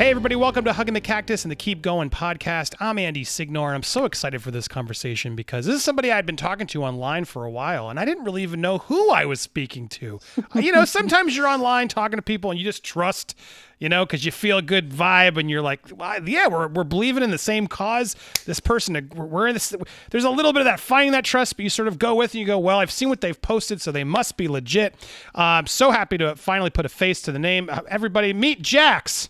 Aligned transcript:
Hey, 0.00 0.08
everybody, 0.08 0.34
welcome 0.34 0.64
to 0.64 0.72
Hugging 0.72 0.94
the 0.94 1.00
Cactus 1.02 1.44
and 1.44 1.50
the 1.50 1.56
Keep 1.56 1.82
Going 1.82 2.08
podcast. 2.08 2.74
I'm 2.80 2.98
Andy 2.98 3.22
Signore, 3.22 3.66
and 3.66 3.74
I'm 3.74 3.82
so 3.82 4.06
excited 4.06 4.42
for 4.42 4.50
this 4.50 4.66
conversation 4.66 5.36
because 5.36 5.66
this 5.66 5.76
is 5.76 5.84
somebody 5.84 6.10
I'd 6.10 6.24
been 6.24 6.38
talking 6.38 6.66
to 6.68 6.82
online 6.84 7.26
for 7.26 7.44
a 7.44 7.50
while, 7.50 7.90
and 7.90 8.00
I 8.00 8.06
didn't 8.06 8.24
really 8.24 8.42
even 8.42 8.62
know 8.62 8.78
who 8.78 9.10
I 9.10 9.26
was 9.26 9.42
speaking 9.42 9.88
to. 9.88 10.18
you 10.54 10.72
know, 10.72 10.84
sometimes 10.86 11.36
you're 11.36 11.46
online 11.46 11.88
talking 11.88 12.16
to 12.16 12.22
people 12.22 12.50
and 12.50 12.58
you 12.58 12.64
just 12.64 12.82
trust, 12.82 13.36
you 13.78 13.90
know, 13.90 14.06
because 14.06 14.24
you 14.24 14.32
feel 14.32 14.56
a 14.56 14.62
good 14.62 14.88
vibe 14.88 15.36
and 15.36 15.50
you're 15.50 15.60
like, 15.60 15.80
well, 15.94 16.26
yeah, 16.26 16.48
we're, 16.48 16.68
we're 16.68 16.82
believing 16.82 17.22
in 17.22 17.30
the 17.30 17.36
same 17.36 17.66
cause. 17.66 18.16
This 18.46 18.58
person, 18.58 19.10
we're 19.14 19.48
in 19.48 19.52
this, 19.52 19.76
there's 20.10 20.24
a 20.24 20.30
little 20.30 20.54
bit 20.54 20.60
of 20.60 20.64
that 20.64 20.80
finding 20.80 21.12
that 21.12 21.26
trust, 21.26 21.56
but 21.56 21.62
you 21.62 21.68
sort 21.68 21.88
of 21.88 21.98
go 21.98 22.14
with 22.14 22.32
and 22.32 22.40
you 22.40 22.46
go, 22.46 22.58
well, 22.58 22.78
I've 22.78 22.90
seen 22.90 23.10
what 23.10 23.20
they've 23.20 23.42
posted, 23.42 23.82
so 23.82 23.92
they 23.92 24.04
must 24.04 24.38
be 24.38 24.48
legit. 24.48 24.94
Uh, 25.34 25.60
I'm 25.60 25.66
so 25.66 25.90
happy 25.90 26.16
to 26.16 26.36
finally 26.36 26.70
put 26.70 26.86
a 26.86 26.88
face 26.88 27.20
to 27.20 27.32
the 27.32 27.38
name. 27.38 27.68
Uh, 27.70 27.82
everybody, 27.90 28.32
meet 28.32 28.62
Jax. 28.62 29.28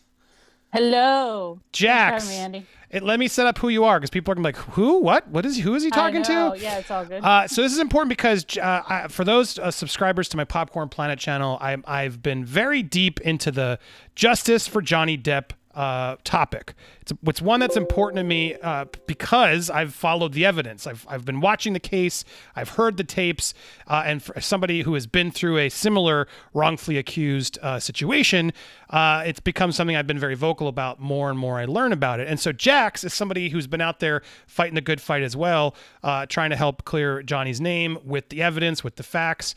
Hello, 0.72 1.60
Jax. 1.72 2.28
me, 2.28 2.36
Andy. 2.36 2.66
It, 2.90 3.04
let 3.04 3.20
me 3.20 3.28
set 3.28 3.46
up 3.46 3.58
who 3.58 3.68
you 3.68 3.84
are 3.84 3.98
because 3.98 4.10
people 4.10 4.32
are 4.32 4.34
gonna 4.34 4.52
be 4.52 4.58
like, 4.58 4.68
who? 4.74 5.00
What? 5.00 5.28
What 5.28 5.46
is? 5.46 5.58
Who 5.58 5.74
is 5.74 5.82
he 5.82 5.90
talking 5.90 6.22
to? 6.24 6.52
to? 6.54 6.58
Yeah, 6.58 6.78
it's 6.78 6.90
all 6.90 7.04
good. 7.04 7.24
Uh, 7.24 7.46
so 7.46 7.62
this 7.62 7.72
is 7.72 7.78
important 7.78 8.08
because 8.08 8.44
uh, 8.56 8.82
I, 8.88 9.08
for 9.08 9.24
those 9.24 9.58
uh, 9.58 9.70
subscribers 9.70 10.28
to 10.30 10.36
my 10.36 10.44
Popcorn 10.44 10.88
Planet 10.88 11.18
channel, 11.18 11.56
I, 11.60 11.76
I've 11.84 12.22
been 12.22 12.44
very 12.44 12.82
deep 12.82 13.20
into 13.20 13.52
the 13.52 13.78
justice 14.16 14.66
for 14.66 14.82
Johnny 14.82 15.16
Depp 15.16 15.50
uh, 15.74 16.16
topic. 16.24 16.74
It's, 17.00 17.12
it's 17.22 17.42
one 17.42 17.60
that's 17.60 17.76
important 17.76 18.18
to 18.18 18.24
me 18.24 18.54
uh, 18.54 18.86
because 19.06 19.70
I've 19.70 19.94
followed 19.94 20.32
the 20.32 20.44
evidence. 20.44 20.86
I've, 20.86 21.06
I've 21.08 21.24
been 21.24 21.40
watching 21.40 21.72
the 21.72 21.80
case, 21.80 22.24
I've 22.56 22.70
heard 22.70 22.96
the 22.96 23.04
tapes, 23.04 23.54
uh, 23.86 24.02
and 24.04 24.22
for 24.22 24.40
somebody 24.40 24.82
who 24.82 24.94
has 24.94 25.06
been 25.06 25.30
through 25.30 25.58
a 25.58 25.68
similar 25.68 26.26
wrongfully 26.54 26.98
accused 26.98 27.58
uh, 27.62 27.78
situation, 27.78 28.52
uh, 28.90 29.22
it's 29.24 29.40
become 29.40 29.70
something 29.70 29.96
I've 29.96 30.06
been 30.06 30.18
very 30.18 30.34
vocal 30.34 30.66
about 30.66 30.98
more 31.00 31.30
and 31.30 31.38
more 31.38 31.58
I 31.58 31.66
learn 31.66 31.92
about 31.92 32.20
it. 32.20 32.26
And 32.26 32.40
so 32.40 32.52
Jax 32.52 33.04
is 33.04 33.14
somebody 33.14 33.50
who's 33.50 33.66
been 33.66 33.80
out 33.80 34.00
there 34.00 34.22
fighting 34.46 34.74
the 34.74 34.80
good 34.80 35.00
fight 35.00 35.22
as 35.22 35.36
well, 35.36 35.76
uh, 36.02 36.26
trying 36.26 36.50
to 36.50 36.56
help 36.56 36.84
clear 36.84 37.22
Johnny's 37.22 37.60
name 37.60 37.98
with 38.04 38.28
the 38.30 38.42
evidence, 38.42 38.82
with 38.82 38.96
the 38.96 39.02
facts. 39.02 39.54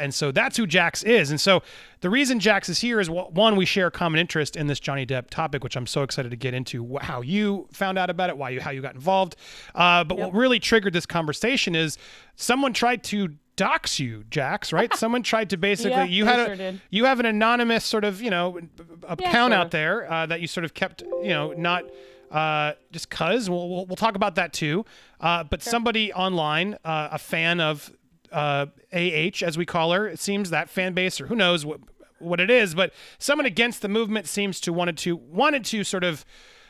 And 0.00 0.14
so 0.14 0.32
that's 0.32 0.56
who 0.56 0.66
Jax 0.66 1.02
is. 1.02 1.30
And 1.30 1.40
so 1.40 1.62
the 2.00 2.10
reason 2.10 2.40
Jax 2.40 2.68
is 2.68 2.80
here 2.80 3.00
is 3.00 3.10
one, 3.10 3.56
we 3.56 3.66
share 3.66 3.88
a 3.88 3.90
common 3.90 4.18
interest 4.20 4.56
in 4.56 4.66
this 4.66 4.80
Johnny 4.80 5.04
Depp 5.04 5.30
topic, 5.30 5.62
which 5.62 5.76
I'm 5.76 5.86
so 5.86 6.02
excited 6.02 6.30
to 6.30 6.36
get 6.36 6.54
into 6.54 6.98
how 7.00 7.20
you 7.20 7.68
found 7.72 7.98
out 7.98 8.10
about 8.10 8.30
it, 8.30 8.36
why 8.36 8.50
you 8.50 8.60
how 8.60 8.70
you 8.70 8.80
got 8.80 8.94
involved. 8.94 9.36
Uh, 9.74 10.04
but 10.04 10.18
yep. 10.18 10.26
what 10.26 10.34
really 10.34 10.58
triggered 10.58 10.92
this 10.92 11.06
conversation 11.06 11.74
is 11.74 11.98
someone 12.36 12.72
tried 12.72 13.04
to 13.04 13.30
dox 13.56 14.00
you, 14.00 14.24
Jax, 14.30 14.72
right? 14.72 14.92
Someone 14.96 15.22
tried 15.22 15.50
to 15.50 15.56
basically 15.56 15.92
yeah, 15.92 16.04
you 16.04 16.24
had 16.24 16.40
a 16.40 16.56
sure 16.56 16.72
you 16.90 17.04
have 17.04 17.20
an 17.20 17.26
anonymous 17.26 17.84
sort 17.84 18.04
of 18.04 18.20
you 18.20 18.30
know 18.30 18.58
account 19.04 19.20
yeah, 19.20 19.46
sure. 19.46 19.54
out 19.54 19.70
there 19.70 20.10
uh, 20.10 20.26
that 20.26 20.40
you 20.40 20.46
sort 20.46 20.64
of 20.64 20.74
kept 20.74 21.02
you 21.02 21.28
know 21.28 21.52
not 21.52 21.84
uh, 22.30 22.72
just 22.90 23.10
cause 23.10 23.48
we'll, 23.48 23.68
we'll, 23.68 23.86
we'll 23.86 23.96
talk 23.96 24.16
about 24.16 24.34
that 24.36 24.52
too. 24.52 24.84
Uh, 25.20 25.44
but 25.44 25.62
sure. 25.62 25.70
somebody 25.70 26.12
online, 26.12 26.74
uh, 26.84 27.08
a 27.12 27.18
fan 27.18 27.60
of 27.60 27.92
uh, 28.34 28.66
AH 28.92 29.42
as 29.42 29.56
we 29.56 29.64
call 29.64 29.92
her, 29.92 30.08
it 30.08 30.18
seems 30.18 30.50
that 30.50 30.68
fan 30.68 30.92
base 30.92 31.20
or 31.20 31.26
who 31.26 31.36
knows 31.36 31.64
what 31.64 31.80
what 32.18 32.40
it 32.40 32.50
is, 32.50 32.74
but 32.74 32.92
someone 33.18 33.46
against 33.46 33.82
the 33.82 33.88
movement 33.88 34.26
seems 34.26 34.60
to 34.60 34.72
wanted 34.72 34.96
to 34.98 35.16
wanted 35.16 35.64
to 35.66 35.84
sort 35.84 36.04
of 36.04 36.24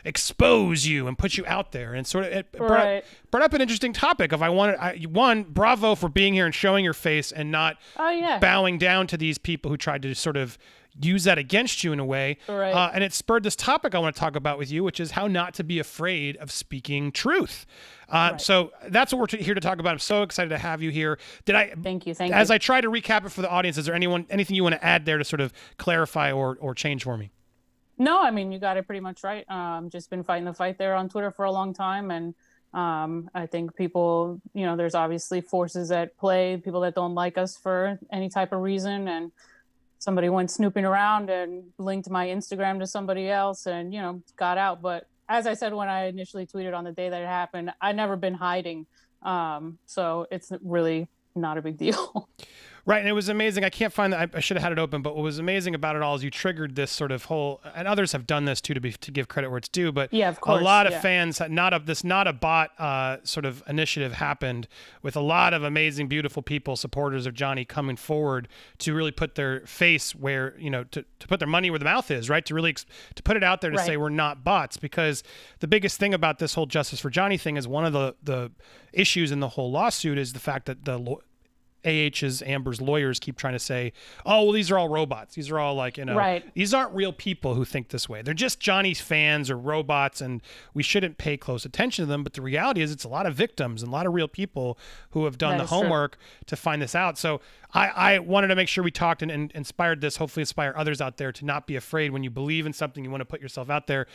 expose 0.04 0.86
you 0.86 1.08
and 1.08 1.16
put 1.16 1.38
you 1.38 1.44
out 1.46 1.72
there 1.72 1.94
and 1.94 2.06
sort 2.06 2.26
of 2.26 2.32
it 2.32 2.52
brought, 2.52 2.70
right. 2.70 2.98
up, 2.98 3.04
brought 3.30 3.42
up 3.42 3.54
an 3.54 3.62
interesting 3.62 3.92
topic 3.92 4.32
of 4.32 4.42
I 4.42 4.50
wanted 4.50 4.76
I, 4.76 4.98
one 5.10 5.44
bravo 5.44 5.94
for 5.94 6.10
being 6.10 6.34
here 6.34 6.44
and 6.44 6.54
showing 6.54 6.84
your 6.84 6.92
face 6.92 7.32
and 7.32 7.50
not 7.50 7.78
oh, 7.96 8.10
yeah. 8.10 8.38
bowing 8.38 8.76
down 8.76 9.06
to 9.08 9.16
these 9.16 9.38
people 9.38 9.70
who 9.70 9.78
tried 9.78 10.02
to 10.02 10.14
sort 10.14 10.36
of 10.36 10.58
use 11.00 11.24
that 11.24 11.38
against 11.38 11.82
you 11.82 11.92
in 11.92 12.00
a 12.00 12.04
way. 12.04 12.38
Right. 12.48 12.72
Uh, 12.72 12.90
and 12.94 13.02
it 13.02 13.12
spurred 13.12 13.42
this 13.42 13.56
topic 13.56 13.94
I 13.94 13.98
want 13.98 14.14
to 14.14 14.20
talk 14.20 14.36
about 14.36 14.58
with 14.58 14.70
you, 14.70 14.84
which 14.84 15.00
is 15.00 15.12
how 15.12 15.26
not 15.26 15.54
to 15.54 15.64
be 15.64 15.78
afraid 15.78 16.36
of 16.36 16.50
speaking 16.50 17.12
truth. 17.12 17.66
Uh, 18.08 18.30
right. 18.32 18.40
So 18.40 18.72
that's 18.88 19.12
what 19.12 19.32
we're 19.32 19.38
here 19.38 19.54
to 19.54 19.60
talk 19.60 19.78
about. 19.78 19.92
I'm 19.92 19.98
so 19.98 20.22
excited 20.22 20.50
to 20.50 20.58
have 20.58 20.82
you 20.82 20.90
here. 20.90 21.18
Did 21.44 21.56
I? 21.56 21.74
Thank 21.82 22.06
you. 22.06 22.14
Thank 22.14 22.32
as 22.32 22.36
you. 22.36 22.40
As 22.42 22.50
I 22.50 22.58
try 22.58 22.80
to 22.80 22.88
recap 22.88 23.24
it 23.24 23.32
for 23.32 23.42
the 23.42 23.50
audience, 23.50 23.78
is 23.78 23.86
there 23.86 23.94
anyone 23.94 24.26
anything 24.30 24.56
you 24.56 24.62
want 24.62 24.74
to 24.74 24.84
add 24.84 25.04
there 25.04 25.18
to 25.18 25.24
sort 25.24 25.40
of 25.40 25.52
clarify 25.78 26.32
or 26.32 26.56
or 26.60 26.74
change 26.74 27.04
for 27.04 27.16
me? 27.16 27.30
No, 27.96 28.20
I 28.20 28.30
mean 28.30 28.52
you 28.52 28.58
got 28.58 28.76
it 28.76 28.86
pretty 28.86 29.00
much 29.00 29.22
right. 29.22 29.48
Um, 29.48 29.88
just 29.88 30.10
been 30.10 30.22
fighting 30.22 30.44
the 30.44 30.54
fight 30.54 30.78
there 30.78 30.94
on 30.94 31.08
Twitter 31.08 31.30
for 31.30 31.44
a 31.44 31.52
long 31.52 31.72
time, 31.72 32.10
and 32.10 32.34
um, 32.72 33.30
I 33.34 33.46
think 33.46 33.76
people, 33.76 34.40
you 34.52 34.66
know, 34.66 34.76
there's 34.76 34.96
obviously 34.96 35.40
forces 35.40 35.92
at 35.92 36.16
play, 36.18 36.56
people 36.56 36.80
that 36.80 36.96
don't 36.96 37.14
like 37.14 37.38
us 37.38 37.56
for 37.56 37.98
any 38.12 38.28
type 38.28 38.52
of 38.52 38.60
reason, 38.60 39.06
and 39.06 39.30
somebody 40.04 40.28
went 40.28 40.50
snooping 40.50 40.84
around 40.84 41.30
and 41.30 41.64
linked 41.78 42.10
my 42.10 42.26
Instagram 42.26 42.78
to 42.78 42.86
somebody 42.86 43.30
else, 43.30 43.66
and 43.66 43.92
you 43.94 44.00
know, 44.00 44.22
got 44.36 44.58
out. 44.58 44.82
But 44.82 45.06
as 45.30 45.46
I 45.46 45.54
said 45.54 45.72
when 45.72 45.88
I 45.88 46.08
initially 46.08 46.46
tweeted 46.46 46.76
on 46.76 46.84
the 46.84 46.92
day 46.92 47.08
that 47.08 47.22
it 47.22 47.26
happened, 47.26 47.72
I'd 47.80 47.96
never 47.96 48.14
been 48.14 48.34
hiding, 48.34 48.86
um, 49.22 49.78
so 49.86 50.26
it's 50.30 50.52
really 50.62 51.08
not 51.34 51.56
a 51.56 51.62
big 51.62 51.78
deal. 51.78 52.28
Right, 52.86 52.98
and 52.98 53.08
it 53.08 53.12
was 53.12 53.30
amazing. 53.30 53.64
I 53.64 53.70
can't 53.70 53.94
find 53.94 54.12
that. 54.12 54.20
I, 54.34 54.36
I, 54.36 54.40
should 54.40 54.58
have 54.58 54.62
had 54.62 54.72
it 54.72 54.78
open, 54.78 55.00
but 55.00 55.16
what 55.16 55.22
was 55.22 55.38
amazing 55.38 55.74
about 55.74 55.96
it 55.96 56.02
all 56.02 56.16
is 56.16 56.22
you 56.22 56.30
triggered 56.30 56.76
this 56.76 56.90
sort 56.90 57.12
of 57.12 57.24
whole, 57.24 57.62
and 57.74 57.88
others 57.88 58.12
have 58.12 58.26
done 58.26 58.44
this 58.44 58.60
too 58.60 58.74
to 58.74 58.80
be 58.80 58.92
to 58.92 59.10
give 59.10 59.26
credit 59.26 59.48
where 59.48 59.56
it's 59.56 59.70
due. 59.70 59.90
But 59.90 60.12
yeah, 60.12 60.28
of 60.28 60.38
course, 60.42 60.60
a 60.60 60.64
lot 60.64 60.86
of 60.86 60.92
yeah. 60.92 61.00
fans, 61.00 61.40
not 61.48 61.72
of 61.72 61.86
this, 61.86 62.04
not 62.04 62.26
a 62.26 62.34
bot 62.34 62.78
uh, 62.78 63.18
sort 63.24 63.46
of 63.46 63.62
initiative 63.66 64.12
happened 64.12 64.68
with 65.02 65.16
a 65.16 65.20
lot 65.20 65.54
of 65.54 65.62
amazing, 65.62 66.08
beautiful 66.08 66.42
people, 66.42 66.76
supporters 66.76 67.24
of 67.24 67.32
Johnny 67.32 67.64
coming 67.64 67.96
forward 67.96 68.48
to 68.80 68.92
really 68.94 69.12
put 69.12 69.34
their 69.34 69.60
face 69.60 70.14
where 70.14 70.54
you 70.58 70.68
know 70.68 70.84
to, 70.84 71.06
to 71.20 71.26
put 71.26 71.38
their 71.38 71.48
money 71.48 71.70
where 71.70 71.78
the 71.78 71.86
mouth 71.86 72.10
is, 72.10 72.28
right? 72.28 72.44
To 72.44 72.54
really 72.54 72.74
to 72.74 73.22
put 73.22 73.38
it 73.38 73.42
out 73.42 73.62
there 73.62 73.70
to 73.70 73.78
right. 73.78 73.86
say 73.86 73.96
we're 73.96 74.10
not 74.10 74.44
bots 74.44 74.76
because 74.76 75.22
the 75.60 75.66
biggest 75.66 75.98
thing 75.98 76.12
about 76.12 76.38
this 76.38 76.52
whole 76.52 76.66
justice 76.66 77.00
for 77.00 77.08
Johnny 77.08 77.38
thing 77.38 77.56
is 77.56 77.66
one 77.66 77.86
of 77.86 77.94
the 77.94 78.14
the 78.22 78.52
issues 78.92 79.32
in 79.32 79.40
the 79.40 79.48
whole 79.48 79.70
lawsuit 79.70 80.18
is 80.18 80.34
the 80.34 80.38
fact 80.38 80.66
that 80.66 80.84
the 80.84 81.16
AH's 81.84 82.42
Amber's 82.42 82.80
lawyers 82.80 83.18
keep 83.18 83.36
trying 83.36 83.52
to 83.52 83.58
say, 83.58 83.92
oh, 84.24 84.44
well, 84.44 84.52
these 84.52 84.70
are 84.70 84.78
all 84.78 84.88
robots. 84.88 85.34
These 85.34 85.50
are 85.50 85.58
all 85.58 85.74
like, 85.74 85.98
you 85.98 86.04
know, 86.04 86.16
right. 86.16 86.44
these 86.54 86.72
aren't 86.72 86.94
real 86.94 87.12
people 87.12 87.54
who 87.54 87.64
think 87.64 87.88
this 87.88 88.08
way. 88.08 88.22
They're 88.22 88.34
just 88.34 88.60
Johnny's 88.60 89.00
fans 89.00 89.50
or 89.50 89.58
robots, 89.58 90.20
and 90.20 90.42
we 90.72 90.82
shouldn't 90.82 91.18
pay 91.18 91.36
close 91.36 91.64
attention 91.64 92.04
to 92.04 92.06
them. 92.06 92.22
But 92.22 92.34
the 92.34 92.42
reality 92.42 92.80
is, 92.80 92.92
it's 92.92 93.04
a 93.04 93.08
lot 93.08 93.26
of 93.26 93.34
victims 93.34 93.82
and 93.82 93.90
a 93.90 93.92
lot 93.92 94.06
of 94.06 94.14
real 94.14 94.28
people 94.28 94.78
who 95.10 95.24
have 95.24 95.38
done 95.38 95.58
that 95.58 95.64
the 95.64 95.68
homework 95.68 96.12
true. 96.12 96.44
to 96.46 96.56
find 96.56 96.80
this 96.80 96.94
out. 96.94 97.18
So 97.18 97.40
I, 97.72 97.88
I 97.88 98.18
wanted 98.18 98.48
to 98.48 98.56
make 98.56 98.68
sure 98.68 98.84
we 98.84 98.90
talked 98.90 99.22
and, 99.22 99.30
and 99.30 99.52
inspired 99.52 100.00
this, 100.00 100.16
hopefully, 100.16 100.42
inspire 100.42 100.72
others 100.76 101.00
out 101.00 101.16
there 101.16 101.32
to 101.32 101.44
not 101.44 101.66
be 101.66 101.76
afraid 101.76 102.12
when 102.12 102.22
you 102.22 102.30
believe 102.30 102.66
in 102.66 102.72
something, 102.72 103.04
you 103.04 103.10
want 103.10 103.20
to 103.20 103.26
put 103.26 103.40
yourself 103.40 103.68
out 103.68 103.86
there. 103.86 104.06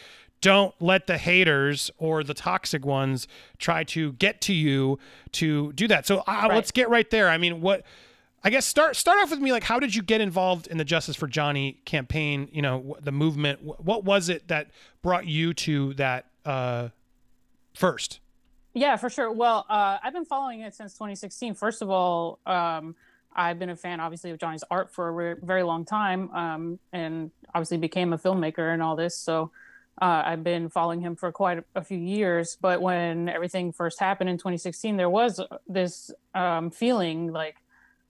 Don't 0.42 0.74
let 0.80 1.08
the 1.08 1.18
haters 1.18 1.92
or 1.98 2.24
the 2.24 2.34
toxic 2.34 2.86
ones 2.86 3.28
try 3.58 3.84
to 3.86 4.14
get 4.14 4.42
to 4.42 4.54
you 4.54 5.00
to 5.34 5.74
do 5.74 5.88
that. 5.88 6.08
So 6.08 6.20
uh, 6.20 6.24
right. 6.28 6.56
let's 6.56 6.72
get 6.72 6.90
right 6.90 7.10
there. 7.10 7.30
I 7.30 7.38
mean, 7.38 7.62
what 7.62 7.84
I 8.44 8.50
guess 8.50 8.66
start 8.66 8.96
start 8.96 9.20
off 9.22 9.32
with 9.32 9.40
me 9.40 9.52
like 9.52 9.64
how 9.64 9.80
did 9.80 9.94
you 9.94 10.02
get 10.02 10.22
involved 10.22 10.68
in 10.68 10.78
the 10.78 10.86
Justice 10.86 11.16
for 11.16 11.28
Johnny 11.28 11.80
campaign? 11.86 12.48
You 12.52 12.62
know, 12.62 12.96
the 13.02 13.12
movement. 13.12 13.62
What 13.64 14.06
was 14.06 14.30
it 14.30 14.48
that 14.48 14.68
brought 15.02 15.28
you 15.28 15.54
to 15.56 15.94
that 15.96 16.26
uh, 16.46 16.90
first? 17.74 18.20
Yeah, 18.74 18.96
for 18.96 19.10
sure. 19.10 19.32
Well, 19.32 19.66
uh, 19.70 19.98
I've 20.02 20.14
been 20.14 20.26
following 20.26 20.62
it 20.62 20.76
since 20.76 20.94
2016. 20.94 21.56
First 21.56 21.82
of 21.82 21.90
all, 21.90 22.40
um, 22.46 22.96
I've 23.36 23.60
been 23.60 23.72
a 23.72 23.76
fan, 23.76 24.00
obviously, 24.00 24.32
of 24.32 24.38
Johnny's 24.38 24.64
art 24.70 24.92
for 24.92 25.08
a 25.08 25.12
re- 25.12 25.36
very 25.42 25.64
long 25.64 25.86
time, 25.86 26.32
um, 26.32 26.80
and 26.94 27.32
obviously 27.54 27.78
became 27.78 28.14
a 28.14 28.18
filmmaker 28.18 28.74
and 28.74 28.82
all 28.82 28.96
this. 28.96 29.18
So 29.18 29.52
uh, 30.02 30.24
I've 30.26 30.44
been 30.44 30.70
following 30.70 31.02
him 31.02 31.16
for 31.16 31.32
quite 31.32 31.64
a 31.76 31.84
few 31.84 31.98
years. 31.98 32.58
But 32.60 32.82
when 32.82 33.30
everything 33.30 33.72
first 33.72 34.00
happened 34.00 34.30
in 34.30 34.38
2016, 34.38 34.98
there 34.98 35.10
was 35.10 35.42
this 35.68 36.12
um, 36.34 36.72
feeling 36.72 37.32
like 37.32 37.58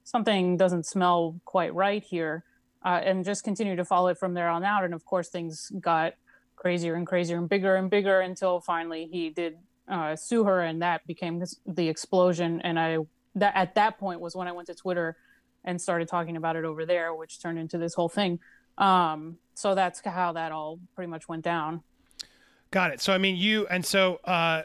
something 0.04 0.58
doesn't 0.58 0.86
smell 0.86 1.40
quite 1.46 1.74
right 1.74 2.04
here, 2.04 2.44
uh, 2.84 3.02
and 3.04 3.26
just 3.26 3.44
continue 3.44 3.76
to 3.76 3.86
follow 3.86 4.10
it 4.10 4.18
from 4.18 4.34
there 4.34 4.50
on 4.50 4.64
out. 4.64 4.84
And 4.84 4.94
of 4.94 5.06
course, 5.06 5.30
things 5.30 5.72
got 5.80 6.14
crazier 6.56 6.96
and 6.96 7.08
crazier 7.08 7.38
and 7.38 7.50
bigger 7.50 7.76
and 7.76 7.90
bigger 7.90 8.20
until 8.20 8.60
finally 8.60 9.08
he 9.12 9.30
did 9.30 9.58
uh, 9.88 10.16
sue 10.16 10.44
her, 10.44 10.62
and 10.62 10.82
that 10.82 11.06
became 11.08 11.44
the 11.66 11.90
explosion. 11.90 12.62
And 12.62 12.80
I 12.80 13.00
that 13.36 13.56
at 13.56 13.76
that 13.76 13.98
point 13.98 14.20
was 14.20 14.36
when 14.36 14.48
I 14.48 14.52
went 14.52 14.68
to 14.68 14.76
Twitter 14.76 15.18
and 15.64 15.82
started 15.82 16.08
talking 16.08 16.38
about 16.38 16.56
it 16.56 16.66
over 16.66 16.86
there, 16.86 17.14
which 17.14 17.42
turned 17.42 17.60
into 17.60 17.78
this 17.78 17.94
whole 17.94 18.10
thing. 18.10 18.40
Um, 18.78 19.38
so 19.60 19.76
that's 19.76 20.00
how 20.06 20.32
that 20.32 20.54
all 20.54 20.80
pretty 20.96 21.10
much 21.10 21.28
went 21.28 21.44
down. 21.44 21.84
Got 22.72 22.92
it. 22.92 23.02
So 23.02 23.12
I 23.12 23.18
mean, 23.18 23.36
you 23.36 23.68
and 23.68 23.84
so 23.84 24.22
uh, 24.24 24.62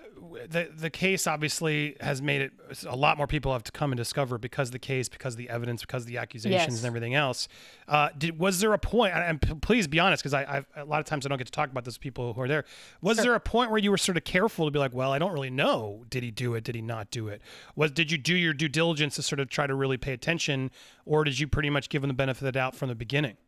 the 0.49 0.69
the 0.73 0.91
case 0.91 1.27
obviously 1.27 1.97
has 2.01 2.21
made 2.23 2.43
it 2.43 2.53
a 2.87 2.95
lot 2.95 3.17
more 3.17 3.27
people 3.27 3.53
have 3.55 3.65
to 3.65 3.73
come 3.73 3.91
and 3.91 3.97
discover 3.97 4.39
because 4.39 4.71
the 4.71 4.79
case, 4.79 5.09
because 5.09 5.35
the 5.35 5.49
evidence, 5.49 5.81
because 5.81 6.05
the 6.05 6.19
accusations 6.19 6.75
yes. 6.75 6.77
and 6.77 6.85
everything 6.85 7.15
else. 7.15 7.49
Uh, 7.89 8.11
did 8.17 8.39
was 8.39 8.61
there 8.61 8.73
a 8.73 8.79
point? 8.79 9.15
And 9.15 9.63
please 9.63 9.89
be 9.89 9.99
honest, 9.99 10.23
because 10.23 10.35
I 10.35 10.59
I've, 10.59 10.67
a 10.77 10.85
lot 10.85 11.01
of 11.01 11.07
times 11.07 11.27
I 11.27 11.29
don't 11.31 11.39
get 11.39 11.47
to 11.47 11.53
talk 11.53 11.71
about 11.71 11.85
those 11.85 11.99
people 11.99 12.35
who 12.35 12.43
are 12.43 12.49
there. 12.49 12.65
Was 13.01 13.17
sure. 13.17 13.25
there 13.25 13.35
a 13.35 13.41
point 13.41 13.71
where 13.71 13.81
you 13.81 13.91
were 13.91 13.99
sort 13.99 14.17
of 14.19 14.25
careful 14.25 14.67
to 14.67 14.71
be 14.71 14.79
like, 14.79 14.95
well, 14.95 15.11
I 15.11 15.19
don't 15.19 15.33
really 15.33 15.51
know. 15.51 16.05
Did 16.09 16.23
he 16.23 16.31
do 16.31 16.55
it? 16.55 16.63
Did 16.63 16.75
he 16.75 16.83
not 16.83 17.11
do 17.11 17.29
it? 17.29 17.41
Was 17.75 17.91
did 17.91 18.13
you 18.13 18.19
do 18.19 18.37
your 18.37 18.53
due 18.53 18.69
diligence 18.69 19.17
to 19.17 19.23
sort 19.23 19.41
of 19.41 19.49
try 19.49 19.67
to 19.67 19.75
really 19.75 19.97
pay 19.97 20.13
attention, 20.13 20.71
or 21.05 21.25
did 21.25 21.41
you 21.41 21.49
pretty 21.49 21.71
much 21.71 21.89
give 21.89 22.05
him 22.05 22.09
the 22.09 22.15
benefit 22.15 22.43
of 22.43 22.47
the 22.47 22.53
doubt 22.53 22.77
from 22.77 22.91
the 22.91 22.95
beginning? 22.95 23.39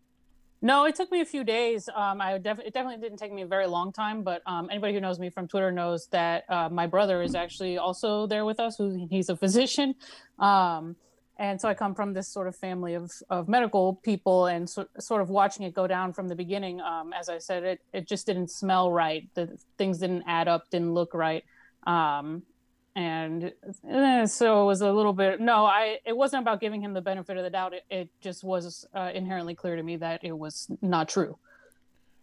No, 0.62 0.85
it 0.87 0.94
took 0.94 1.12
me 1.12 1.20
a 1.20 1.25
few 1.25 1.44
days. 1.44 1.88
Um, 1.94 2.20
I 2.20 2.38
def- 2.38 2.61
it 2.61 2.73
definitely 2.73 3.00
didn't 3.00 3.19
take 3.19 3.32
me 3.32 3.43
a 3.43 3.47
very 3.47 3.67
long 3.67 3.93
time, 3.93 4.23
but 4.23 4.43
um, 4.47 4.69
anybody 4.70 4.94
who 4.94 5.00
knows 5.00 5.19
me 5.19 5.29
from 5.29 5.47
Twitter 5.47 5.70
knows 5.70 6.08
that 6.12 6.44
uh, 6.49 6.69
my 6.70 6.87
brother 6.87 7.23
is 7.23 7.35
actually 7.35 7.76
also 7.79 8.26
there 8.26 8.44
with 8.44 8.58
us. 8.58 8.76
Who 8.76 9.06
he's 9.11 9.29
a 9.29 9.37
physician, 9.37 9.94
um, 10.38 10.97
and 11.38 11.61
so 11.61 11.69
I 11.69 11.75
come 11.75 11.94
from 11.94 12.14
this 12.14 12.29
sort 12.29 12.49
of 12.49 12.56
family 12.56 12.94
of 12.94 13.12
of 13.29 13.49
medical 13.49 13.97
people, 13.97 14.47
and 14.47 14.69
so, 14.69 14.87
sort 14.99 15.20
of 15.20 15.29
watching 15.29 15.67
it 15.67 15.75
go 15.75 15.87
down 15.87 16.14
from 16.14 16.26
the 16.26 16.35
beginning. 16.35 16.81
Um, 16.81 17.12
as 17.12 17.29
I 17.29 17.38
said, 17.38 17.62
it 17.62 17.81
it 17.93 18.08
just 18.08 18.26
didn't 18.26 18.50
smell 18.50 18.91
right. 18.91 19.29
The 19.35 19.58
things 19.76 19.99
didn't 19.99 20.25
add 20.26 20.49
up, 20.49 20.70
didn't 20.70 20.94
look 20.94 21.12
right. 21.12 21.44
Um, 21.87 22.43
and 22.96 23.52
eh, 23.88 24.25
so 24.25 24.62
it 24.62 24.66
was 24.66 24.81
a 24.81 24.90
little 24.90 25.12
bit 25.12 25.38
no 25.38 25.66
i 25.66 25.98
it 26.06 26.16
wasn't 26.16 26.40
about 26.40 26.60
giving 26.60 26.81
him 26.81 26.94
the 26.94 27.00
benefit 27.00 27.37
of 27.37 27.44
the 27.44 27.50
doubt. 27.50 27.75
It, 27.75 27.84
it 27.90 28.08
just 28.20 28.43
was 28.43 28.87
uh, 28.94 29.10
inherently 29.14 29.54
clear 29.54 29.76
to 29.76 29.82
me 29.82 29.96
that 29.98 30.25
it 30.25 30.37
was 30.37 30.69
not 30.81 31.08
true. 31.08 31.38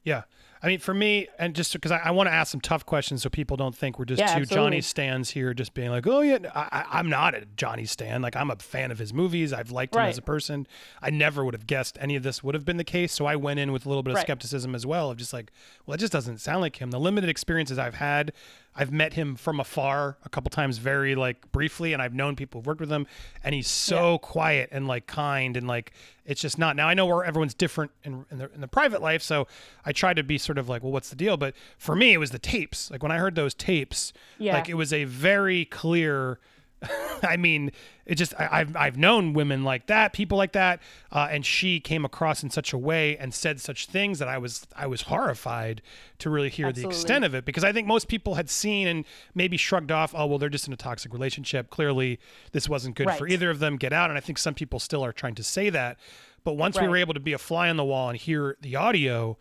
Yeah 0.03 0.23
i 0.63 0.67
mean 0.67 0.79
for 0.79 0.93
me 0.93 1.27
and 1.37 1.53
just 1.53 1.73
because 1.73 1.91
i, 1.91 1.97
I 1.97 2.11
want 2.11 2.27
to 2.27 2.33
ask 2.33 2.51
some 2.51 2.61
tough 2.61 2.85
questions 2.85 3.21
so 3.21 3.29
people 3.29 3.57
don't 3.57 3.75
think 3.75 3.99
we're 3.99 4.05
just 4.05 4.19
Yeah, 4.19 4.27
two 4.27 4.41
absolutely. 4.41 4.55
johnny 4.55 4.81
stands 4.81 5.29
here 5.31 5.53
just 5.53 5.73
being 5.73 5.89
like 5.91 6.07
oh 6.07 6.21
yeah 6.21 6.37
I, 6.55 6.85
i'm 6.91 7.09
not 7.09 7.35
a 7.35 7.45
johnny 7.57 7.85
stan 7.85 8.21
like 8.21 8.35
i'm 8.35 8.49
a 8.49 8.55
fan 8.55 8.89
of 8.91 8.97
his 8.99 9.13
movies 9.13 9.51
i've 9.53 9.71
liked 9.71 9.93
him 9.95 9.99
Right. 9.99 10.09
as 10.09 10.17
a 10.17 10.21
person 10.23 10.65
i 11.01 11.09
never 11.09 11.43
would 11.45 11.53
have 11.53 11.67
guessed 11.67 11.97
any 12.01 12.15
of 12.15 12.23
this 12.23 12.43
would 12.43 12.55
have 12.55 12.65
been 12.65 12.77
the 12.77 12.83
case 12.83 13.11
so 13.13 13.25
i 13.25 13.35
went 13.35 13.59
in 13.59 13.71
with 13.71 13.85
a 13.85 13.89
little 13.89 14.03
bit 14.03 14.11
of 14.11 14.15
Right. 14.15 14.21
skepticism 14.25 14.73
as 14.73 14.85
well 14.85 15.11
of 15.11 15.17
just 15.17 15.33
like 15.33 15.51
well 15.85 15.95
it 15.95 15.99
just 15.99 16.13
doesn't 16.13 16.39
sound 16.39 16.61
like 16.61 16.81
him 16.81 16.91
the 16.91 16.99
limited 16.99 17.29
experiences 17.29 17.77
i've 17.77 17.95
had 17.95 18.31
I've 18.75 18.91
met 18.91 19.13
him 19.13 19.35
from 19.35 19.59
afar 19.59 20.17
a 20.25 20.29
couple 20.29 20.49
times, 20.49 20.79
very 20.79 21.13
like 21.13 21.51
briefly, 21.51 21.93
and 21.93 22.01
I've 22.01 22.15
known 22.15 22.35
people 22.35 22.59
who've 22.59 22.65
worked 22.65 22.79
with 22.79 22.91
him, 22.91 23.05
and 23.43 23.53
he's 23.53 23.67
so 23.67 24.17
quiet 24.17 24.69
and 24.71 24.87
like 24.87 25.05
kind 25.05 25.55
and 25.55 25.67
like 25.67 25.93
it's 26.25 26.41
just 26.41 26.57
not. 26.57 26.75
Now 26.75 26.87
I 26.87 26.95
know 26.95 27.05
where 27.05 27.23
everyone's 27.23 27.53
different 27.53 27.91
in 28.03 28.25
in 28.31 28.39
the, 28.39 28.51
in 28.51 28.61
the 28.61 28.67
private 28.67 28.99
life, 28.99 29.21
so 29.21 29.45
I 29.85 29.91
try 29.91 30.15
to 30.15 30.23
be 30.23 30.39
sort 30.39 30.52
of 30.57 30.69
like, 30.69 30.83
well, 30.83 30.91
what's 30.91 31.09
the 31.09 31.15
deal? 31.15 31.37
But 31.37 31.53
for 31.77 31.95
me, 31.95 32.13
it 32.13 32.17
was 32.17 32.31
the 32.31 32.39
tapes. 32.39 32.89
Like 32.91 33.01
when 33.03 33.11
I 33.11 33.17
heard 33.17 33.35
those 33.35 33.53
tapes, 33.53 34.13
Yeah. 34.37 34.53
like 34.53 34.69
it 34.69 34.75
was 34.75 34.91
a 34.93 35.03
very 35.05 35.65
clear. 35.65 36.39
I 37.23 37.37
mean, 37.37 37.71
it 38.05 38.15
just 38.15 38.33
I, 38.37 38.49
I've 38.59 38.75
I've 38.75 38.97
known 38.97 39.31
women 39.31 39.63
like 39.63 39.87
that, 39.87 40.11
people 40.11 40.37
like 40.37 40.51
that, 40.51 40.81
uh, 41.13 41.29
and 41.31 41.45
she 41.45 41.79
came 41.79 42.03
across 42.03 42.43
in 42.43 42.49
such 42.49 42.73
a 42.73 42.77
way 42.77 43.15
and 43.17 43.33
said 43.33 43.61
such 43.61 43.85
things 43.85 44.19
that 44.19 44.27
I 44.27 44.37
was 44.37 44.67
I 44.75 44.85
was 44.87 45.03
horrified 45.03 45.81
to 46.19 46.29
really 46.29 46.49
hear 46.49 46.73
the 46.73 46.85
extent 46.85 47.23
of 47.23 47.33
it 47.33 47.45
because 47.45 47.63
I 47.63 47.71
think 47.71 47.87
most 47.87 48.09
people 48.09 48.35
had 48.35 48.49
seen 48.49 48.87
and 48.89 49.05
maybe 49.33 49.55
shrugged 49.55 49.93
off. 49.93 50.13
Oh 50.13 50.25
well, 50.25 50.37
they're 50.37 50.49
just 50.49 50.67
in 50.67 50.73
a 50.73 50.77
toxic 50.77 51.13
relationship. 51.13 51.69
Clearly, 51.69 52.19
this 52.51 52.67
wasn't 52.67 52.95
good 52.95 53.09
for 53.11 53.27
either 53.29 53.49
of 53.49 53.59
them. 53.59 53.77
Get 53.77 53.93
out. 53.93 54.09
And 54.09 54.17
I 54.17 54.21
think 54.21 54.37
some 54.37 54.53
people 54.53 54.79
still 54.79 55.05
are 55.05 55.13
trying 55.13 55.35
to 55.35 55.43
say 55.43 55.69
that, 55.69 55.97
but 56.43 56.57
once 56.57 56.77
we 56.81 56.89
were 56.89 56.97
able 56.97 57.13
to 57.13 57.21
be 57.21 57.31
a 57.31 57.37
fly 57.37 57.69
on 57.69 57.77
the 57.77 57.85
wall 57.85 58.09
and 58.09 58.17
hear 58.19 58.57
the 58.59 58.75
audio, 58.75 59.37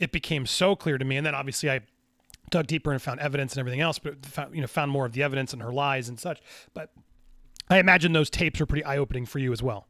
it 0.00 0.10
became 0.12 0.46
so 0.46 0.74
clear 0.74 0.98
to 0.98 1.04
me. 1.04 1.16
And 1.16 1.24
then 1.26 1.34
obviously 1.34 1.70
I 1.70 1.80
dug 2.50 2.66
deeper 2.66 2.90
and 2.90 3.00
found 3.00 3.20
evidence 3.20 3.52
and 3.52 3.60
everything 3.60 3.80
else, 3.80 3.98
but 4.00 4.26
found, 4.26 4.54
you 4.54 4.60
know 4.60 4.66
found 4.66 4.90
more 4.90 5.06
of 5.06 5.12
the 5.12 5.22
evidence 5.22 5.52
and 5.52 5.62
her 5.62 5.72
lies 5.72 6.08
and 6.08 6.18
such. 6.18 6.40
But 6.74 6.90
I 7.68 7.78
imagine 7.78 8.12
those 8.12 8.30
tapes 8.30 8.58
were 8.58 8.66
pretty 8.66 8.84
eye 8.84 8.96
opening 8.98 9.26
for 9.26 9.38
you 9.38 9.52
as 9.52 9.62
well. 9.62 9.86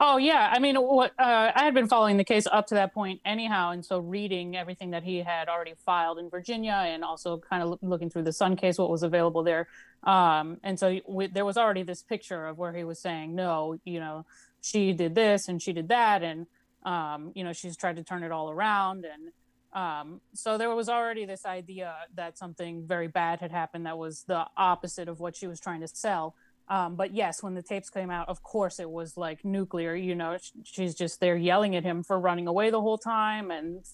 oh 0.00 0.18
yeah 0.18 0.50
i 0.52 0.58
mean 0.58 0.76
what 0.76 1.12
uh, 1.18 1.50
i 1.54 1.64
had 1.64 1.72
been 1.72 1.88
following 1.88 2.18
the 2.18 2.24
case 2.24 2.46
up 2.52 2.66
to 2.66 2.74
that 2.74 2.92
point 2.92 3.18
anyhow 3.24 3.70
and 3.70 3.84
so 3.84 3.98
reading 3.98 4.56
everything 4.56 4.90
that 4.90 5.02
he 5.02 5.18
had 5.18 5.48
already 5.48 5.74
filed 5.84 6.18
in 6.18 6.28
virginia 6.28 6.84
and 6.86 7.02
also 7.02 7.38
kind 7.38 7.62
of 7.62 7.78
looking 7.82 8.10
through 8.10 8.22
the 8.22 8.32
sun 8.32 8.56
case 8.56 8.76
what 8.78 8.90
was 8.90 9.02
available 9.02 9.42
there 9.42 9.66
um, 10.04 10.58
and 10.62 10.78
so 10.78 11.00
we, 11.08 11.26
there 11.28 11.44
was 11.46 11.56
already 11.56 11.82
this 11.82 12.02
picture 12.02 12.46
of 12.46 12.58
where 12.58 12.74
he 12.74 12.84
was 12.84 12.98
saying 12.98 13.34
no 13.34 13.78
you 13.84 13.98
know 13.98 14.24
she 14.60 14.92
did 14.92 15.14
this 15.14 15.48
and 15.48 15.62
she 15.62 15.72
did 15.72 15.88
that 15.88 16.22
and 16.22 16.46
um, 16.84 17.32
you 17.34 17.42
know 17.42 17.52
she's 17.54 17.76
tried 17.76 17.96
to 17.96 18.04
turn 18.04 18.22
it 18.22 18.30
all 18.30 18.50
around 18.50 19.04
and 19.04 19.32
um, 19.76 20.22
so 20.32 20.56
there 20.56 20.74
was 20.74 20.88
already 20.88 21.26
this 21.26 21.44
idea 21.44 21.94
that 22.14 22.38
something 22.38 22.86
very 22.86 23.08
bad 23.08 23.40
had 23.40 23.52
happened 23.52 23.84
that 23.84 23.98
was 23.98 24.24
the 24.26 24.46
opposite 24.56 25.06
of 25.06 25.20
what 25.20 25.36
she 25.36 25.46
was 25.46 25.60
trying 25.60 25.82
to 25.82 25.88
sell. 25.88 26.34
Um, 26.68 26.96
but 26.96 27.14
yes 27.14 27.44
when 27.44 27.54
the 27.54 27.62
tapes 27.62 27.90
came 27.90 28.10
out 28.10 28.28
of 28.28 28.42
course 28.42 28.80
it 28.80 28.90
was 28.90 29.16
like 29.16 29.44
nuclear 29.44 29.94
you 29.94 30.16
know 30.16 30.36
she's 30.64 30.96
just 30.96 31.20
there 31.20 31.36
yelling 31.36 31.76
at 31.76 31.84
him 31.84 32.02
for 32.02 32.18
running 32.18 32.48
away 32.48 32.70
the 32.70 32.80
whole 32.80 32.98
time 32.98 33.52
and 33.52 33.84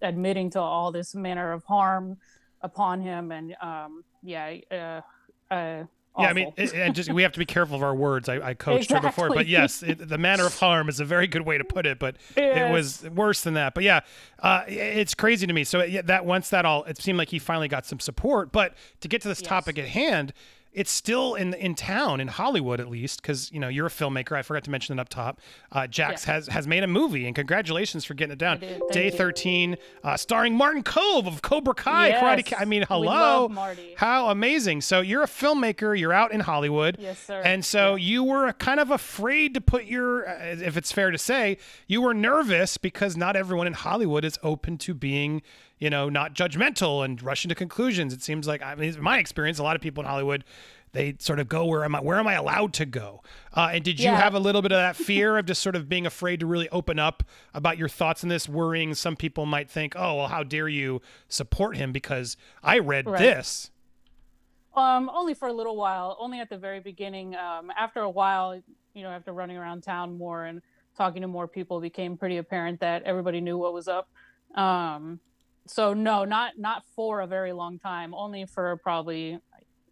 admitting 0.00 0.48
to 0.52 0.58
all 0.58 0.90
this 0.90 1.14
manner 1.14 1.52
of 1.52 1.64
harm 1.64 2.16
upon 2.62 3.02
him 3.02 3.30
and 3.30 3.54
um, 3.60 4.04
yeah 4.22 4.54
uh, 4.70 5.52
uh, 5.52 5.84
Yeah, 6.16 6.28
I 6.28 6.32
mean, 6.32 6.46
awful. 6.48 6.62
it, 6.64 6.74
and 6.74 6.94
just 6.94 7.12
we 7.12 7.22
have 7.24 7.32
to 7.32 7.38
be 7.40 7.44
careful 7.44 7.74
of 7.76 7.82
our 7.82 7.94
words. 7.94 8.28
I, 8.28 8.50
I 8.50 8.54
coached 8.54 8.90
her 8.92 9.00
before, 9.00 9.30
but 9.30 9.46
yes, 9.48 9.82
it, 9.82 10.08
the 10.08 10.18
manner 10.18 10.46
of 10.46 10.56
harm 10.58 10.88
is 10.88 11.00
a 11.00 11.04
very 11.04 11.26
good 11.26 11.42
way 11.42 11.58
to 11.58 11.64
put 11.64 11.86
it. 11.86 11.98
But 11.98 12.16
it 12.36 12.72
was 12.72 13.02
worse 13.10 13.40
than 13.40 13.54
that. 13.54 13.74
But 13.74 13.82
yeah, 13.84 14.00
uh, 14.40 14.62
it's 14.68 15.14
crazy 15.14 15.46
to 15.46 15.52
me. 15.52 15.64
So 15.64 15.84
that 16.04 16.24
once 16.24 16.50
that 16.50 16.64
all, 16.64 16.84
it 16.84 17.00
seemed 17.02 17.18
like 17.18 17.30
he 17.30 17.38
finally 17.38 17.68
got 17.68 17.84
some 17.84 17.98
support. 17.98 18.52
But 18.52 18.74
to 19.00 19.08
get 19.08 19.22
to 19.22 19.28
this 19.28 19.40
Yes. 19.40 19.48
topic 19.48 19.78
at 19.78 19.88
hand, 19.88 20.32
it's 20.74 20.90
still 20.90 21.34
in 21.34 21.54
in 21.54 21.74
town 21.74 22.20
in 22.20 22.28
Hollywood 22.28 22.80
at 22.80 22.88
least 22.90 23.22
because 23.22 23.50
you 23.52 23.60
know 23.60 23.68
you're 23.68 23.86
a 23.86 23.90
filmmaker. 23.90 24.32
I 24.36 24.42
forgot 24.42 24.64
to 24.64 24.70
mention 24.70 24.98
it 24.98 25.00
up 25.00 25.08
top. 25.08 25.40
Uh, 25.72 25.86
Jax 25.86 26.26
Yeah. 26.26 26.34
has 26.34 26.48
has 26.48 26.66
made 26.66 26.82
a 26.82 26.86
movie, 26.86 27.26
and 27.26 27.34
congratulations 27.34 28.04
for 28.04 28.14
getting 28.14 28.32
it 28.32 28.38
down. 28.38 28.58
Day 28.90 29.06
you. 29.06 29.10
13, 29.10 29.76
uh, 30.02 30.16
starring 30.16 30.54
Martin 30.56 30.82
Kove 30.82 31.26
of 31.26 31.42
Cobra 31.42 31.74
Kai, 31.74 32.12
Karate. 32.12 32.36
Yes. 32.38 32.46
Ki- 32.48 32.56
I 32.58 32.64
mean, 32.64 32.84
hello, 32.88 33.48
how 33.96 34.28
amazing! 34.28 34.80
So 34.80 35.00
you're 35.00 35.22
a 35.22 35.26
filmmaker. 35.28 35.98
You're 35.98 36.12
out 36.12 36.32
in 36.32 36.40
Hollywood. 36.40 36.96
Yes, 36.98 37.18
sir. 37.18 37.40
And 37.44 37.64
so 37.64 37.94
you 37.94 38.24
were 38.24 38.52
kind 38.54 38.80
of 38.80 38.90
afraid 38.90 39.54
to 39.54 39.60
put 39.60 39.84
your, 39.84 40.28
uh, 40.28 40.32
if 40.60 40.76
it's 40.76 40.90
fair 40.92 41.10
to 41.10 41.18
say, 41.18 41.56
you 41.86 42.02
were 42.02 42.14
nervous 42.14 42.76
because 42.78 43.16
not 43.16 43.36
everyone 43.36 43.66
in 43.66 43.72
Hollywood 43.74 44.24
is 44.24 44.38
open 44.42 44.78
to 44.78 44.94
being, 44.94 45.42
you 45.78 45.90
know, 45.90 46.08
not 46.08 46.34
judgmental 46.34 47.04
and 47.04 47.22
rushing 47.22 47.48
to 47.48 47.54
conclusions. 47.54 48.12
It 48.12 48.22
seems 48.22 48.46
like, 48.46 48.62
I 48.62 48.74
mean, 48.74 48.94
in 48.94 49.02
my 49.02 49.18
experience, 49.18 49.58
a 49.58 49.62
lot 49.62 49.76
of 49.76 49.82
people 49.82 50.02
in 50.02 50.08
Hollywood, 50.08 50.44
they 50.92 51.16
sort 51.18 51.40
of 51.40 51.48
go 51.48 51.64
where 51.64 51.84
am 51.84 51.94
I? 51.96 52.00
Where 52.00 52.18
am 52.18 52.28
I 52.28 52.34
allowed 52.34 52.72
to 52.74 52.86
go? 52.86 53.20
Uh, 53.52 53.70
and 53.72 53.82
did 53.82 53.98
you 53.98 54.06
Yeah. 54.10 54.20
have 54.20 54.34
a 54.34 54.38
little 54.38 54.62
bit 54.62 54.70
of 54.70 54.76
that 54.78 54.94
fear 55.04 55.36
of 55.36 55.46
just 55.46 55.60
sort 55.60 55.74
of 55.74 55.88
being 55.88 56.06
afraid 56.06 56.38
to 56.40 56.46
really 56.46 56.68
open 56.70 56.98
up 57.00 57.24
about 57.52 57.76
your 57.78 57.88
thoughts 57.88 58.22
in 58.22 58.28
this, 58.28 58.48
worrying 58.48 58.94
some 58.94 59.16
people 59.16 59.44
might 59.46 59.68
think, 59.68 59.94
oh, 59.96 60.14
well, 60.16 60.28
how 60.28 60.44
dare 60.44 60.68
you 60.68 61.02
support 61.28 61.76
him 61.76 61.90
because 61.90 62.36
I 62.62 62.78
read 62.78 63.06
Right. 63.06 63.18
this. 63.18 63.70
Um, 64.76 65.08
only 65.14 65.34
for 65.34 65.48
a 65.48 65.52
little 65.52 65.76
while, 65.76 66.16
only 66.18 66.40
at 66.40 66.48
the 66.50 66.58
very 66.58 66.80
beginning. 66.80 67.36
Um, 67.36 67.70
after 67.76 68.00
a 68.00 68.10
while, 68.10 68.60
you 68.94 69.02
know, 69.02 69.10
after 69.10 69.32
running 69.32 69.56
around 69.56 69.82
town 69.82 70.16
more 70.18 70.44
and 70.46 70.60
talking 70.96 71.22
to 71.22 71.28
more 71.28 71.46
people, 71.46 71.78
it 71.78 71.82
became 71.82 72.16
pretty 72.16 72.38
apparent 72.38 72.80
that 72.80 73.02
everybody 73.04 73.40
knew 73.40 73.56
what 73.58 73.72
was 73.72 73.86
up. 73.88 74.08
Um, 74.56 75.20
so 75.66 75.94
no, 75.94 76.24
not 76.24 76.58
not 76.58 76.82
for 76.94 77.20
a 77.20 77.26
very 77.26 77.52
long 77.52 77.78
time. 77.78 78.14
Only 78.14 78.46
for 78.46 78.76
probably 78.78 79.38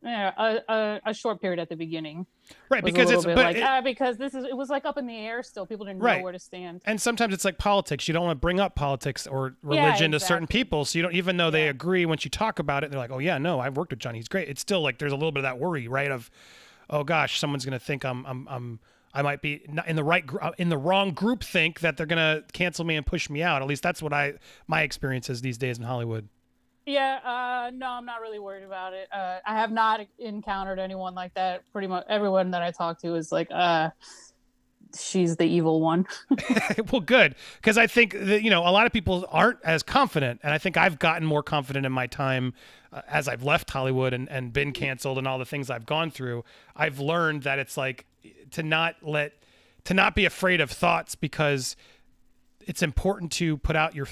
yeah, 0.04 0.32
a, 0.36 0.72
a, 0.72 1.00
a 1.06 1.14
short 1.14 1.40
period 1.40 1.60
at 1.60 1.68
the 1.68 1.76
beginning. 1.76 2.26
Right, 2.68 2.82
because 2.84 3.08
it's 3.08 3.24
but 3.24 3.36
like 3.36 3.56
it- 3.56 3.62
ah, 3.62 3.80
because 3.80 4.16
this 4.16 4.34
is 4.34 4.44
it 4.44 4.56
was 4.56 4.68
like 4.68 4.84
up 4.84 4.98
in 4.98 5.06
the 5.06 5.16
air 5.16 5.44
still. 5.44 5.64
People 5.64 5.86
didn't 5.86 6.00
Right. 6.02 6.18
know 6.18 6.24
where 6.24 6.32
to 6.32 6.40
stand. 6.40 6.82
and 6.86 7.00
sometimes 7.00 7.32
it's 7.32 7.44
like 7.44 7.56
politics. 7.56 8.08
You 8.08 8.14
don't 8.14 8.24
want 8.24 8.36
to 8.36 8.40
bring 8.40 8.58
up 8.58 8.74
politics 8.74 9.28
or 9.28 9.54
religion 9.62 10.10
to 10.10 10.18
certain 10.18 10.48
people. 10.48 10.84
So 10.84 10.98
you 10.98 11.02
don't, 11.04 11.14
even 11.14 11.36
though 11.36 11.50
they 11.52 11.64
Yeah. 11.64 11.70
agree, 11.70 12.04
once 12.04 12.24
you 12.24 12.30
talk 12.32 12.58
about 12.58 12.82
it, 12.82 12.90
they're 12.90 12.98
like, 12.98 13.12
"Oh 13.12 13.20
yeah, 13.20 13.38
no, 13.38 13.60
I've 13.60 13.76
worked 13.76 13.92
with 13.92 14.00
Johnny. 14.00 14.18
He's 14.18 14.28
great." 14.28 14.48
It's 14.48 14.60
still 14.60 14.80
like 14.82 14.98
there's 14.98 15.12
a 15.12 15.16
little 15.16 15.30
bit 15.32 15.40
of 15.40 15.44
that 15.44 15.60
worry, 15.60 15.86
right? 15.86 16.10
Of, 16.10 16.30
oh 16.90 17.04
gosh, 17.04 17.38
someone's 17.38 17.64
gonna 17.64 17.78
think 17.78 18.04
I'm, 18.04 18.26
I'm, 18.26 18.48
I'm, 18.48 18.80
I 19.14 19.22
might 19.22 19.42
be 19.42 19.64
in 19.86 19.96
the 19.96 20.04
right, 20.04 20.24
uh, 20.40 20.52
in 20.58 20.68
the 20.68 20.78
wrong 20.78 21.12
group. 21.12 21.44
Think 21.44 21.80
that 21.80 21.96
they're 21.96 22.06
gonna 22.06 22.42
cancel 22.52 22.84
me 22.84 22.96
and 22.96 23.04
push 23.04 23.28
me 23.28 23.42
out. 23.42 23.62
At 23.62 23.68
least 23.68 23.82
that's 23.82 24.02
what 24.02 24.12
I, 24.12 24.34
my 24.66 24.82
experience 24.82 25.28
is 25.28 25.42
these 25.42 25.58
days 25.58 25.78
in 25.78 25.84
Hollywood. 25.84 26.28
Yeah, 26.86 27.20
uh, 27.24 27.70
no, 27.72 27.90
I'm 27.90 28.04
not 28.04 28.20
really 28.20 28.40
worried 28.40 28.64
about 28.64 28.92
it. 28.92 29.08
Uh, 29.12 29.38
I 29.46 29.54
have 29.54 29.70
not 29.70 30.00
encountered 30.18 30.80
anyone 30.80 31.14
like 31.14 31.32
that. 31.34 31.62
Pretty 31.72 31.86
much 31.86 32.04
everyone 32.08 32.50
that 32.52 32.62
I 32.62 32.72
talk 32.72 33.00
to 33.02 33.14
is 33.14 33.30
like, 33.30 33.48
uh, 33.52 33.90
she's 34.98 35.36
the 35.36 35.44
evil 35.44 35.80
one. 35.80 36.06
well, 36.90 37.00
good 37.00 37.34
because 37.56 37.78
I 37.78 37.86
think 37.86 38.14
that 38.18 38.42
you 38.42 38.50
know 38.50 38.60
a 38.62 38.70
lot 38.70 38.86
of 38.86 38.92
people 38.92 39.26
aren't 39.30 39.58
as 39.64 39.82
confident, 39.82 40.40
and 40.42 40.52
I 40.52 40.58
think 40.58 40.76
I've 40.76 40.98
gotten 40.98 41.26
more 41.26 41.42
confident 41.42 41.86
in 41.86 41.92
my 41.92 42.06
time 42.06 42.54
uh, 42.92 43.02
as 43.08 43.28
I've 43.28 43.44
left 43.44 43.70
Hollywood 43.70 44.12
and 44.12 44.28
and 44.28 44.52
been 44.52 44.72
canceled 44.72 45.18
and 45.18 45.28
all 45.28 45.38
the 45.38 45.46
things 45.46 45.70
I've 45.70 45.86
gone 45.86 46.10
through. 46.10 46.44
I've 46.74 46.98
learned 46.98 47.42
that 47.44 47.58
it's 47.58 47.76
like 47.76 48.06
to 48.52 48.62
not 48.62 48.96
let 49.02 49.32
to 49.84 49.94
not 49.94 50.14
be 50.14 50.24
afraid 50.24 50.60
of 50.60 50.70
thoughts 50.70 51.14
because 51.14 51.76
it's 52.66 52.82
important 52.82 53.32
to 53.32 53.56
put 53.58 53.76
out 53.76 53.94
your 53.94 54.06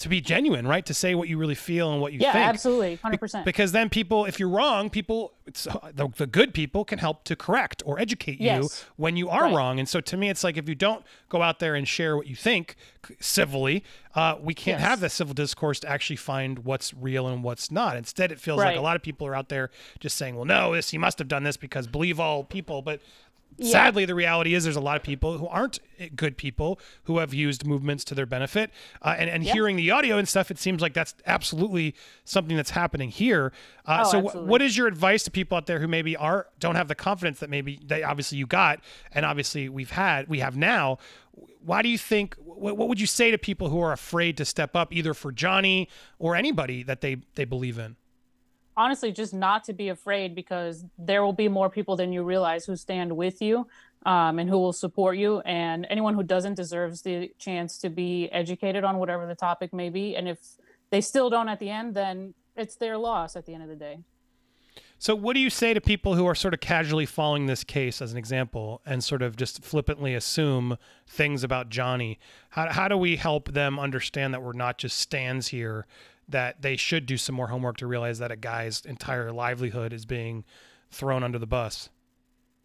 to 0.00 0.08
be 0.08 0.20
genuine, 0.20 0.66
right? 0.66 0.84
To 0.86 0.94
say 0.94 1.14
what 1.14 1.28
you 1.28 1.38
really 1.38 1.54
feel 1.54 1.92
and 1.92 2.00
what 2.00 2.12
you 2.12 2.20
yeah, 2.20 2.32
think. 2.32 2.42
Yeah, 2.42 2.48
absolutely, 2.48 2.94
hundred 2.96 3.20
percent. 3.20 3.44
Because 3.44 3.72
then 3.72 3.88
people, 3.90 4.24
if 4.24 4.40
you're 4.40 4.48
wrong, 4.48 4.90
people, 4.90 5.34
it's, 5.46 5.64
the, 5.64 6.08
the 6.16 6.26
good 6.26 6.52
people 6.54 6.84
can 6.84 6.98
help 6.98 7.24
to 7.24 7.36
correct 7.36 7.82
or 7.84 7.98
educate 7.98 8.40
you 8.40 8.68
when 8.96 9.16
you 9.16 9.28
are 9.28 9.44
Right. 9.44 9.54
wrong. 9.54 9.78
And 9.78 9.88
so 9.88 10.00
to 10.00 10.16
me, 10.16 10.28
it's 10.30 10.42
like 10.42 10.56
if 10.56 10.68
you 10.68 10.74
don't 10.74 11.04
go 11.28 11.42
out 11.42 11.58
there 11.58 11.74
and 11.74 11.86
share 11.86 12.16
what 12.16 12.26
you 12.26 12.34
think 12.34 12.76
civilly, 13.20 13.84
uh, 14.14 14.36
we 14.40 14.54
can't 14.54 14.80
Yes. 14.80 14.88
have 14.88 15.00
that 15.00 15.10
civil 15.12 15.34
discourse 15.34 15.80
to 15.80 15.88
actually 15.88 16.16
find 16.16 16.60
what's 16.60 16.94
real 16.94 17.26
and 17.28 17.44
what's 17.44 17.70
not. 17.70 17.96
Instead, 17.96 18.32
it 18.32 18.40
feels 18.40 18.58
like 18.58 18.76
a 18.76 18.80
lot 18.80 18.96
of 18.96 19.02
people 19.02 19.26
are 19.26 19.34
out 19.34 19.48
there 19.48 19.70
just 19.98 20.16
saying, 20.16 20.34
well, 20.34 20.44
no, 20.44 20.74
this, 20.74 20.90
he 20.90 20.98
must 20.98 21.18
have 21.18 21.28
done 21.28 21.42
this 21.42 21.56
because 21.56 21.86
believe 21.86 22.18
all 22.18 22.42
people. 22.44 22.82
But 22.82 23.00
Yeah. 23.60 23.72
sadly, 23.72 24.04
the 24.04 24.14
reality 24.14 24.54
is 24.54 24.64
there's 24.64 24.76
a 24.76 24.80
lot 24.80 24.96
of 24.96 25.02
people 25.02 25.38
who 25.38 25.46
aren't 25.46 25.78
good 26.16 26.36
people 26.36 26.80
who 27.04 27.18
have 27.18 27.34
used 27.34 27.66
movements 27.66 28.04
to 28.04 28.14
their 28.14 28.26
benefit. 28.26 28.70
Uh, 29.02 29.14
and 29.18 29.28
and 29.30 29.44
Yeah. 29.44 29.52
hearing 29.52 29.76
the 29.76 29.90
audio 29.90 30.16
and 30.18 30.26
stuff, 30.28 30.50
it 30.50 30.58
seems 30.58 30.80
like 30.80 30.94
that's 30.94 31.14
absolutely 31.26 31.94
something 32.24 32.56
that's 32.56 32.70
happening 32.70 33.10
here. 33.10 33.52
Uh, 33.86 34.02
Oh, 34.06 34.10
so, 34.10 34.18
absolutely. 34.24 34.50
what 34.50 34.62
is 34.62 34.76
your 34.76 34.86
advice 34.86 35.22
to 35.24 35.30
people 35.30 35.56
out 35.56 35.66
there 35.66 35.78
who 35.80 35.88
maybe 35.88 36.16
are 36.16 36.46
don't 36.58 36.74
have 36.76 36.88
the 36.88 36.94
confidence 36.94 37.38
that 37.40 37.50
maybe 37.50 37.78
they 37.84 38.02
obviously 38.02 38.38
you 38.38 38.46
got, 38.46 38.80
and 39.12 39.26
obviously 39.26 39.68
we've 39.68 39.90
had 39.90 40.26
we 40.28 40.40
have 40.40 40.56
now? 40.56 40.98
Why 41.62 41.82
do 41.82 41.88
you 41.90 41.98
think? 41.98 42.34
What, 42.38 42.76
what 42.78 42.88
would 42.88 42.98
you 43.00 43.06
say 43.06 43.30
to 43.30 43.36
people 43.38 43.68
who 43.68 43.80
are 43.80 43.92
afraid 43.92 44.36
to 44.38 44.44
step 44.46 44.74
up, 44.74 44.92
either 44.94 45.12
for 45.14 45.30
Johnny 45.32 45.88
or 46.18 46.34
anybody 46.34 46.82
that 46.84 47.02
they 47.02 47.18
they 47.34 47.44
believe 47.44 47.78
in? 47.78 47.96
Honestly 48.80 49.12
just 49.12 49.34
not 49.34 49.64
to 49.64 49.74
be 49.74 49.90
afraid 49.90 50.34
because 50.34 50.84
there 50.98 51.22
will 51.22 51.34
be 51.34 51.48
more 51.48 51.68
people 51.68 51.96
than 51.96 52.12
you 52.12 52.22
realize 52.22 52.64
who 52.64 52.76
stand 52.76 53.14
with 53.14 53.42
you 53.42 53.66
um, 54.06 54.38
and 54.38 54.48
who 54.48 54.58
will 54.58 54.72
support 54.72 55.18
you. 55.18 55.40
And 55.40 55.86
anyone 55.90 56.14
who 56.14 56.22
doesn't 56.22 56.54
deserves 56.54 57.02
the 57.02 57.30
chance 57.38 57.76
to 57.78 57.90
be 57.90 58.28
educated 58.32 58.82
on 58.82 58.98
whatever 58.98 59.26
the 59.26 59.34
topic 59.34 59.74
may 59.74 59.90
be. 59.90 60.16
And 60.16 60.26
if 60.26 60.38
they 60.88 61.02
still 61.02 61.28
don't 61.28 61.48
at 61.48 61.60
the 61.60 61.68
end 61.68 61.94
then 61.94 62.34
it's 62.56 62.76
their 62.76 62.96
loss 62.96 63.36
at 63.36 63.44
the 63.44 63.54
end 63.54 63.62
of 63.62 63.68
the 63.68 63.76
day. 63.76 63.98
So, 64.98 65.14
what 65.14 65.32
do 65.32 65.40
you 65.40 65.48
say 65.48 65.72
to 65.72 65.80
people 65.80 66.14
who 66.14 66.26
are 66.26 66.34
sort 66.34 66.52
of 66.52 66.60
casually 66.60 67.06
following 67.06 67.46
this 67.46 67.64
case 67.64 68.02
as 68.02 68.12
an 68.12 68.18
example 68.18 68.82
and 68.84 69.02
sort 69.02 69.22
of 69.22 69.34
just 69.34 69.64
flippantly 69.64 70.14
assume 70.14 70.76
things 71.06 71.42
about 71.42 71.70
Johnny? 71.70 72.18
How, 72.50 72.70
how 72.70 72.88
do 72.88 72.98
we 72.98 73.16
help 73.16 73.52
them 73.52 73.78
understand 73.78 74.34
that 74.34 74.42
we're 74.42 74.52
not 74.52 74.76
just 74.76 74.98
stands 74.98 75.48
here, 75.48 75.86
that 76.30 76.62
they 76.62 76.76
should 76.76 77.06
do 77.06 77.16
some 77.16 77.34
more 77.34 77.48
homework 77.48 77.76
to 77.78 77.86
realize 77.86 78.18
that 78.18 78.30
a 78.30 78.36
guy's 78.36 78.82
entire 78.84 79.32
livelihood 79.32 79.92
is 79.92 80.04
being 80.04 80.44
thrown 80.90 81.22
under 81.22 81.38
the 81.38 81.46
bus? 81.46 81.88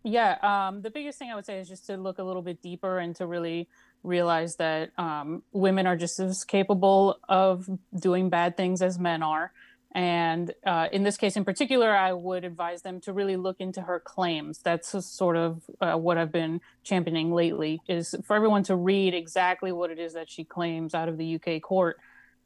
Yeah, 0.03 0.37
um, 0.43 0.83
the 0.83 0.91
biggest 0.91 1.17
thing 1.17 1.31
I 1.31 1.35
would 1.35 1.47
say 1.47 1.59
is 1.59 1.67
just 1.67 1.87
to 1.87 1.97
look 1.97 2.19
a 2.19 2.23
little 2.23 2.43
bit 2.43 2.61
deeper 2.61 2.99
and 2.99 3.15
to 3.15 3.25
really 3.25 3.67
realize 4.03 4.57
that 4.57 4.91
um, 4.99 5.41
women 5.51 5.87
are 5.87 5.95
just 5.95 6.19
as 6.19 6.43
capable 6.43 7.17
of 7.27 7.67
doing 7.99 8.29
bad 8.29 8.55
things 8.55 8.83
as 8.83 8.99
men 8.99 9.23
are. 9.23 9.51
And 9.95 10.53
uh, 10.65 10.89
in 10.91 11.03
this 11.03 11.15
case 11.15 11.37
in 11.37 11.45
particular, 11.45 11.89
I 11.89 12.11
would 12.11 12.43
advise 12.43 12.81
them 12.81 12.99
to 13.01 13.13
really 13.13 13.37
look 13.37 13.55
into 13.59 13.81
her 13.81 13.99
claims. 13.99 14.59
That's 14.59 14.93
sort 15.05 15.37
of 15.37 15.63
uh, 15.79 15.95
what 15.95 16.17
I've 16.17 16.33
been 16.33 16.59
championing 16.83 17.31
lately 17.31 17.79
is 17.87 18.13
for 18.25 18.35
everyone 18.35 18.63
to 18.63 18.75
read 18.75 19.13
exactly 19.15 19.71
what 19.71 19.89
it 19.89 19.97
is 19.97 20.13
that 20.13 20.29
she 20.29 20.43
claims 20.43 20.93
out 20.93 21.07
of 21.07 21.17
the 21.17 21.35
UK 21.35 21.61
court, 21.61 21.97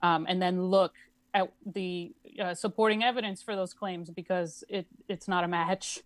um, 0.04 0.28
and 0.30 0.40
then 0.40 0.62
look 0.62 0.94
at 1.34 1.52
the 1.66 2.14
uh, 2.42 2.54
supporting 2.54 3.04
evidence 3.04 3.42
for 3.42 3.56
those 3.56 3.74
claims 3.74 4.10
because 4.10 4.64
it 4.70 4.88
it's 5.08 5.28
not 5.28 5.44
a 5.44 5.48
match. 5.48 6.02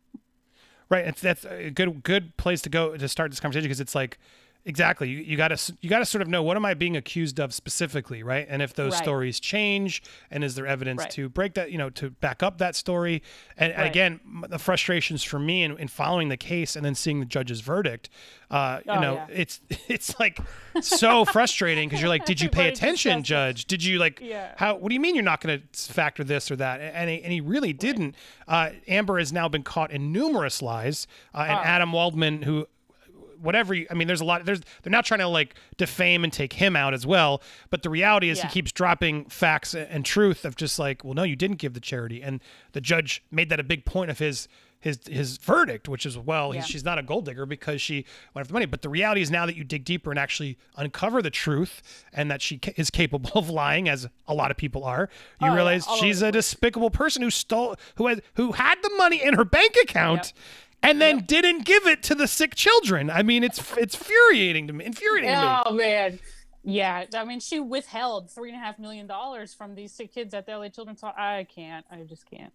Right. 0.89 1.05
It's, 1.07 1.21
that's 1.21 1.45
a 1.45 1.71
good 1.71 2.03
good 2.03 2.35
place 2.37 2.61
to 2.63 2.69
go 2.69 2.95
to 2.95 3.07
start 3.07 3.31
this 3.31 3.39
conversation 3.39 3.65
because 3.65 3.79
it's 3.79 3.95
like 3.95 4.19
exactly 4.65 5.09
you, 5.09 5.17
you 5.17 5.35
got 5.35 5.49
to 5.49 5.73
you 5.81 5.89
got 5.89 5.99
to 5.99 6.05
sort 6.05 6.21
of 6.21 6.27
know 6.27 6.41
what 6.41 6.55
am 6.55 6.65
I 6.65 6.73
being 6.73 6.95
accused 6.95 7.39
of 7.39 7.53
specifically, 7.53 8.23
right? 8.23 8.45
And 8.49 8.61
if 8.61 8.73
those 8.73 8.93
Right. 8.93 9.03
stories 9.03 9.39
change, 9.39 10.01
and 10.31 10.43
is 10.43 10.55
there 10.55 10.65
evidence 10.65 10.99
Right. 11.01 11.11
to 11.11 11.27
break 11.29 11.53
that, 11.55 11.71
you 11.71 11.77
know, 11.77 11.89
to 11.91 12.11
back 12.11 12.41
up 12.43 12.59
that 12.59 12.75
story? 12.75 13.21
And, 13.57 13.73
and 13.73 13.83
again, 13.85 14.19
the 14.47 14.57
frustrations 14.59 15.23
for 15.23 15.37
me 15.39 15.63
in, 15.63 15.77
in 15.77 15.87
following 15.89 16.29
the 16.29 16.37
case 16.37 16.75
and 16.75 16.85
then 16.85 16.95
seeing 16.95 17.19
the 17.19 17.25
judge's 17.25 17.59
verdict, 17.61 18.09
uh, 18.51 18.79
you 18.85 18.91
Oh, 18.93 18.99
know, 19.01 19.13
yeah. 19.15 19.27
it's 19.29 19.59
it's 19.89 20.17
like 20.19 20.39
so 20.81 21.25
frustrating 21.25 21.89
because 21.89 21.99
you're 22.01 22.09
like, 22.09 22.25
did 22.25 22.39
you 22.39 22.49
pay 22.49 22.67
attention, 22.73 23.23
judge? 23.23 23.65
Did 23.65 23.83
you 23.83 23.99
like 23.99 24.19
Yeah. 24.21 24.53
how? 24.57 24.75
What 24.75 24.89
do 24.89 24.93
you 24.95 25.01
mean 25.01 25.15
you're 25.15 25.23
not 25.23 25.41
going 25.41 25.61
to 25.61 25.93
factor 25.93 26.23
this 26.23 26.49
or 26.49 26.55
that? 26.57 26.79
And 26.79 27.09
he, 27.09 27.21
and 27.21 27.33
he 27.33 27.41
really 27.41 27.73
didn't. 27.73 28.15
Uh, 28.47 28.69
Amber 28.87 29.19
has 29.19 29.33
now 29.33 29.49
been 29.49 29.63
caught 29.63 29.91
in 29.91 30.11
numerous 30.11 30.61
lies, 30.61 31.05
uh, 31.35 31.39
and 31.49 31.59
Oh. 31.59 31.63
Adam 31.63 31.91
Waldman, 31.91 32.43
who 32.43 32.67
whatever 33.43 33.73
you, 33.73 33.85
I 33.91 33.93
mean, 33.93 34.07
there's 34.07 34.21
a 34.21 34.25
lot. 34.25 34.45
There's 34.45 34.61
they're 34.81 34.91
now 34.91 35.01
trying 35.01 35.19
to 35.19 35.27
like 35.27 35.55
defame 35.77 36.23
and 36.23 36.33
take 36.33 36.53
him 36.53 36.75
out 36.75 36.93
as 36.93 37.05
well. 37.05 37.41
But 37.69 37.83
the 37.83 37.89
reality 37.89 38.29
is 38.29 38.39
Yeah. 38.39 38.47
he 38.47 38.53
keeps 38.53 38.71
dropping 38.71 39.25
facts 39.25 39.75
and, 39.75 40.03
truth 40.05 40.45
of 40.45 40.55
just 40.55 40.79
like, 40.79 41.03
well, 41.03 41.13
no, 41.13 41.23
you 41.23 41.35
didn't 41.35 41.57
give 41.57 41.73
the 41.73 41.79
charity, 41.79 42.21
and 42.21 42.41
the 42.71 42.81
judge 42.81 43.23
made 43.31 43.49
that 43.49 43.59
a 43.59 43.63
big 43.63 43.85
point 43.85 44.09
of 44.09 44.19
his. 44.19 44.47
His, 44.79 44.99
his 45.09 45.37
verdict, 45.37 45.87
which 45.87 46.05
is 46.05 46.17
well, 46.17 46.51
he's, 46.51 46.63
Yeah. 46.63 46.65
she's 46.65 46.83
not 46.83 46.99
a 46.99 47.03
gold 47.03 47.23
digger 47.23 47.45
because 47.45 47.81
she 47.81 48.03
went 48.33 48.43
after 48.43 48.47
the 48.49 48.53
money. 48.55 48.65
But 48.65 48.81
the 48.81 48.89
reality 48.89 49.21
is 49.21 49.31
now 49.31 49.45
that 49.45 49.55
you 49.55 49.63
dig 49.63 49.85
deeper 49.85 50.09
and 50.09 50.19
actually 50.19 50.57
uncover 50.75 51.21
the 51.21 51.29
truth, 51.29 51.81
and 52.11 52.29
that 52.29 52.41
she 52.41 52.57
ca- 52.57 52.73
is 52.75 52.89
capable 52.89 53.31
of 53.35 53.49
lying, 53.49 53.87
as 53.87 54.09
a 54.27 54.33
lot 54.33 54.51
of 54.51 54.57
people 54.57 54.83
are, 54.83 55.07
you 55.39 55.47
Oh, 55.47 55.55
realize 55.55 55.87
over 55.87 55.95
she's 55.99 56.21
a 56.21 56.33
despicable 56.33 56.89
person 56.89 57.21
who 57.21 57.29
stole, 57.29 57.77
who 57.95 58.07
had, 58.07 58.23
who 58.33 58.51
had 58.51 58.75
the 58.83 58.89
money 58.97 59.23
in 59.23 59.35
her 59.35 59.45
bank 59.45 59.77
account, 59.81 60.33
and 60.83 61.01
then 61.01 61.19
didn't 61.25 61.65
give 61.65 61.87
it 61.87 62.03
to 62.03 62.15
the 62.15 62.27
sick 62.27 62.55
children. 62.55 63.09
I 63.09 63.23
mean, 63.23 63.43
it's 63.43 63.59
it's 63.77 63.95
infuriating 63.95 64.67
to 64.67 64.73
me. 64.73 64.85
Infuriating 64.85 65.31
to 65.31 65.41
me. 65.41 65.57
Oh 65.65 65.73
man. 65.73 66.19
Yeah, 66.65 67.05
I 67.13 67.25
mean, 67.25 67.41
she 67.41 67.59
withheld 67.59 68.31
three 68.31 68.49
and 68.49 68.57
a 68.57 68.63
half 68.63 68.79
million 68.79 69.05
dollars 69.05 69.53
from 69.53 69.75
these 69.75 69.91
sick 69.91 70.13
kids 70.13 70.33
at 70.33 70.45
the 70.45 70.57
LA 70.57 70.69
Children's 70.69 71.01
Hospital. 71.01 71.25
I 71.25 71.43
can't. 71.43 71.85
I 71.91 72.03
just 72.03 72.29
can't. 72.29 72.53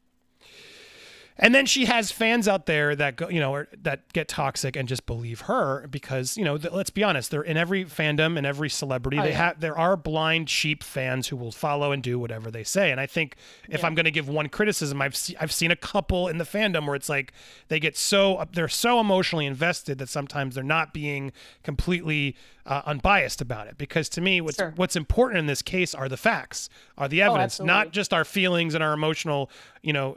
And 1.40 1.54
then 1.54 1.66
she 1.66 1.84
has 1.84 2.10
fans 2.10 2.48
out 2.48 2.66
there 2.66 2.96
that 2.96 3.14
go, 3.16 3.28
you 3.28 3.38
know, 3.38 3.52
or, 3.54 3.68
that 3.82 4.12
get 4.12 4.26
toxic 4.26 4.74
and 4.74 4.88
just 4.88 5.06
believe 5.06 5.42
her 5.42 5.86
because, 5.88 6.36
you 6.36 6.44
know, 6.44 6.58
th- 6.58 6.72
let's 6.72 6.90
be 6.90 7.04
honest, 7.04 7.30
they're 7.30 7.42
in 7.42 7.56
every 7.56 7.84
fandom 7.84 8.36
and 8.36 8.44
every 8.44 8.68
celebrity. 8.68 9.18
Oh, 9.18 9.22
they 9.22 9.30
yeah. 9.30 9.36
have 9.36 9.60
there 9.60 9.78
are 9.78 9.96
blind 9.96 10.50
sheep 10.50 10.82
fans 10.82 11.28
who 11.28 11.36
will 11.36 11.52
follow 11.52 11.92
and 11.92 12.02
do 12.02 12.18
whatever 12.18 12.50
they 12.50 12.64
say. 12.64 12.90
And 12.90 13.00
I 13.00 13.06
think 13.06 13.36
if 13.68 13.80
Yeah. 13.80 13.86
I'm 13.86 13.94
going 13.94 14.04
to 14.04 14.10
give 14.10 14.28
one 14.28 14.48
criticism, 14.48 15.00
I've 15.00 15.14
se- 15.14 15.36
I've 15.38 15.52
seen 15.52 15.70
a 15.70 15.76
couple 15.76 16.26
in 16.26 16.38
the 16.38 16.44
fandom 16.44 16.86
where 16.86 16.96
it's 16.96 17.08
like 17.08 17.32
they 17.68 17.78
get 17.78 17.96
so 17.96 18.44
they're 18.52 18.66
so 18.68 18.98
emotionally 18.98 19.46
invested 19.46 19.98
that 19.98 20.08
sometimes 20.08 20.56
they're 20.56 20.64
not 20.64 20.92
being 20.92 21.30
completely 21.62 22.34
uh, 22.66 22.82
unbiased 22.84 23.40
about 23.40 23.68
it. 23.68 23.78
Because 23.78 24.08
to 24.10 24.20
me, 24.20 24.40
what's 24.40 24.56
Sure. 24.56 24.72
what's 24.74 24.96
important 24.96 25.38
in 25.38 25.46
this 25.46 25.62
case 25.62 25.94
are 25.94 26.08
the 26.08 26.16
facts, 26.16 26.68
are 26.96 27.06
the 27.06 27.22
evidence, 27.22 27.60
not 27.60 27.92
just 27.92 28.12
our 28.12 28.24
feelings 28.24 28.74
and 28.74 28.82
our 28.82 28.92
emotional, 28.92 29.50
you 29.82 29.92
know, 29.92 30.16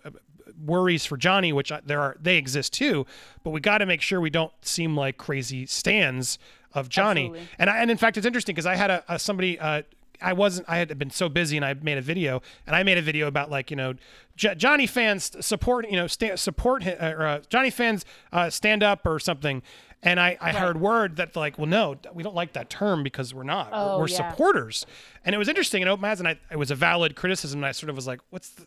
worries 0.66 1.06
for 1.06 1.18
Johnny, 1.18 1.52
which 1.54 1.72
I- 1.72 1.82
there 1.86 2.02
are 2.02 2.18
they 2.22 2.38
exist 2.38 2.74
too, 2.74 3.06
but 3.44 3.52
we 3.52 3.60
got 3.60 3.80
to 3.80 3.86
make 3.86 4.02
sure 4.02 4.20
we 4.22 4.30
don't 4.30 4.54
seem 4.62 4.96
like 4.96 5.18
crazy 5.18 5.66
stands 5.66 6.38
of 6.74 6.88
Johnny. 6.90 7.26
Absolutely. 7.26 7.48
And 7.60 7.70
I, 7.70 7.78
and 7.80 7.92
in 7.92 7.98
fact, 7.98 8.18
it's 8.18 8.26
interesting 8.26 8.54
because 8.56 8.66
I 8.66 8.76
had 8.76 8.90
a, 8.92 9.04
a 9.08 9.20
somebody. 9.20 9.60
Uh, 9.60 9.82
I 10.24 10.34
wasn't. 10.34 10.70
I 10.70 10.78
had 10.78 10.98
been 11.00 11.10
so 11.10 11.30
busy, 11.30 11.58
and 11.58 11.66
I 11.66 11.74
made 11.74 11.98
a 11.98 12.02
video, 12.02 12.42
and 12.68 12.76
I 12.76 12.84
made 12.84 12.98
a 13.00 13.02
video 13.02 13.26
about 13.28 13.50
like 13.50 13.72
you 13.72 13.76
know, 13.76 13.96
J- 14.36 14.54
Johnny 14.56 14.86
fans 14.88 15.32
support 15.46 15.90
you 15.90 15.96
know 15.98 16.06
sta- 16.08 16.36
support 16.38 16.84
hi- 16.84 16.92
or 17.12 17.26
uh, 17.26 17.40
Johnny 17.50 17.72
fans 17.72 18.06
uh, 18.32 18.50
stand 18.50 18.84
up 18.84 19.06
or 19.06 19.20
something. 19.20 19.64
And 20.04 20.20
I, 20.20 20.36
I 20.42 20.52
heard 20.52 20.82
word 20.82 21.18
that 21.18 21.36
like, 21.36 21.60
well, 21.60 21.68
no, 21.68 21.96
we 22.12 22.24
don't 22.24 22.34
like 22.34 22.54
that 22.54 22.72
term 22.72 23.04
because 23.04 23.36
we're 23.36 23.44
not. 23.44 23.72
We're- 23.72 23.84
Oh, 23.84 24.00
we're 24.00 24.08
yeah. 24.08 24.32
supporters. 24.32 24.84
And 25.24 25.36
it 25.36 25.38
was 25.38 25.48
interesting. 25.48 25.84
And 25.84 25.90
Open 25.90 26.02
Mads, 26.02 26.20
and 26.20 26.28
I, 26.28 26.40
it 26.50 26.58
was 26.58 26.72
a 26.72 26.76
valid 26.76 27.16
criticism. 27.16 27.60
And 27.60 27.68
I 27.68 27.72
sort 27.72 27.92
of 27.92 27.96
was 27.96 28.08
like, 28.08 28.20
what's 28.32 28.50
the, 28.50 28.66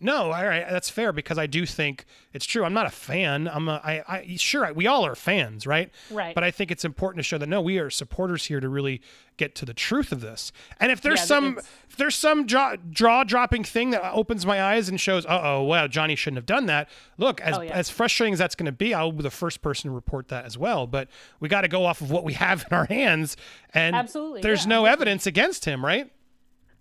no, 0.00 0.30
all 0.32 0.46
right, 0.46 0.64
that's 0.70 0.88
fair 0.88 1.12
because 1.12 1.38
I 1.38 1.46
do 1.46 1.66
think 1.66 2.04
it's 2.32 2.46
true. 2.46 2.64
I'm 2.64 2.72
not 2.72 2.86
a 2.86 2.90
fan. 2.90 3.48
I'm 3.48 3.68
a, 3.68 3.80
I, 3.84 4.02
I, 4.08 4.36
sure, 4.36 4.72
we 4.72 4.86
all 4.86 5.04
are 5.04 5.14
fans, 5.14 5.66
right? 5.66 5.90
Right. 6.10 6.34
But 6.34 6.44
I 6.44 6.50
think 6.50 6.70
it's 6.70 6.84
important 6.84 7.18
to 7.18 7.22
show 7.24 7.36
that 7.38 7.48
no, 7.48 7.60
we 7.60 7.78
are 7.78 7.90
supporters 7.90 8.44
here 8.46 8.60
to 8.60 8.68
really 8.68 9.00
get 9.36 9.54
to 9.56 9.64
the 9.64 9.74
truth 9.74 10.12
of 10.12 10.20
this. 10.20 10.52
And 10.78 10.92
if 10.92 11.00
there's 11.00 11.20
Yeah, 11.20 11.24
some, 11.24 11.58
if 11.88 11.96
there's 11.96 12.14
some 12.14 12.46
jaw, 12.46 12.76
jaw 12.90 13.24
dropping 13.24 13.64
thing 13.64 13.90
that 13.90 14.08
opens 14.12 14.46
my 14.46 14.62
eyes 14.62 14.88
and 14.88 15.00
shows, 15.00 15.26
uh 15.26 15.40
oh, 15.42 15.64
well, 15.64 15.88
Johnny 15.88 16.14
shouldn't 16.16 16.38
have 16.38 16.46
done 16.46 16.66
that. 16.66 16.88
Look, 17.16 17.40
as 17.40 17.58
Oh, 17.58 17.60
yeah. 17.62 17.72
as 17.72 17.90
frustrating 17.90 18.32
as 18.32 18.38
that's 18.38 18.54
going 18.54 18.66
to 18.66 18.72
be, 18.72 18.94
I'll 18.94 19.10
be 19.12 19.22
the 19.22 19.30
first 19.30 19.62
person 19.62 19.90
to 19.90 19.94
report 19.94 20.28
that 20.28 20.44
as 20.44 20.56
well. 20.56 20.86
But 20.86 21.08
we 21.40 21.48
got 21.48 21.62
to 21.62 21.68
go 21.68 21.84
off 21.84 22.00
of 22.00 22.10
what 22.10 22.22
we 22.24 22.34
have 22.34 22.64
in 22.70 22.76
our 22.76 22.84
hands, 22.86 23.36
and 23.74 23.96
Absolutely, 23.96 24.42
there's 24.42 24.64
yeah, 24.64 24.68
no 24.70 24.84
evidence 24.84 25.26
against 25.26 25.64
him, 25.64 25.84
right? 25.84 26.10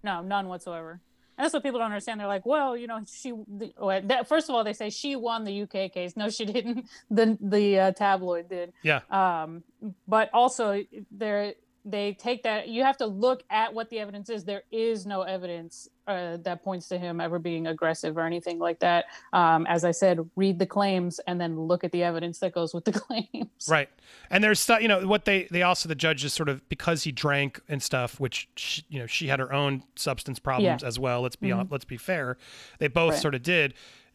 No, 0.04 0.22
none 0.22 0.48
whatsoever. 0.48 1.02
And 1.38 1.46
that's 1.46 1.53
what 1.53 1.62
people 1.63 1.79
don't 1.79 1.91
understand. 1.91 2.20
They're 2.20 2.27
like, 2.27 2.46
well, 2.46 2.75
you 2.75 2.88
know, 2.88 3.01
she. 3.08 3.32
The, 3.32 3.72
well, 3.77 4.01
that, 4.06 4.27
first 4.27 4.50
of 4.50 4.56
all, 4.56 4.63
they 4.63 4.74
say 4.74 4.89
she 4.89 5.15
won 5.15 5.44
the 5.44 5.62
UK 5.63 5.91
case. 5.91 6.17
No, 6.17 6.29
she 6.29 6.46
didn't. 6.46 6.88
The 7.12 7.38
the 7.39 7.79
uh, 7.79 7.91
tabloid 7.91 8.50
did. 8.50 8.74
Yeah. 8.84 9.01
Um, 9.10 9.63
but 10.08 10.29
also, 10.34 10.84
they 11.12 11.56
they 11.89 12.13
take 12.13 12.44
that. 12.44 12.67
You 12.67 12.84
have 12.84 12.98
to 12.98 13.06
look 13.06 13.44
at 13.50 13.74
what 13.74 13.89
the 13.89 14.00
evidence 14.00 14.29
is. 14.29 14.44
There 14.44 14.63
is 14.72 15.06
no 15.06 15.22
evidence 15.22 15.88
uh, 16.06 16.38
that 16.44 16.63
points 16.63 16.88
to 16.89 16.98
him 16.98 17.22
ever 17.22 17.39
being 17.39 17.67
aggressive 17.67 18.17
or 18.17 18.22
anything 18.25 18.60
like 18.60 18.79
that. 18.79 19.06
Um, 19.34 19.65
as 19.67 19.86
I 19.86 19.91
said, 19.91 20.20
read 20.36 20.60
the 20.60 20.65
claims 20.65 21.20
and 21.27 21.39
then 21.39 21.60
look 21.60 21.84
at 21.84 21.91
the 21.91 22.03
evidence 22.03 22.39
that 22.39 22.53
goes 22.53 22.74
with 22.74 22.86
the 22.86 22.91
claims. 23.00 23.67
Right. 23.70 23.89
And 24.29 24.44
there's 24.44 24.60
stuff, 24.60 24.82
you 24.82 24.88
know, 24.88 25.08
what 25.08 25.25
they, 25.25 25.48
they 25.50 25.63
also, 25.63 25.88
the 25.88 25.96
judge 25.96 26.24
is 26.25 26.34
sort 26.34 26.50
of, 26.50 26.67
because 26.70 27.03
he 27.03 27.12
drank 27.12 27.62
and 27.70 27.82
stuff, 27.82 28.20
which, 28.20 28.50
she, 28.56 28.84
you 28.89 29.00
know, 29.00 29.06
she 29.08 29.27
had 29.27 29.39
her 29.39 29.51
own 29.53 29.84
substance 29.96 30.39
problems 30.39 30.84
as 30.84 31.00
well. 31.00 31.22
Let's 31.22 31.36
be, 31.38 31.50
hon- 31.51 31.67
let's 31.72 31.86
be 31.86 31.98
fair. 31.98 32.38
They 32.79 32.88
both 32.88 33.13
Right. 33.13 33.22
sort 33.22 33.36
of 33.36 33.44
did. 33.44 33.74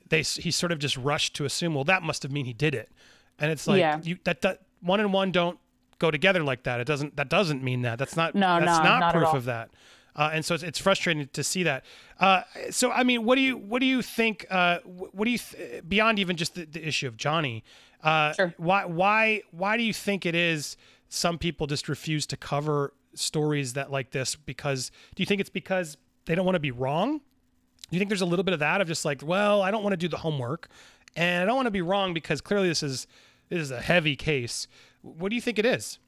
They, 0.08 0.22
he 0.22 0.50
sort 0.50 0.72
of 0.72 0.78
just 0.78 0.96
rushed 0.98 1.34
to 1.36 1.44
assume, 1.46 1.74
well, 1.74 1.84
that 1.84 2.02
must 2.02 2.22
have 2.22 2.32
mean 2.32 2.44
he 2.44 2.52
did 2.52 2.74
it. 2.74 2.90
And 3.38 3.50
it's 3.50 3.66
like, 3.66 3.80
Yeah. 3.80 3.98
you, 4.02 4.18
that, 4.24 4.42
that 4.42 4.60
one 4.80 5.00
and 5.00 5.12
one 5.12 5.32
don't 5.32 5.58
go 6.02 6.10
together 6.10 6.42
like 6.42 6.64
that. 6.64 6.80
It 6.80 6.86
doesn't, 6.86 7.16
that 7.16 7.30
doesn't 7.30 7.62
mean 7.62 7.82
that. 7.82 7.98
That's 7.98 8.16
not, 8.16 8.34
No, 8.34 8.58
that's 8.60 8.78
no, 8.78 8.84
not, 8.84 9.00
not 9.00 9.14
proof 9.14 9.32
of 9.32 9.44
that. 9.46 9.70
Uh, 10.14 10.30
and 10.34 10.44
so 10.44 10.54
it's, 10.54 10.62
it's 10.62 10.78
frustrating 10.78 11.26
to 11.32 11.42
see 11.42 11.62
that. 11.62 11.84
Uh, 12.20 12.42
so 12.70 12.90
I 12.90 13.02
mean, 13.02 13.24
what 13.24 13.36
do 13.36 13.40
you 13.40 13.56
what 13.56 13.80
do 13.80 13.86
you 13.86 14.02
think? 14.02 14.44
Uh, 14.50 14.78
what 14.84 15.24
do 15.24 15.30
you 15.30 15.38
th- 15.38 15.88
beyond 15.88 16.18
even 16.18 16.36
just 16.36 16.54
the, 16.54 16.66
the 16.66 16.86
issue 16.86 17.06
of 17.08 17.16
Johnny? 17.16 17.64
Uh, 18.02 18.32
Sure. 18.34 18.54
Why 18.58 18.84
why 18.84 19.42
why 19.52 19.78
do 19.78 19.82
you 19.82 19.94
think 19.94 20.26
it 20.26 20.34
is 20.34 20.76
some 21.08 21.38
people 21.38 21.66
just 21.66 21.88
refuse 21.88 22.26
to 22.26 22.36
cover 22.36 22.92
stories 23.14 23.72
that 23.72 23.90
like 23.90 24.10
this? 24.10 24.36
Because 24.36 24.90
do 25.14 25.22
you 25.22 25.26
think 25.26 25.40
it's 25.40 25.48
because 25.48 25.96
they 26.26 26.34
don't 26.34 26.44
want 26.44 26.56
to 26.56 26.60
be 26.60 26.72
wrong? 26.72 27.18
Do 27.18 27.96
you 27.96 27.98
think 27.98 28.10
there's 28.10 28.20
a 28.20 28.26
little 28.26 28.44
bit 28.44 28.52
of 28.52 28.60
that 28.60 28.82
of 28.82 28.88
just 28.88 29.06
like, 29.06 29.22
well, 29.24 29.62
I 29.62 29.70
don't 29.70 29.82
want 29.82 29.94
to 29.94 29.98
do 29.98 30.08
the 30.08 30.18
homework, 30.18 30.68
and 31.16 31.42
I 31.42 31.46
don't 31.46 31.56
want 31.56 31.66
to 31.66 31.70
be 31.70 31.82
wrong 31.82 32.12
because 32.12 32.42
clearly 32.42 32.68
this 32.68 32.82
is 32.82 33.06
this 33.48 33.60
is 33.60 33.70
a 33.70 33.80
heavy 33.80 34.14
case. 34.16 34.68
What 35.02 35.28
do 35.28 35.36
you 35.36 35.42
think 35.42 35.58
it 35.58 35.66
is? 35.66 35.98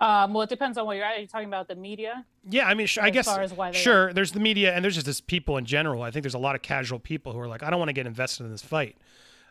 Um, 0.00 0.32
well, 0.32 0.42
it 0.42 0.48
depends 0.48 0.78
on 0.78 0.86
what 0.86 0.96
you're. 0.96 1.04
Are 1.04 1.18
you 1.18 1.26
talking 1.26 1.48
about 1.48 1.68
the 1.68 1.74
media? 1.74 2.24
Yeah, 2.48 2.66
I 2.66 2.74
mean, 2.74 2.86
sh- 2.86 2.98
I 2.98 3.08
As 3.08 3.12
guess 3.12 3.26
far 3.26 3.42
as 3.42 3.52
why 3.52 3.70
they 3.70 3.76
sure. 3.76 4.12
There's 4.14 4.32
the 4.32 4.40
media, 4.40 4.74
and 4.74 4.82
there's 4.82 4.94
just 4.94 5.06
this 5.06 5.20
people 5.20 5.58
in 5.58 5.66
general. 5.66 6.02
I 6.02 6.10
think 6.10 6.22
there's 6.22 6.34
a 6.34 6.38
lot 6.38 6.54
of 6.54 6.62
casual 6.62 6.98
people 6.98 7.32
who 7.32 7.38
are 7.38 7.48
like, 7.48 7.62
I 7.62 7.68
don't 7.68 7.78
want 7.78 7.90
to 7.90 7.94
get 7.94 8.06
invested 8.06 8.44
in 8.44 8.50
this 8.50 8.62
fight. 8.62 8.96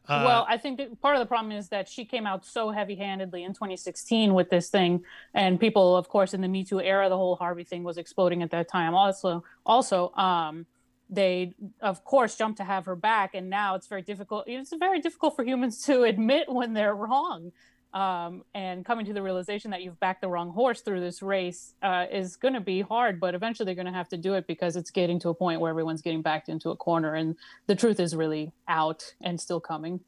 Uh, 0.07 0.23
well, 0.25 0.45
I 0.49 0.57
think 0.57 0.79
part 1.01 1.15
of 1.15 1.19
the 1.19 1.27
problem 1.27 1.51
is 1.51 1.69
that 1.69 1.87
she 1.87 2.03
came 2.03 2.25
out 2.25 2.43
so 2.43 2.71
heavy-handedly 2.71 3.43
in 3.43 3.53
2016 3.53 4.33
with 4.33 4.49
this 4.49 4.69
thing, 4.69 5.03
and 5.35 5.59
people, 5.59 5.95
of 5.95 6.09
course, 6.09 6.33
in 6.33 6.41
the 6.41 6.47
Me 6.47 6.63
Too 6.63 6.81
era, 6.81 7.09
the 7.09 7.17
whole 7.17 7.35
Harvey 7.35 7.63
thing 7.63 7.83
was 7.83 7.99
exploding 7.99 8.41
at 8.41 8.49
that 8.49 8.67
time. 8.67 8.95
Also, 8.95 9.43
also, 9.67 10.11
um, 10.13 10.65
they 11.11 11.53
of 11.81 12.03
course 12.03 12.35
jumped 12.35 12.57
to 12.57 12.63
have 12.63 12.85
her 12.85 12.95
back, 12.95 13.35
and 13.35 13.51
now 13.51 13.75
it's 13.75 13.85
very 13.85 14.01
difficult. 14.01 14.45
It's 14.47 14.73
very 14.75 14.99
difficult 14.99 15.35
for 15.35 15.43
humans 15.43 15.83
to 15.85 16.03
admit 16.11 16.51
when 16.51 16.73
they're 16.73 16.95
wrong. 16.95 17.51
Um, 17.93 18.43
and 18.53 18.85
coming 18.85 19.05
to 19.07 19.13
the 19.13 19.21
realization 19.23 19.71
that 19.71 19.81
you've 19.81 19.99
backed 19.99 20.21
the 20.21 20.27
wrong 20.27 20.51
horse 20.51 20.81
through 20.81 20.99
this 20.99 21.23
race 21.23 21.73
uh, 21.81 22.05
is 22.11 22.35
going 22.35 22.53
to 22.53 22.61
be 22.61 22.81
hard, 22.81 23.19
but 23.19 23.33
eventually 23.33 23.65
they're 23.65 23.75
going 23.75 23.87
to 23.87 23.91
have 23.91 24.09
to 24.09 24.17
do 24.17 24.35
it 24.35 24.45
because 24.45 24.75
it's 24.75 24.91
getting 24.91 25.19
to 25.21 25.29
a 25.29 25.33
point 25.33 25.59
where 25.59 25.71
everyone's 25.71 26.01
getting 26.01 26.21
backed 26.21 26.49
into 26.49 26.69
a 26.69 26.75
corner, 26.75 27.15
and 27.15 27.35
the 27.65 27.75
truth 27.75 27.99
is 27.99 28.15
really 28.15 28.51
out 28.67 29.15
and 29.21 29.41
still 29.41 29.59
coming. 29.59 30.01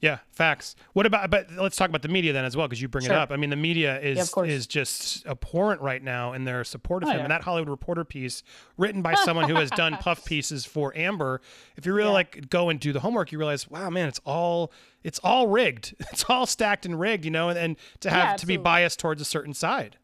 Yeah, 0.00 0.18
facts. 0.30 0.76
What 0.92 1.06
about? 1.06 1.28
But 1.28 1.50
let's 1.52 1.74
talk 1.74 1.88
about 1.88 2.02
the 2.02 2.08
media 2.08 2.32
then 2.32 2.44
as 2.44 2.56
well, 2.56 2.68
because 2.68 2.80
you 2.80 2.86
bring 2.86 3.04
Sure. 3.06 3.14
it 3.16 3.18
up. 3.18 3.32
I 3.32 3.36
mean, 3.36 3.50
the 3.50 3.56
media 3.56 3.98
is 4.00 4.30
course. 4.30 4.48
is 4.48 4.68
just 4.68 5.26
abhorrent 5.26 5.80
right 5.80 6.00
now 6.00 6.34
in 6.34 6.44
their 6.44 6.62
support 6.62 7.02
of 7.02 7.08
Oh, 7.08 7.12
him. 7.12 7.16
yeah. 7.18 7.22
And 7.24 7.30
that 7.32 7.42
Hollywood 7.42 7.68
Reporter 7.68 8.04
piece, 8.04 8.44
written 8.76 9.02
by 9.02 9.14
someone 9.14 9.48
who 9.48 9.56
has 9.56 9.70
done 9.70 9.96
puff 9.96 10.24
pieces 10.24 10.64
for 10.64 10.96
Amber, 10.96 11.40
if 11.76 11.84
you 11.84 11.92
really 11.92 12.10
Yeah. 12.10 12.14
like 12.14 12.48
go 12.48 12.68
and 12.68 12.78
do 12.78 12.92
the 12.92 13.00
homework, 13.00 13.32
you 13.32 13.38
realize, 13.38 13.68
wow, 13.68 13.90
man, 13.90 14.06
it's 14.06 14.20
all 14.24 14.72
it's 15.02 15.18
all 15.24 15.48
rigged. 15.48 15.96
It's 16.12 16.24
all 16.28 16.46
stacked 16.46 16.86
and 16.86 16.98
rigged, 17.00 17.24
you 17.24 17.32
know. 17.32 17.48
And, 17.48 17.58
and 17.58 17.76
to 18.00 18.10
have 18.10 18.24
Yeah, 18.30 18.36
to 18.36 18.46
be 18.46 18.56
biased 18.56 19.00
towards 19.00 19.20
a 19.20 19.24
certain 19.24 19.52
side. 19.54 19.96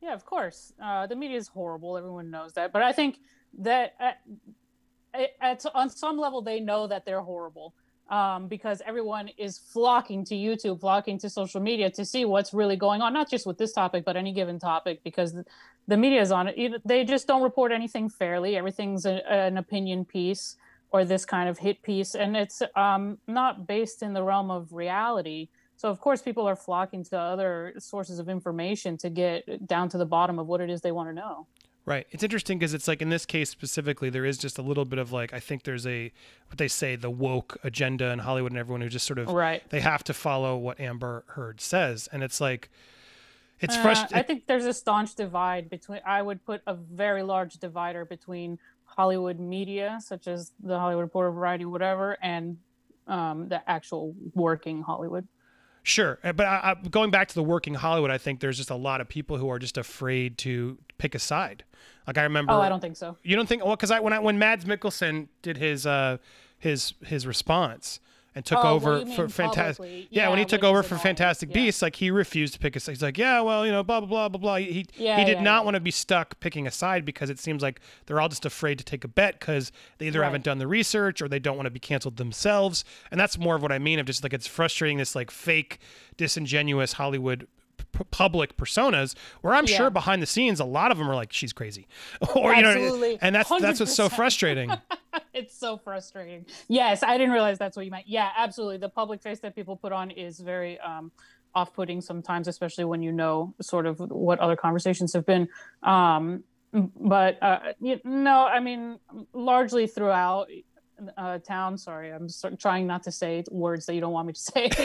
Yeah, 0.00 0.14
of 0.14 0.24
course. 0.24 0.72
Uh, 0.80 1.08
the 1.08 1.16
media 1.16 1.38
is 1.38 1.48
horrible. 1.48 1.96
Everyone 1.96 2.30
knows 2.30 2.52
that. 2.52 2.72
But 2.72 2.82
I 2.82 2.92
think 2.92 3.18
that 3.58 3.94
at, 4.00 4.20
at, 5.40 5.64
on 5.74 5.90
some 5.90 6.16
level, 6.18 6.42
they 6.42 6.60
know 6.60 6.86
that 6.86 7.04
they're 7.04 7.20
horrible 7.22 7.74
um, 8.12 8.46
because 8.46 8.82
everyone 8.84 9.28
is 9.38 9.56
flocking 9.56 10.22
to 10.26 10.34
YouTube, 10.34 10.80
flocking 10.80 11.18
to 11.18 11.30
social 11.30 11.62
media 11.62 11.90
to 11.90 12.04
see 12.04 12.26
what's 12.26 12.52
really 12.52 12.76
going 12.76 13.00
on, 13.00 13.14
not 13.14 13.28
just 13.30 13.46
with 13.46 13.56
this 13.56 13.72
topic, 13.72 14.04
but 14.04 14.18
any 14.18 14.34
given 14.34 14.58
topic, 14.58 15.02
because 15.02 15.34
the, 15.88 15.96
media 15.96 16.20
is 16.20 16.30
on 16.30 16.46
it. 16.46 16.82
They 16.84 17.06
just 17.06 17.26
don't 17.26 17.42
report 17.42 17.72
anything 17.72 18.10
fairly. 18.10 18.54
Everything's 18.54 19.06
a, 19.06 19.26
an 19.32 19.56
opinion 19.56 20.04
piece 20.04 20.56
or 20.90 21.06
this 21.06 21.24
kind 21.24 21.48
of 21.48 21.56
hit 21.56 21.82
piece, 21.82 22.14
and 22.14 22.36
it's 22.36 22.60
um, 22.76 23.16
not 23.26 23.66
based 23.66 24.02
in 24.02 24.12
the 24.12 24.22
realm 24.22 24.50
of 24.50 24.74
reality. 24.74 25.48
So 25.76 25.88
of 25.88 25.98
course 25.98 26.20
people 26.20 26.46
are 26.46 26.54
flocking 26.54 27.02
to 27.04 27.18
other 27.18 27.72
sources 27.78 28.18
of 28.18 28.28
information 28.28 28.98
to 28.98 29.08
get 29.08 29.66
down 29.66 29.88
to 29.88 29.96
the 29.96 30.04
bottom 30.04 30.38
of 30.38 30.46
what 30.46 30.60
it 30.60 30.68
is 30.68 30.82
they 30.82 30.92
want 30.92 31.08
to 31.08 31.14
know. 31.14 31.46
Right. 31.84 32.06
It's 32.12 32.22
interesting 32.22 32.58
because 32.58 32.74
it's 32.74 32.86
like 32.86 33.02
in 33.02 33.08
this 33.10 33.26
case 33.26 33.50
specifically, 33.50 34.08
there 34.08 34.24
is 34.24 34.38
just 34.38 34.56
a 34.56 34.62
little 34.62 34.84
bit 34.84 34.98
of 35.00 35.10
like 35.12 35.32
I 35.32 35.40
think 35.40 35.64
there's 35.64 35.86
a 35.86 36.12
what 36.46 36.58
they 36.58 36.68
say 36.68 36.94
the 36.94 37.10
woke 37.10 37.56
agenda 37.64 38.10
in 38.12 38.20
Hollywood 38.20 38.52
and 38.52 38.58
everyone 38.58 38.82
who 38.82 38.88
just 38.88 39.06
sort 39.06 39.18
of 39.18 39.28
Right. 39.28 39.68
they 39.70 39.80
have 39.80 40.04
to 40.04 40.14
follow 40.14 40.56
what 40.56 40.78
Amber 40.78 41.24
Heard 41.28 41.60
says, 41.60 42.08
and 42.12 42.22
it's 42.22 42.40
like 42.40 42.70
it's 43.60 43.76
Uh, 43.76 43.82
frustrating. 43.82 44.16
I 44.18 44.22
think 44.22 44.46
there's 44.46 44.64
a 44.64 44.72
staunch 44.72 45.14
divide 45.16 45.68
between. 45.70 46.00
I 46.06 46.22
would 46.22 46.44
put 46.44 46.62
a 46.66 46.74
very 46.74 47.22
large 47.24 47.54
divider 47.54 48.04
between 48.04 48.58
Hollywood 48.84 49.38
media, 49.40 49.98
such 50.02 50.28
as 50.28 50.52
the 50.62 50.78
Hollywood 50.78 51.02
Reporter, 51.02 51.30
Variety, 51.32 51.64
whatever, 51.64 52.16
and 52.22 52.58
um, 53.08 53.48
the 53.48 53.68
actual 53.68 54.14
working 54.34 54.82
Hollywood. 54.82 55.26
Sure, 55.84 56.18
Uh, 56.22 56.32
but 56.32 56.46
I, 56.46 56.76
I, 56.76 56.88
going 56.88 57.10
back 57.10 57.28
to 57.28 57.34
the 57.34 57.42
working 57.42 57.74
Hollywood, 57.74 58.10
I 58.10 58.18
think 58.18 58.38
there's 58.40 58.56
just 58.56 58.70
a 58.70 58.76
lot 58.76 59.00
of 59.00 59.08
people 59.08 59.36
who 59.36 59.50
are 59.50 59.58
just 59.58 59.76
afraid 59.76 60.38
to 60.38 60.78
pick 60.98 61.14
a 61.14 61.18
side. 61.18 61.64
Like 62.06 62.18
I 62.18 62.22
remember. 62.22 62.52
Oh, 62.52 62.60
I 62.60 62.68
don't 62.68 62.80
think 62.80 62.96
so. 62.96 63.16
You 63.22 63.36
don't 63.36 63.48
think? 63.48 63.64
Well, 63.64 63.74
because 63.74 63.90
I 63.90 64.00
when 64.00 64.12
I 64.12 64.18
when 64.20 64.38
Mads 64.38 64.64
Mikkelsen 64.64 65.28
did 65.42 65.56
his 65.56 65.86
uh 65.86 66.18
his 66.58 66.94
his 67.04 67.26
response 67.26 68.00
and 68.34 68.44
took 68.44 68.64
Oh, 68.64 68.70
over 68.74 69.04
for 69.04 69.28
Fantastic. 69.28 69.76
publicly. 69.76 70.08
Yeah, 70.10 70.28
when 70.30 70.38
he 70.38 70.44
took 70.44 70.62
over 70.64 70.82
for 70.82 70.96
Fantastic 70.96 71.50
yeah. 71.50 71.54
Beasts, 71.54 71.82
like 71.82 71.96
he 71.96 72.10
refused 72.10 72.54
to 72.54 72.58
pick 72.60 72.76
a 72.76 72.80
side. 72.80 72.92
He's 72.92 73.02
like, 73.02 73.18
yeah, 73.18 73.40
well, 73.40 73.66
you 73.66 73.72
know, 73.72 73.82
blah 73.82 74.00
blah 74.00 74.08
blah 74.08 74.28
blah 74.28 74.38
blah. 74.40 74.56
He 74.56 74.86
Yeah, 74.96 75.18
he 75.18 75.24
did 75.24 75.38
yeah, 75.38 75.42
not 75.42 75.60
yeah. 75.60 75.64
want 75.64 75.74
to 75.74 75.80
be 75.80 75.90
stuck 75.90 76.40
picking 76.40 76.66
a 76.66 76.70
side 76.70 77.04
because 77.04 77.28
it 77.30 77.38
seems 77.38 77.62
like 77.62 77.80
they're 78.06 78.20
all 78.20 78.28
just 78.28 78.46
afraid 78.46 78.78
to 78.78 78.84
take 78.84 79.04
a 79.04 79.08
bet 79.08 79.38
because 79.40 79.70
they 79.98 80.06
either 80.06 80.20
Right. 80.20 80.26
haven't 80.26 80.44
done 80.44 80.58
the 80.58 80.66
research 80.66 81.20
or 81.20 81.28
they 81.28 81.38
don't 81.38 81.56
want 81.56 81.66
to 81.66 81.70
be 81.70 81.80
canceled 81.80 82.16
themselves. 82.16 82.84
And 83.10 83.20
that's 83.20 83.38
more 83.38 83.54
of 83.56 83.62
what 83.62 83.72
I 83.72 83.78
mean 83.78 83.98
of 83.98 84.06
just 84.06 84.22
like 84.22 84.32
it's 84.32 84.46
frustrating 84.46 84.98
this 84.98 85.14
like 85.14 85.30
fake, 85.30 85.78
disingenuous 86.16 86.94
Hollywood 86.94 87.46
public 88.10 88.56
personas 88.56 89.14
where 89.40 89.54
I'm 89.54 89.66
sure 89.66 89.90
behind 89.90 90.22
the 90.22 90.26
scenes 90.26 90.60
a 90.60 90.64
lot 90.64 90.90
of 90.90 90.98
them 90.98 91.10
are 91.10 91.14
like 91.14 91.32
she's 91.32 91.52
crazy 91.52 91.86
or 92.34 92.54
you 92.54 92.62
know 92.62 93.16
and 93.20 93.34
that's 93.34 93.48
that's 93.60 93.80
what's 93.80 93.94
so 93.94 94.08
frustrating 94.08 94.70
it's 95.32 95.56
so 95.56 95.76
frustrating. 95.76 96.46
Yes, 96.68 97.02
I 97.02 97.16
didn't 97.16 97.32
realize 97.32 97.58
that's 97.58 97.76
what 97.76 97.84
you 97.84 97.90
meant. 97.90 98.08
Yeah, 98.08 98.30
absolutely. 98.36 98.78
The 98.78 98.88
public 98.88 99.22
face 99.22 99.40
that 99.40 99.54
people 99.54 99.76
put 99.76 99.92
on 99.92 100.10
is 100.10 100.40
very 100.40 100.78
um, 100.80 101.12
off-putting 101.54 102.00
sometimes, 102.00 102.48
especially 102.48 102.84
when 102.84 103.02
you 103.02 103.12
know 103.12 103.54
sort 103.60 103.86
of 103.86 103.98
what 103.98 104.38
other 104.40 104.56
conversations 104.56 105.12
have 105.12 105.26
been. 105.26 105.48
Um, 105.82 106.44
but 106.72 107.42
uh, 107.42 107.58
you, 107.80 108.00
no, 108.04 108.46
I 108.46 108.60
mean, 108.60 108.98
largely 109.32 109.86
throughout 109.86 110.48
uh, 111.16 111.38
town. 111.38 111.78
Sorry, 111.78 112.10
I'm 112.10 112.28
trying 112.58 112.86
not 112.86 113.02
to 113.04 113.12
say 113.12 113.44
words 113.50 113.86
that 113.86 113.94
you 113.94 114.00
don't 114.00 114.12
want 114.12 114.26
me 114.26 114.32
to 114.32 114.40
say. 114.40 114.70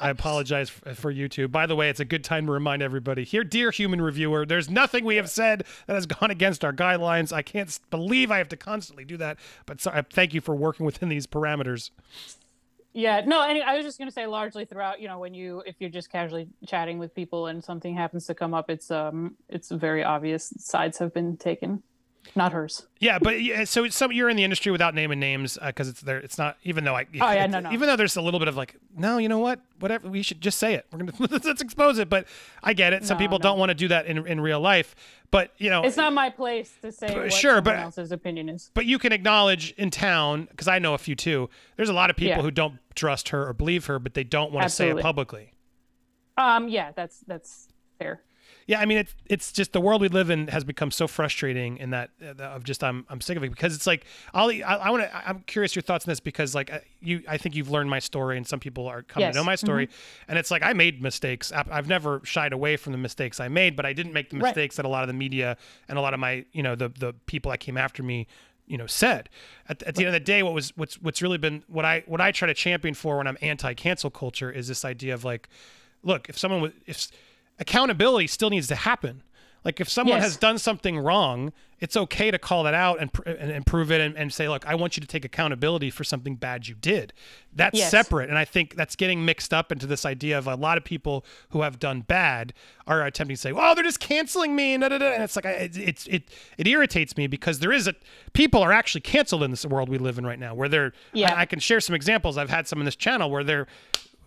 I 0.00 0.10
apologize 0.10 0.70
for 0.70 1.12
YouTube. 1.12 1.50
By 1.50 1.66
the 1.66 1.76
way, 1.76 1.88
it's 1.88 2.00
a 2.00 2.04
good 2.04 2.24
time 2.24 2.46
to 2.46 2.52
remind 2.52 2.82
everybody 2.82 3.24
here, 3.24 3.44
dear 3.44 3.70
human 3.70 4.00
reviewer, 4.00 4.44
there's 4.44 4.68
nothing 4.68 5.04
we 5.04 5.16
have 5.16 5.30
said 5.30 5.64
that 5.86 5.94
has 5.94 6.06
gone 6.06 6.30
against 6.30 6.64
our 6.64 6.72
guidelines. 6.72 7.32
I 7.32 7.42
can't 7.42 7.78
believe 7.90 8.30
I 8.30 8.38
have 8.38 8.48
to 8.50 8.56
constantly 8.56 9.04
do 9.04 9.16
that, 9.18 9.38
but 9.66 9.80
so, 9.80 9.90
I 9.90 10.02
thank 10.02 10.34
you 10.34 10.40
for 10.40 10.54
working 10.54 10.86
within 10.86 11.08
these 11.08 11.26
parameters. 11.26 11.90
Yeah, 12.94 13.22
no, 13.24 13.42
any, 13.42 13.62
I 13.62 13.76
was 13.76 13.86
just 13.86 13.98
gonna 13.98 14.10
say 14.10 14.26
largely 14.26 14.66
throughout, 14.66 15.00
you 15.00 15.08
know, 15.08 15.18
when 15.18 15.32
you 15.32 15.62
if 15.64 15.76
you're 15.78 15.90
just 15.90 16.10
casually 16.10 16.48
chatting 16.66 16.98
with 16.98 17.14
people 17.14 17.46
and 17.46 17.64
something 17.64 17.94
happens 17.94 18.26
to 18.26 18.34
come 18.34 18.52
up, 18.52 18.68
it's 18.68 18.90
um 18.90 19.36
it's 19.48 19.70
very 19.70 20.04
obvious 20.04 20.52
sides 20.58 20.98
have 20.98 21.14
been 21.14 21.38
taken. 21.38 21.82
Not 22.36 22.52
hers. 22.52 22.86
Yeah, 23.00 23.18
but 23.18 23.42
yeah, 23.42 23.64
so 23.64 23.84
it's 23.84 23.96
some 23.96 24.12
you're 24.12 24.30
in 24.30 24.36
the 24.36 24.44
industry 24.44 24.70
without 24.72 24.94
naming 24.94 25.18
names 25.20 25.58
because 25.66 25.88
it's 25.88 26.00
there. 26.00 26.18
It's 26.18 26.38
not 26.38 26.56
even 26.62 26.84
though 26.84 26.94
I. 26.94 27.06
Oh, 27.20 27.30
yeah, 27.32 27.46
no, 27.46 27.60
no. 27.60 27.72
Even 27.72 27.88
though 27.88 27.96
there's 27.96 28.16
a 28.16 28.22
little 28.22 28.38
bit 28.38 28.48
of 28.48 28.56
like, 28.56 28.76
no, 28.96 29.18
you 29.18 29.28
know 29.28 29.40
what? 29.40 29.60
Whatever, 29.80 30.08
we 30.08 30.22
should 30.22 30.40
just 30.40 30.58
say 30.58 30.74
it. 30.74 30.86
We're 30.92 31.00
gonna 31.00 31.12
let's 31.30 31.60
expose 31.60 31.98
it. 31.98 32.08
But 32.08 32.26
I 32.62 32.72
get 32.74 32.92
it. 32.92 33.04
Some 33.04 33.16
No, 33.18 33.24
people 33.24 33.38
no. 33.38 33.42
don't 33.42 33.58
want 33.58 33.70
to 33.70 33.74
do 33.74 33.88
that 33.88 34.06
in 34.06 34.24
in 34.26 34.40
real 34.40 34.60
life. 34.60 34.94
But 35.30 35.50
you 35.58 35.68
know, 35.68 35.82
It's 35.82 35.96
not 35.96 36.12
my 36.12 36.30
place 36.30 36.72
to 36.82 36.92
say 36.92 37.14
what 37.14 37.32
sure, 37.32 37.60
but- 37.60 37.76
else's 37.76 38.12
opinion 38.12 38.48
is. 38.48 38.70
but 38.72 38.86
you 38.86 38.98
can 38.98 39.12
acknowledge 39.12 39.72
in 39.76 39.90
town 39.90 40.46
because 40.50 40.68
I 40.68 40.78
know 40.78 40.94
a 40.94 40.98
few 40.98 41.14
too. 41.16 41.50
There's 41.76 41.88
a 41.88 41.94
lot 41.94 42.08
of 42.08 42.16
people 42.16 42.36
Yeah. 42.36 42.42
who 42.42 42.50
don't 42.52 42.78
trust 42.94 43.30
her 43.30 43.46
or 43.48 43.52
believe 43.52 43.86
her, 43.86 43.98
but 43.98 44.14
they 44.14 44.24
don't 44.24 44.52
want 44.52 44.62
to 44.64 44.70
say 44.70 44.90
it 44.90 44.98
publicly. 45.00 45.52
Um, 46.38 46.68
yeah, 46.68 46.92
that's 46.92 47.20
that's 47.26 47.68
fair. 47.98 48.22
Yeah, 48.72 48.80
I 48.80 48.86
mean 48.86 48.96
it's 48.96 49.14
it's 49.26 49.52
just 49.52 49.72
the 49.74 49.80
world 49.82 50.00
we 50.00 50.08
live 50.08 50.30
in 50.30 50.48
has 50.48 50.64
become 50.64 50.90
so 50.90 51.06
frustrating 51.06 51.76
in 51.76 51.90
that 51.90 52.08
uh, 52.22 52.42
of 52.42 52.64
just 52.64 52.82
I'm 52.82 53.04
I'm 53.10 53.20
sick 53.20 53.36
of 53.36 53.44
it 53.44 53.50
because 53.50 53.74
it's 53.74 53.86
like 53.86 54.06
I'll 54.32 54.48
I, 54.50 54.60
I 54.60 54.90
want 54.90 55.02
to 55.02 55.28
I'm 55.28 55.40
curious 55.40 55.76
your 55.76 55.82
thoughts 55.82 56.06
on 56.06 56.10
this 56.10 56.20
because 56.20 56.54
like 56.54 56.72
uh, 56.72 56.78
you 57.02 57.22
I 57.28 57.36
think 57.36 57.54
you've 57.54 57.70
learned 57.70 57.90
my 57.90 57.98
story 57.98 58.38
and 58.38 58.46
some 58.46 58.60
people 58.60 58.86
are 58.88 59.02
coming 59.02 59.26
Yes. 59.26 59.34
to 59.34 59.40
know 59.40 59.44
my 59.44 59.56
story. 59.56 59.90
And 60.26 60.38
it's 60.38 60.50
like 60.50 60.62
I 60.62 60.72
made 60.72 61.02
mistakes. 61.02 61.52
I've 61.52 61.86
never 61.86 62.22
shied 62.24 62.54
away 62.54 62.78
from 62.78 62.92
the 62.92 62.98
mistakes 62.98 63.40
I 63.40 63.48
made 63.48 63.76
but 63.76 63.84
I 63.84 63.92
didn't 63.92 64.14
make 64.14 64.30
the 64.30 64.38
Right. 64.38 64.48
mistakes 64.48 64.76
that 64.76 64.86
a 64.86 64.88
lot 64.88 65.02
of 65.02 65.08
the 65.08 65.12
media 65.26 65.58
and 65.88 65.98
a 65.98 66.00
lot 66.00 66.14
of 66.14 66.20
my 66.20 66.46
you 66.52 66.62
know 66.62 66.74
the 66.74 66.88
the 66.88 67.12
people 67.26 67.50
that 67.50 67.60
came 67.60 67.76
after 67.76 68.02
me 68.02 68.26
you 68.66 68.78
know 68.78 68.86
said. 68.86 69.28
At, 69.68 69.82
at 69.82 69.96
the 69.96 70.00
end 70.06 70.08
of 70.08 70.14
the 70.14 70.20
day 70.34 70.42
what 70.42 70.54
was 70.54 70.74
what's 70.78 70.94
what's 71.02 71.20
really 71.20 71.36
been 71.36 71.62
what 71.68 71.84
I 71.84 72.04
what 72.06 72.22
I 72.22 72.32
try 72.32 72.46
to 72.48 72.54
champion 72.54 72.94
for 72.94 73.18
when 73.18 73.26
I'm 73.26 73.36
anti 73.42 73.74
cancel 73.74 74.08
culture 74.08 74.50
is 74.50 74.66
this 74.66 74.82
idea 74.82 75.12
of 75.12 75.24
like 75.24 75.50
look 76.02 76.30
if 76.30 76.38
someone 76.38 76.62
was 76.62 76.72
if 76.86 77.08
accountability 77.58 78.26
still 78.26 78.50
needs 78.50 78.68
to 78.68 78.74
happen 78.76 79.22
Like 79.64 79.80
if 79.80 79.88
someone 79.88 80.16
Yes. 80.16 80.24
has 80.24 80.36
done 80.36 80.58
something 80.58 80.98
wrong, 80.98 81.52
it's 81.78 81.96
okay 81.96 82.32
to 82.32 82.38
call 82.38 82.64
that 82.64 82.74
out 82.74 83.00
and 83.00 83.12
pr- 83.12 83.22
and, 83.28 83.64
prove 83.64 83.92
it 83.92 84.00
and, 84.00 84.16
and 84.16 84.32
say, 84.32 84.48
look, 84.48 84.66
I 84.66 84.74
want 84.74 84.96
you 84.96 85.00
to 85.02 85.06
take 85.06 85.24
accountability 85.24 85.88
for 85.88 86.02
something 86.02 86.34
bad 86.34 86.66
you 86.66 86.74
did. 86.74 87.12
That's 87.54 87.78
Yes. 87.78 87.88
separate, 87.92 88.28
and 88.28 88.36
I 88.36 88.44
think 88.44 88.74
that's 88.74 88.96
getting 88.96 89.24
mixed 89.24 89.54
up 89.54 89.70
into 89.70 89.86
this 89.86 90.04
idea 90.04 90.36
of 90.36 90.48
a 90.48 90.56
lot 90.56 90.78
of 90.78 90.84
people 90.84 91.24
who 91.50 91.62
have 91.62 91.78
done 91.78 92.00
bad 92.00 92.54
are 92.88 93.04
attempting 93.06 93.36
to 93.36 93.40
say, 93.40 93.52
"Oh, 93.54 93.72
they're 93.76 93.84
just 93.84 94.00
canceling 94.00 94.56
me," 94.56 94.74
and, 94.74 94.80
da, 94.80 94.88
da, 94.88 94.98
da. 94.98 95.12
and 95.12 95.22
it's 95.22 95.36
like 95.36 95.46
I- 95.46 95.70
it, 95.72 96.08
it 96.08 96.28
it 96.58 96.66
irritates 96.66 97.16
me 97.16 97.28
because 97.28 97.60
there 97.60 97.72
is 97.72 97.86
a 97.86 97.94
people 98.32 98.62
are 98.62 98.72
actually 98.72 99.02
canceled 99.02 99.44
in 99.44 99.52
this 99.52 99.64
world 99.64 99.88
we 99.88 99.98
live 99.98 100.18
in 100.18 100.26
right 100.26 100.40
now, 100.40 100.54
where 100.56 100.68
they're. 100.68 100.92
Yeah. 101.12 101.34
I, 101.34 101.42
I 101.42 101.46
can 101.46 101.60
share 101.60 101.80
some 101.80 101.94
examples. 101.94 102.36
I've 102.36 102.50
had 102.50 102.66
some 102.66 102.80
in 102.80 102.84
this 102.84 102.96
channel 102.96 103.30
where 103.30 103.44
they're 103.44 103.68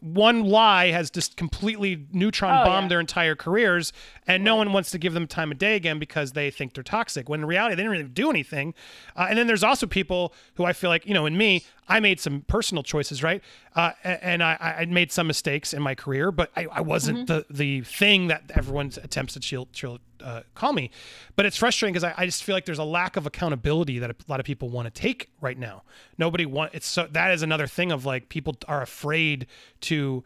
one 0.05 0.43
lie 0.43 0.91
has 0.91 1.09
just 1.09 1.35
completely 1.35 2.05
neutron 2.11 2.59
Oh, 2.61 2.65
bombed 2.65 2.85
yeah. 2.85 2.89
their 2.89 2.99
entire 2.99 3.35
careers 3.35 3.91
and 4.27 4.43
no 4.43 4.55
one 4.55 4.71
wants 4.71 4.91
to 4.91 4.97
give 4.99 5.13
them 5.13 5.25
time 5.25 5.51
of 5.51 5.57
day 5.57 5.75
again 5.75 5.97
because 5.97 6.33
they 6.33 6.51
think 6.51 6.73
they're 6.73 6.83
toxic 6.83 7.27
when 7.27 7.39
in 7.39 7.45
reality 7.47 7.73
they 7.75 7.81
didn't 7.81 7.91
really 7.91 8.03
do 8.03 8.29
anything. 8.29 8.73
Uh, 9.15 9.25
and 9.29 9.37
then 9.37 9.47
there's 9.47 9.63
also 9.63 9.87
people 9.87 10.33
who 10.55 10.63
i 10.65 10.73
feel 10.73 10.89
like 10.91 11.05
you 11.07 11.13
know 11.13 11.25
in 11.25 11.35
me 11.37 11.63
i 11.87 11.99
made 11.99 12.19
some 12.19 12.41
personal 12.41 12.83
choices 12.83 13.23
right 13.23 13.41
uh, 13.75 13.91
and 14.03 14.41
I, 14.41 14.77
I 14.79 14.85
made 14.85 15.11
some 15.11 15.27
mistakes 15.27 15.73
in 15.73 15.81
my 15.81 15.95
career 15.95 16.31
but 16.31 16.51
i, 16.55 16.67
I 16.71 16.81
wasn't 16.81 17.27
the 17.27 17.45
the 17.49 17.81
thing 17.81 18.27
that 18.27 18.43
everyone 18.53 18.91
attempts 19.03 19.33
to 19.33 19.39
chill, 19.39 19.67
chill 19.73 19.99
uh, 20.23 20.41
call 20.55 20.73
me. 20.73 20.89
But 21.35 21.45
it's 21.45 21.57
frustrating 21.57 21.93
because 21.93 22.03
I, 22.03 22.13
I 22.17 22.25
just 22.25 22.43
feel 22.43 22.55
like 22.55 22.65
there's 22.65 22.79
a 22.79 22.83
lack 22.83 23.15
of 23.15 23.25
accountability 23.25 23.99
that 23.99 24.09
a 24.09 24.15
lot 24.27 24.39
of 24.39 24.45
people 24.45 24.69
want 24.69 24.87
to 24.87 25.01
take 25.01 25.29
right 25.39 25.57
now. 25.57 25.83
Nobody 26.17 26.45
want 26.45 26.73
it's 26.73 26.87
so 26.87 27.07
that 27.11 27.31
is 27.31 27.43
another 27.43 27.67
thing 27.67 27.91
of 27.91 28.05
like 28.05 28.29
people 28.29 28.55
are 28.67 28.81
afraid 28.81 29.47
to 29.81 30.23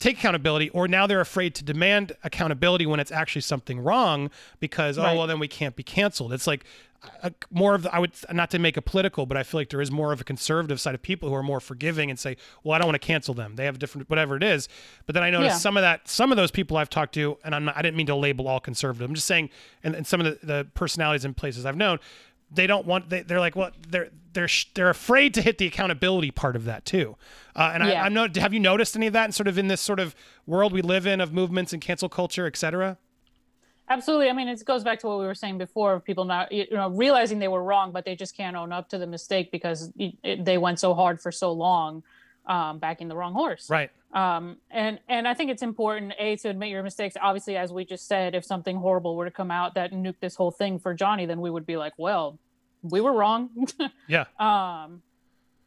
take 0.00 0.18
accountability 0.18 0.68
or 0.70 0.88
now 0.88 1.06
they're 1.06 1.20
afraid 1.20 1.54
to 1.54 1.62
demand 1.62 2.12
accountability 2.24 2.86
when 2.86 2.98
it's 2.98 3.12
actually 3.12 3.42
something 3.42 3.78
wrong 3.78 4.28
because 4.58 4.98
oh 4.98 5.02
well 5.14 5.26
then 5.28 5.38
we 5.38 5.46
can't 5.46 5.76
be 5.76 5.82
canceled 5.84 6.32
it's 6.32 6.46
like 6.48 6.64
a, 7.22 7.32
more 7.50 7.74
of 7.74 7.84
the, 7.84 7.94
I 7.94 7.98
would 7.98 8.12
not 8.30 8.50
to 8.50 8.58
make 8.58 8.76
a 8.76 8.82
political, 8.82 9.24
but 9.24 9.36
I 9.38 9.42
feel 9.42 9.58
like 9.58 9.70
there 9.70 9.80
is 9.80 9.90
more 9.90 10.12
of 10.12 10.20
a 10.20 10.24
conservative 10.24 10.78
side 10.80 10.94
of 10.94 11.00
people 11.00 11.30
who 11.30 11.34
are 11.34 11.42
more 11.42 11.58
forgiving 11.58 12.10
and 12.10 12.18
say, 12.18 12.36
well, 12.62 12.74
I 12.74 12.78
don't 12.78 12.88
want 12.88 13.00
to 13.00 13.06
cancel 13.06 13.32
them. 13.32 13.56
They 13.56 13.64
have 13.64 13.78
different 13.78 14.10
whatever 14.10 14.36
it 14.36 14.42
is. 14.42 14.68
But 15.06 15.14
then 15.14 15.22
I 15.22 15.30
noticed 15.30 15.54
Yeah. 15.54 15.58
some 15.60 15.78
of 15.78 15.80
that, 15.82 16.08
some 16.08 16.30
of 16.30 16.36
those 16.36 16.50
people 16.50 16.76
I've 16.76 16.90
talked 16.90 17.14
to, 17.14 17.38
and 17.42 17.54
I'm 17.54 17.64
not, 17.64 17.76
I 17.78 17.80
didn't 17.80 17.96
mean 17.96 18.06
to 18.08 18.14
label 18.14 18.46
all 18.48 18.60
conservative. 18.60 19.08
I'm 19.08 19.14
just 19.14 19.26
saying, 19.26 19.48
and, 19.82 19.94
and 19.94 20.06
some 20.06 20.20
of 20.20 20.26
the, 20.26 20.46
the 20.46 20.66
personalities 20.74 21.24
and 21.24 21.34
places 21.34 21.64
I've 21.64 21.74
known, 21.76 22.00
they 22.50 22.66
don't 22.66 22.86
want. 22.86 23.10
They, 23.10 23.22
they're 23.22 23.40
like, 23.40 23.56
well, 23.56 23.70
they're 23.88 24.10
they're 24.32 24.48
sh- 24.48 24.66
they're 24.74 24.90
afraid 24.90 25.34
to 25.34 25.42
hit 25.42 25.58
the 25.58 25.66
accountability 25.66 26.30
part 26.30 26.56
of 26.56 26.64
that 26.64 26.84
too. 26.84 27.16
Uh, 27.56 27.72
and 27.74 27.84
Yeah. 27.84 28.02
I, 28.02 28.06
I'm 28.06 28.14
not. 28.14 28.36
Have 28.36 28.52
you 28.54 28.60
noticed 28.60 28.96
any 28.96 29.06
of 29.06 29.12
that? 29.12 29.24
And 29.24 29.34
sort 29.34 29.48
of 29.48 29.58
in 29.58 29.68
this 29.68 29.80
sort 29.80 30.00
of 30.00 30.14
world 30.46 30.72
we 30.72 30.82
live 30.82 31.06
in 31.06 31.20
of 31.20 31.32
movements 31.32 31.72
and 31.72 31.80
cancel 31.82 32.08
culture, 32.08 32.46
et 32.46 32.56
cetera. 32.56 32.98
Absolutely. 33.88 34.30
I 34.30 34.32
mean, 34.32 34.46
it 34.46 34.64
goes 34.64 34.84
back 34.84 35.00
to 35.00 35.08
what 35.08 35.18
we 35.18 35.26
were 35.26 35.34
saying 35.34 35.58
before 35.58 35.94
of 35.94 36.04
people 36.04 36.24
not, 36.24 36.52
you 36.52 36.64
know, 36.70 36.90
realizing 36.90 37.40
they 37.40 37.48
were 37.48 37.64
wrong, 37.64 37.90
but 37.90 38.04
they 38.04 38.14
just 38.14 38.36
can't 38.36 38.54
own 38.54 38.70
up 38.70 38.88
to 38.90 38.98
the 38.98 39.06
mistake 39.06 39.50
because 39.50 39.90
it, 39.98 40.14
it, 40.22 40.44
they 40.44 40.58
went 40.58 40.78
so 40.78 40.94
hard 40.94 41.20
for 41.20 41.32
so 41.32 41.50
long, 41.50 42.04
um, 42.46 42.78
backing 42.78 43.08
the 43.08 43.16
wrong 43.16 43.32
horse. 43.32 43.68
Right. 43.70 43.90
Um, 44.12 44.56
and 44.70 44.98
and 45.08 45.28
I 45.28 45.34
think 45.34 45.50
it's 45.50 45.62
important 45.62 46.14
a 46.18 46.36
to 46.36 46.48
admit 46.48 46.70
your 46.70 46.82
mistakes. 46.82 47.16
Obviously, 47.20 47.56
as 47.56 47.72
we 47.72 47.84
just 47.84 48.08
said, 48.08 48.34
if 48.34 48.44
something 48.44 48.76
horrible 48.76 49.14
were 49.14 49.24
to 49.24 49.30
come 49.30 49.50
out 49.50 49.74
that 49.74 49.92
nuked 49.92 50.20
this 50.20 50.34
whole 50.34 50.50
thing 50.50 50.78
for 50.78 50.94
Johnny, 50.94 51.26
then 51.26 51.40
we 51.40 51.50
would 51.50 51.66
be 51.66 51.76
like, 51.76 51.92
well, 51.96 52.38
we 52.82 53.00
were 53.00 53.12
wrong. 53.12 53.50
Yeah. 54.08 54.24
um, 54.40 55.02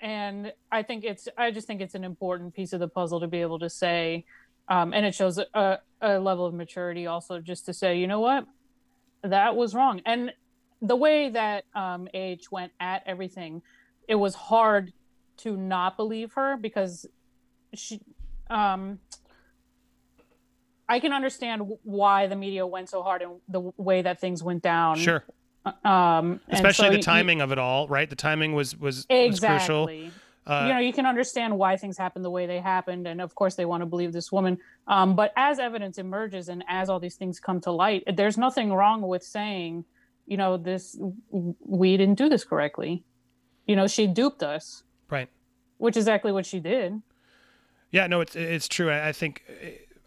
and 0.02 0.52
I 0.70 0.84
think 0.84 1.06
it's 1.06 1.30
I 1.38 1.52
just 1.52 1.66
think 1.66 1.80
it's 1.80 1.96
an 1.96 2.04
important 2.04 2.54
piece 2.54 2.74
of 2.74 2.82
the 2.82 2.90
puzzle 2.90 3.22
to 3.22 3.28
be 3.28 3.42
able 3.42 3.60
to 3.60 3.70
say, 3.70 4.26
um, 4.68 4.94
and 4.94 5.06
it 5.06 5.16
shows 5.16 5.38
a, 5.38 5.80
a 6.02 6.20
level 6.20 6.46
of 6.46 6.54
maturity 6.54 7.08
also 7.08 7.40
just 7.40 7.66
to 7.68 7.74
say, 7.74 7.98
you 7.98 8.08
know 8.08 8.20
what, 8.20 8.46
that 9.24 9.56
was 9.56 9.74
wrong. 9.74 10.02
And 10.06 10.34
the 10.82 10.98
way 10.98 11.30
that 11.30 11.64
um, 11.74 12.10
H 12.14 12.52
went 12.52 12.74
at 12.82 13.04
everything, 13.06 13.62
it 14.10 14.16
was 14.16 14.36
hard 14.36 14.92
to 15.44 15.56
not 15.56 15.98
believe 15.98 16.34
her 16.34 16.58
because 16.58 17.06
she 17.74 18.00
um 18.50 19.00
I 20.88 21.00
can 21.00 21.14
understand 21.14 21.64
why 21.84 22.28
the 22.28 22.36
media 22.36 22.68
went 22.68 22.90
so 22.90 23.02
hard 23.04 23.22
and 23.22 23.40
the 23.48 23.72
way 23.78 24.02
that 24.02 24.20
things 24.20 24.44
went 24.44 24.62
down. 24.62 24.98
Sure. 24.98 25.24
Um, 25.86 26.42
Especially 26.50 26.88
so 26.88 26.92
the 26.92 26.98
you- 26.98 27.04
timing 27.04 27.42
of 27.42 27.52
it 27.52 27.58
all, 27.58 27.88
right? 27.88 28.10
The 28.10 28.18
timing 28.18 28.54
was 28.54 28.78
was, 28.78 29.06
was 29.10 29.40
crucial. 29.40 29.88
Exactly. 29.88 30.12
Uh, 30.46 30.66
you 30.68 30.74
know, 30.74 30.80
you 30.80 30.92
can 30.92 31.06
understand 31.06 31.58
why 31.58 31.78
things 31.78 31.98
happened 31.98 32.26
the 32.26 32.30
way 32.30 32.46
they 32.46 32.60
happened, 32.60 33.08
and 33.08 33.22
of 33.22 33.34
course, 33.34 33.56
they 33.56 33.64
want 33.64 33.80
to 33.82 33.86
believe 33.86 34.12
this 34.12 34.30
woman. 34.30 34.58
Um, 34.88 35.16
but 35.16 35.32
as 35.38 35.58
evidence 35.58 35.98
emerges 35.98 36.50
and 36.50 36.66
as 36.68 36.90
all 36.90 37.00
these 37.00 37.16
things 37.16 37.40
come 37.40 37.62
to 37.62 37.72
light, 37.72 38.04
there's 38.18 38.38
nothing 38.38 38.74
wrong 38.74 39.02
with 39.02 39.24
saying, 39.24 39.86
you 40.26 40.36
know, 40.36 40.58
this 40.58 41.00
we 41.32 41.96
didn't 41.96 42.18
do 42.18 42.28
this 42.28 42.44
correctly. 42.44 43.06
You 43.66 43.78
know, 43.78 43.88
she 43.88 44.06
duped 44.06 44.44
us, 44.44 44.84
right. 45.14 45.30
which 45.78 45.96
is 45.98 46.04
exactly 46.04 46.32
what 46.32 46.46
she 46.46 46.60
did. 46.60 47.02
Yeah, 47.92 48.08
no, 48.08 48.22
it's 48.22 48.36
it's 48.36 48.68
true. 48.68 48.92
I, 48.92 49.12
think 49.12 49.44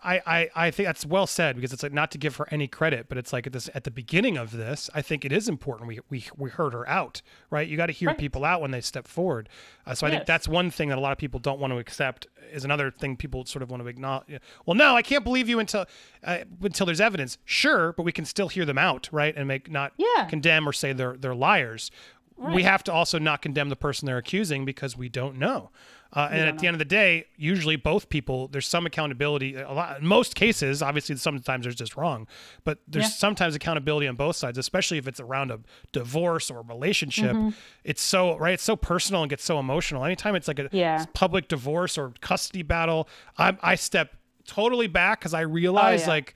I, 0.03 0.21
I 0.27 0.51
I 0.67 0.71
think 0.73 0.89
that's 0.89 1.07
well 1.07 1.27
said 1.29 1.55
because 1.55 1.73
it's 1.73 1.85
like 1.85 1.93
not 1.93 2.11
to 2.11 2.19
give 2.19 2.35
her 2.37 2.49
any 2.51 2.67
credit, 2.67 3.07
but 3.09 3.17
it's 3.17 3.33
like 3.33 3.47
at 3.47 3.53
this 3.53 3.71
at 3.75 3.85
the 3.85 3.93
beginning 3.93 4.37
of 4.37 4.51
this, 4.51 4.91
I 4.93 5.03
think 5.03 5.25
it 5.25 5.31
is 5.33 5.49
important 5.49 5.87
we 5.89 6.01
we 6.11 6.25
we 6.37 6.51
heard 6.51 6.73
her 6.73 6.89
out, 6.89 7.23
right? 7.49 7.67
You 7.69 7.77
got 7.77 7.87
to 7.87 7.93
hear 7.93 8.09
Right. 8.09 8.19
people 8.19 8.45
out 8.45 8.61
when 8.61 8.73
they 8.73 8.81
step 8.81 9.07
forward. 9.07 9.49
Uh, 9.87 9.95
so 9.95 10.05
I 10.07 10.11
think 10.11 10.27
that's 10.27 10.49
one 10.49 10.71
thing 10.71 10.89
that 10.89 10.99
a 10.99 11.01
lot 11.01 11.13
of 11.13 11.19
people 11.19 11.39
don't 11.39 11.61
want 11.61 11.73
to 11.73 11.79
accept. 11.79 12.27
Is 12.53 12.65
another 12.65 12.91
thing 12.91 13.17
people 13.17 13.45
sort 13.45 13.63
of 13.63 13.71
want 13.71 13.83
to 13.83 13.89
acknowledge. 13.89 14.41
Well, 14.67 14.75
no, 14.77 14.95
I 14.97 15.03
can't 15.03 15.23
believe 15.25 15.49
you 15.49 15.59
until 15.61 15.87
uh, 16.25 16.39
until 16.63 16.87
there's 16.87 17.01
evidence. 17.01 17.39
Sure, 17.45 17.93
but 17.93 18.03
we 18.03 18.13
can 18.13 18.25
still 18.25 18.49
hear 18.49 18.65
them 18.65 18.79
out, 18.79 19.09
right? 19.13 19.35
And 19.37 19.47
make 19.47 19.71
not 19.71 19.93
Yeah. 19.97 20.25
condemn 20.25 20.69
or 20.69 20.73
say 20.73 20.93
they're 20.93 21.17
they're 21.17 21.35
liars. 21.37 21.91
We 22.39 22.63
have 22.65 22.85
to 22.85 22.93
also 22.93 23.19
not 23.19 23.41
condemn 23.43 23.69
the 23.71 23.77
person 23.77 24.07
they're 24.07 24.19
accusing 24.19 24.65
because 24.65 24.97
we 24.97 25.09
don't 25.09 25.39
know. 25.39 25.71
Uh, 26.13 26.29
and 26.31 26.49
at 26.49 26.59
the 26.59 26.67
end 26.67 26.75
of 26.75 26.79
the 26.79 26.85
day, 26.85 27.27
usually 27.37 27.77
both 27.77 28.09
people, 28.09 28.47
there's 28.49 28.69
some 28.69 28.87
accountability. 28.87 29.55
A 29.57 29.73
lot, 29.73 29.99
in 30.01 30.07
most 30.07 30.35
cases, 30.35 30.81
obviously, 30.83 31.17
sometimes 31.17 31.65
there's 31.65 31.75
just 31.75 31.97
wrong, 31.97 32.27
but 32.65 32.79
there's 32.87 33.07
Yeah. 33.07 33.11
sometimes 33.11 33.55
accountability 33.55 34.07
on 34.07 34.17
both 34.17 34.37
sides, 34.37 34.57
especially 34.59 34.99
if 34.99 35.09
it's 35.09 35.19
around 35.19 35.51
a 35.51 35.61
divorce 35.93 36.51
or 36.51 36.59
a 36.59 36.63
relationship. 36.63 37.33
Mm-hmm. 37.33 37.51
It's 37.85 38.03
so 38.03 38.39
right. 38.39 38.55
It's 38.55 38.63
so 38.63 38.77
personal 38.77 39.23
and 39.23 39.31
gets 39.31 39.45
so 39.45 39.59
emotional. 39.59 40.05
Anytime 40.05 40.37
it's 40.37 40.47
like 40.49 40.59
a 40.59 40.69
Yeah. 40.73 41.05
public 41.13 41.49
divorce 41.49 41.99
or 41.99 42.13
custody 42.21 42.63
battle, 42.63 43.09
I, 43.37 43.57
I 43.63 43.75
step 43.75 44.15
totally 44.47 44.87
back 44.87 45.21
because 45.21 45.35
I 45.35 45.41
realize 45.41 46.03
Oh, 46.03 46.05
yeah. 46.05 46.09
like 46.11 46.35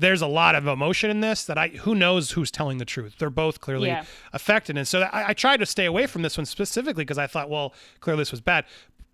there's 0.00 0.22
a 0.22 0.26
lot 0.26 0.54
of 0.54 0.66
emotion 0.66 1.10
in 1.10 1.20
this 1.20 1.44
that 1.44 1.56
I 1.58 1.68
who 1.68 1.94
knows 1.94 2.32
who's 2.32 2.50
telling 2.50 2.78
the 2.78 2.84
truth. 2.84 3.16
They're 3.18 3.30
both 3.30 3.60
clearly 3.60 3.88
Yeah. 3.88 4.04
affected, 4.32 4.76
and 4.76 4.86
so 4.88 5.02
I, 5.02 5.28
I 5.28 5.32
tried 5.34 5.58
to 5.58 5.66
stay 5.66 5.84
away 5.84 6.06
from 6.06 6.22
this 6.22 6.36
one 6.38 6.46
specifically 6.46 7.04
because 7.04 7.18
I 7.18 7.26
thought, 7.26 7.48
well, 7.50 7.74
clearly 8.00 8.22
this 8.22 8.30
was 8.32 8.40
bad. 8.40 8.64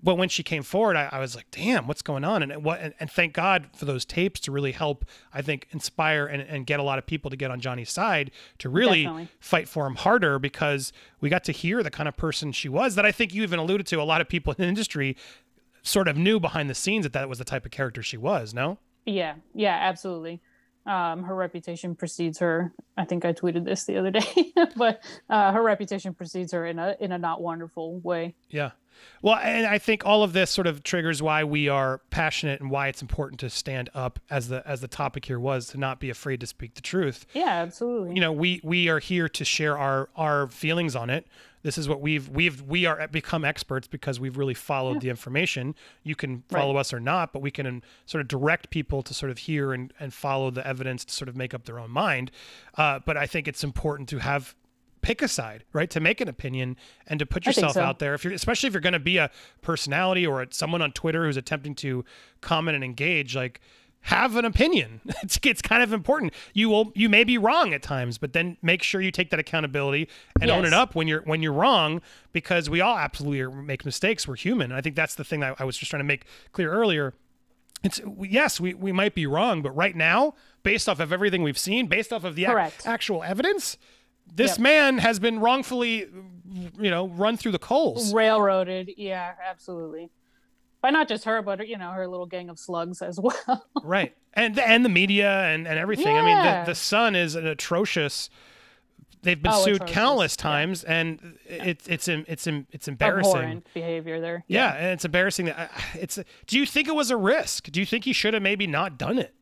But 0.02 0.16
when 0.16 0.28
she 0.28 0.42
came 0.42 0.62
forward, 0.62 0.94
I, 0.94 1.08
I 1.10 1.18
was 1.18 1.34
like, 1.34 1.46
damn, 1.50 1.86
what's 1.88 2.02
going 2.02 2.22
on? 2.22 2.42
And 2.42 2.62
what? 2.62 2.80
And, 2.80 2.92
and 3.00 3.10
thank 3.10 3.32
God 3.32 3.70
for 3.74 3.86
those 3.86 4.04
tapes 4.04 4.38
to 4.40 4.52
really 4.52 4.72
help, 4.72 5.06
I 5.32 5.40
think, 5.40 5.66
inspire 5.70 6.26
and, 6.26 6.42
and 6.42 6.66
get 6.66 6.78
a 6.78 6.82
lot 6.82 6.98
of 6.98 7.06
people 7.06 7.30
to 7.30 7.36
get 7.36 7.50
on 7.50 7.60
Johnny's 7.60 7.90
side 7.90 8.30
to 8.58 8.68
really 8.68 9.04
Definitely. 9.04 9.28
fight 9.40 9.68
for 9.68 9.86
him 9.86 9.94
harder 9.96 10.38
because 10.38 10.92
we 11.20 11.30
got 11.30 11.44
to 11.44 11.52
hear 11.52 11.82
the 11.82 11.90
kind 11.90 12.08
of 12.08 12.16
person 12.16 12.52
she 12.52 12.68
was 12.68 12.94
that 12.94 13.06
I 13.06 13.10
think 13.10 13.32
you 13.34 13.42
even 13.42 13.58
alluded 13.58 13.86
to. 13.88 14.00
A 14.00 14.04
lot 14.04 14.20
of 14.20 14.28
people 14.28 14.52
in 14.52 14.62
the 14.62 14.68
industry 14.68 15.16
sort 15.82 16.08
of 16.08 16.16
knew 16.16 16.38
behind 16.38 16.68
the 16.68 16.74
scenes 16.74 17.04
that 17.04 17.14
that 17.14 17.28
was 17.28 17.38
the 17.38 17.44
type 17.44 17.64
of 17.64 17.70
character 17.72 18.02
she 18.02 18.18
was. 18.18 18.52
No. 18.52 18.78
Yeah, 19.06 19.36
yeah, 19.54 19.78
absolutely. 19.80 20.42
Um, 20.86 21.24
her 21.24 21.34
reputation 21.34 21.94
precedes 21.94 22.38
her. 22.38 22.72
I 22.96 23.04
think 23.04 23.24
I 23.24 23.32
tweeted 23.32 23.64
this 23.64 23.84
the 23.84 23.96
other 23.96 24.10
day, 24.10 24.52
but 24.76 25.02
uh, 25.28 25.52
her 25.52 25.62
reputation 25.62 26.14
precedes 26.14 26.52
her 26.52 26.66
in 26.66 26.78
a 26.78 26.96
in 27.00 27.12
a 27.12 27.18
not 27.18 27.42
wonderful 27.42 27.98
way. 28.00 28.34
Yeah. 28.50 28.70
Well, 29.22 29.36
and 29.36 29.66
I 29.66 29.78
think 29.78 30.06
all 30.06 30.22
of 30.22 30.32
this 30.32 30.50
sort 30.50 30.66
of 30.66 30.82
triggers 30.82 31.22
why 31.22 31.44
we 31.44 31.68
are 31.68 32.00
passionate 32.10 32.60
and 32.60 32.70
why 32.70 32.88
it's 32.88 33.02
important 33.02 33.40
to 33.40 33.50
stand 33.50 33.90
up 33.94 34.18
as 34.30 34.48
the 34.48 34.66
as 34.66 34.80
the 34.80 34.88
topic 34.88 35.24
here 35.24 35.40
was 35.40 35.68
to 35.68 35.78
not 35.78 36.00
be 36.00 36.10
afraid 36.10 36.40
to 36.40 36.46
speak 36.46 36.74
the 36.74 36.80
truth. 36.80 37.26
Yeah, 37.34 37.48
absolutely. 37.48 38.14
You 38.14 38.20
know, 38.20 38.32
we 38.32 38.60
we 38.62 38.88
are 38.88 38.98
here 38.98 39.28
to 39.28 39.44
share 39.44 39.76
our 39.76 40.08
our 40.16 40.46
feelings 40.48 40.94
on 40.96 41.10
it. 41.10 41.26
This 41.66 41.78
is 41.78 41.88
what 41.88 42.00
we've 42.00 42.28
we've 42.28 42.62
we 42.62 42.86
are 42.86 43.08
become 43.08 43.44
experts 43.44 43.88
because 43.88 44.20
we've 44.20 44.36
really 44.36 44.54
followed 44.54 45.00
the 45.00 45.10
information. 45.10 45.74
You 46.04 46.14
can 46.14 46.44
follow 46.48 46.76
us 46.76 46.92
or 46.92 47.00
not, 47.00 47.32
but 47.32 47.42
we 47.42 47.50
can 47.50 47.66
um, 47.66 47.82
sort 48.04 48.20
of 48.20 48.28
direct 48.28 48.70
people 48.70 49.02
to 49.02 49.12
sort 49.12 49.32
of 49.32 49.38
hear 49.38 49.72
and 49.72 49.92
and 49.98 50.14
follow 50.14 50.52
the 50.52 50.64
evidence 50.64 51.04
to 51.06 51.12
sort 51.12 51.28
of 51.28 51.34
make 51.34 51.54
up 51.54 51.64
their 51.64 51.80
own 51.80 51.90
mind. 51.90 52.30
Uh, 52.76 53.00
but 53.04 53.16
I 53.16 53.26
think 53.26 53.48
it's 53.48 53.64
important 53.64 54.08
to 54.10 54.18
have 54.18 54.54
pick 55.02 55.22
a 55.22 55.26
side, 55.26 55.64
right? 55.72 55.90
To 55.90 55.98
make 55.98 56.20
an 56.20 56.28
opinion 56.28 56.76
and 57.08 57.18
to 57.18 57.26
put 57.26 57.46
yourself 57.46 57.72
so. 57.72 57.80
out 57.80 57.98
there. 57.98 58.14
If 58.14 58.22
you're, 58.22 58.32
especially 58.32 58.68
if 58.68 58.72
you're 58.72 58.80
going 58.80 58.92
to 58.92 59.00
be 59.00 59.16
a 59.16 59.32
personality 59.60 60.24
or 60.24 60.46
someone 60.50 60.82
on 60.82 60.92
Twitter 60.92 61.24
who's 61.24 61.36
attempting 61.36 61.74
to 61.76 62.04
comment 62.42 62.76
and 62.76 62.84
engage, 62.84 63.34
like 63.34 63.60
have 64.06 64.34
an 64.36 64.44
opinion. 64.44 65.00
It's 65.22 65.38
it's 65.42 65.62
kind 65.62 65.82
of 65.82 65.92
important. 65.92 66.32
You 66.54 66.68
will 66.68 66.92
you 66.94 67.08
may 67.08 67.24
be 67.24 67.38
wrong 67.38 67.72
at 67.74 67.82
times, 67.82 68.18
but 68.18 68.32
then 68.32 68.56
make 68.62 68.82
sure 68.82 69.00
you 69.00 69.10
take 69.10 69.30
that 69.30 69.40
accountability 69.40 70.08
and 70.40 70.50
own 70.50 70.64
it 70.64 70.72
up 70.72 70.94
when 70.94 71.06
you're 71.08 71.22
when 71.22 71.42
you're 71.42 71.52
wrong 71.52 72.00
because 72.32 72.68
we 72.70 72.80
all 72.80 72.96
absolutely 72.96 73.62
make 73.62 73.84
mistakes. 73.84 74.26
We're 74.28 74.36
human. 74.36 74.72
I 74.72 74.80
think 74.80 74.94
that's 74.96 75.14
the 75.14 75.24
thing 75.24 75.40
that 75.40 75.56
I 75.60 75.64
was 75.64 75.76
just 75.76 75.90
trying 75.90 76.00
to 76.00 76.04
make 76.04 76.24
clear 76.52 76.70
earlier 76.72 77.14
It's 77.82 78.00
yes, 78.20 78.60
we, 78.60 78.74
we 78.74 78.92
might 78.92 79.14
be 79.14 79.26
wrong, 79.26 79.62
but 79.62 79.70
right 79.72 79.94
now, 79.96 80.34
based 80.62 80.88
off 80.88 81.00
of 81.00 81.12
everything 81.12 81.42
we've 81.42 81.58
seen, 81.58 81.86
based 81.88 82.12
off 82.12 82.24
of 82.24 82.34
the 82.36 82.44
ac- 82.46 82.88
actual 82.88 83.22
evidence, 83.22 83.76
this 84.34 84.52
Yep. 84.52 84.60
man 84.60 84.98
has 84.98 85.18
been 85.18 85.40
wrongfully, 85.40 86.06
you 86.80 86.90
know, 86.90 87.08
run 87.08 87.36
through 87.36 87.52
the 87.52 87.58
coals. 87.58 88.12
Railroaded. 88.14 88.90
Yeah, 88.96 89.34
absolutely. 89.44 90.10
By 90.86 90.90
not 90.90 91.08
just 91.08 91.24
her, 91.24 91.42
but 91.42 91.66
you 91.66 91.76
know 91.78 91.90
her 91.90 92.06
little 92.06 92.26
gang 92.26 92.48
of 92.48 92.60
slugs 92.60 93.02
as 93.02 93.18
well. 93.20 93.66
right 93.82 94.14
and 94.34 94.56
and 94.56 94.84
the 94.84 94.88
media 94.88 95.28
and, 95.52 95.66
and 95.66 95.80
everything 95.80 96.16
i 96.16 96.22
mean 96.22 96.36
the, 96.44 96.62
the 96.66 96.74
sun 96.76 97.16
is 97.16 97.34
an 97.34 97.44
atrocious 97.44 98.30
they've 99.22 99.42
been 99.42 99.50
Oh, 99.52 99.64
sued 99.64 99.76
atrocious. 99.76 99.94
countless 99.94 100.36
Yeah. 100.38 100.42
times 100.42 100.84
and 100.84 101.38
it's 101.46 101.88
it's 101.88 102.06
it's 102.06 102.46
it's 102.46 102.86
embarrassing 102.86 103.32
Abhorrent 103.34 103.66
behavior 103.74 104.20
there. 104.20 104.44
yeah. 104.46 104.74
and 104.76 104.86
it's 104.92 105.04
embarrassing 105.04 105.46
that 105.46 105.58
uh, 105.58 105.80
it's 105.98 106.20
do 106.46 106.56
you 106.56 106.64
think 106.66 106.86
it 106.86 106.94
was 106.94 107.10
a 107.10 107.16
risk 107.16 107.64
do 107.72 107.80
you 107.80 107.86
think 107.86 108.04
he 108.04 108.12
should 108.12 108.32
have 108.34 108.44
maybe 108.44 108.68
not 108.68 108.96
done 108.96 109.18
it 109.18 109.34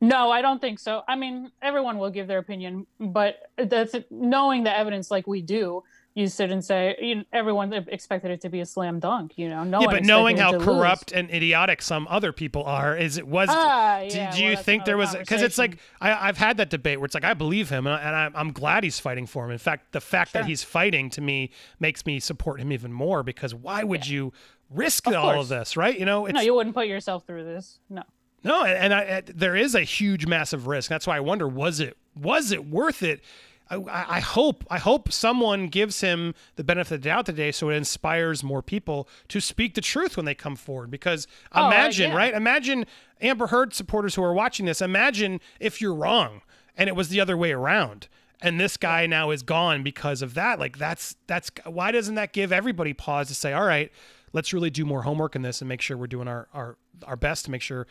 No, 0.00 0.30
I 0.32 0.42
don't 0.42 0.60
think 0.60 0.78
so. 0.80 1.02
I 1.08 1.14
mean, 1.16 1.50
everyone 1.62 1.96
will 1.98 2.10
give 2.10 2.26
their 2.26 2.38
opinion, 2.38 2.86
but 2.98 3.36
that's 3.56 3.94
knowing 4.10 4.64
the 4.64 4.76
evidence 4.76 5.10
like 5.10 5.26
we 5.26 5.40
do. 5.40 5.82
You 6.14 6.28
sit 6.28 6.52
and 6.52 6.64
say, 6.64 6.96
you 7.00 7.16
know, 7.16 7.24
everyone 7.32 7.72
expected 7.72 8.30
it 8.30 8.40
to 8.42 8.48
be 8.48 8.60
a 8.60 8.66
slam 8.66 9.00
dunk. 9.00 9.36
You 9.36 9.48
know, 9.48 9.64
no 9.64 9.80
yeah 9.80 9.88
but 9.90 10.04
knowing 10.04 10.36
how 10.36 10.52
to 10.52 10.58
lose. 10.58 10.64
corrupt 10.64 11.10
and 11.10 11.28
idiotic 11.28 11.82
some 11.82 12.06
other 12.08 12.32
people 12.32 12.62
are 12.64 12.96
is 12.96 13.18
it 13.18 13.26
was 13.26 13.48
Ah, 13.50 14.00
do, 14.08 14.16
yeah, 14.16 14.30
well, 14.30 14.38
you 14.38 14.50
that's 14.54 14.64
think 14.64 14.84
there 14.84 14.96
was 14.96 15.14
because 15.14 15.42
it's 15.42 15.58
like. 15.58 15.78
I, 16.00 16.28
I've 16.28 16.38
had 16.38 16.58
that 16.58 16.70
debate 16.70 17.00
where 17.00 17.06
it's 17.06 17.14
like 17.14 17.24
I 17.24 17.34
believe 17.34 17.68
him 17.68 17.86
and, 17.86 18.16
I, 18.16 18.30
I'm 18.34 18.52
glad 18.52 18.84
he's 18.84 19.00
fighting 19.00 19.26
for 19.26 19.44
him. 19.44 19.50
In 19.50 19.58
fact, 19.58 19.92
the 19.92 20.00
fact 20.00 20.32
that 20.34 20.46
he's 20.46 20.62
fighting 20.62 21.10
to 21.10 21.20
me 21.20 21.50
makes 21.80 22.06
me 22.06 22.20
support 22.20 22.60
him 22.60 22.72
even 22.72 22.92
more 22.92 23.22
because 23.22 23.54
why 23.54 23.82
would 23.82 24.06
you 24.06 24.32
risk 24.70 25.06
Of 25.06 25.14
all 25.14 25.40
of 25.40 25.48
this, 25.48 25.76
right? 25.76 25.98
You 25.98 26.04
know, 26.04 26.26
it's 26.26 26.34
no, 26.34 26.40
you 26.40 26.54
wouldn't 26.54 26.74
put 26.74 26.86
yourself 26.86 27.26
through 27.26 27.44
this. 27.44 27.78
No. 27.90 28.02
no, 28.42 28.64
and 28.64 28.92
I, 28.94 29.00
I, 29.00 29.22
there 29.26 29.56
is 29.56 29.74
a 29.74 29.82
huge, 29.82 30.26
massive 30.26 30.66
risk. 30.66 30.88
That's 30.88 31.06
why 31.06 31.16
I 31.16 31.20
wonder 31.20 31.48
was 31.48 31.80
it 31.80 31.96
was 32.14 32.52
it 32.52 32.66
worth 32.66 33.02
it? 33.02 33.22
I, 33.70 33.76
I 34.16 34.20
hope 34.20 34.64
I 34.70 34.78
hope 34.78 35.10
someone 35.10 35.68
gives 35.68 36.00
him 36.00 36.34
the 36.56 36.64
benefit 36.64 36.96
of 36.96 37.00
the 37.02 37.08
doubt 37.08 37.26
today, 37.26 37.50
so 37.50 37.70
it 37.70 37.76
inspires 37.76 38.42
more 38.44 38.62
people 38.62 39.08
to 39.28 39.40
speak 39.40 39.74
the 39.74 39.80
truth 39.80 40.16
when 40.16 40.26
they 40.26 40.34
come 40.34 40.54
forward. 40.56 40.90
Because 40.90 41.26
Oh, 41.52 41.64
uh, 41.64 41.66
imagine, 41.68 42.10
yeah. 42.10 42.16
right? 42.16 42.34
Imagine 42.34 42.84
Amber 43.20 43.46
Heard 43.48 43.72
supporters 43.74 44.14
who 44.14 44.22
are 44.22 44.34
watching 44.34 44.66
this. 44.66 44.82
Imagine 44.82 45.40
if 45.60 45.80
you're 45.80 45.94
wrong 45.94 46.42
and 46.76 46.88
it 46.88 46.96
was 46.96 47.08
the 47.08 47.20
other 47.20 47.36
way 47.36 47.52
around, 47.52 48.08
and 48.42 48.60
this 48.60 48.76
guy 48.76 49.06
now 49.06 49.30
is 49.30 49.42
gone 49.42 49.82
because 49.82 50.20
of 50.20 50.34
that. 50.34 50.58
Like 50.60 50.76
that's 50.78 51.16
that's 51.26 51.50
why 51.64 51.90
doesn't 51.90 52.16
that 52.16 52.32
give 52.32 52.52
everybody 52.52 52.92
pause 52.92 53.28
to 53.28 53.34
say, 53.34 53.52
all 53.54 53.64
right, 53.64 53.90
let's 54.34 54.52
really 54.52 54.70
do 54.70 54.84
more 54.84 55.02
homework 55.02 55.34
in 55.34 55.42
this 55.42 55.62
and 55.62 55.68
make 55.68 55.80
sure 55.80 55.96
we're 55.96 56.06
doing 56.06 56.28
our 56.28 56.48
our 56.52 56.76
our 57.06 57.16
best 57.16 57.46
to 57.46 57.50
make 57.50 57.62
sure 57.62 57.86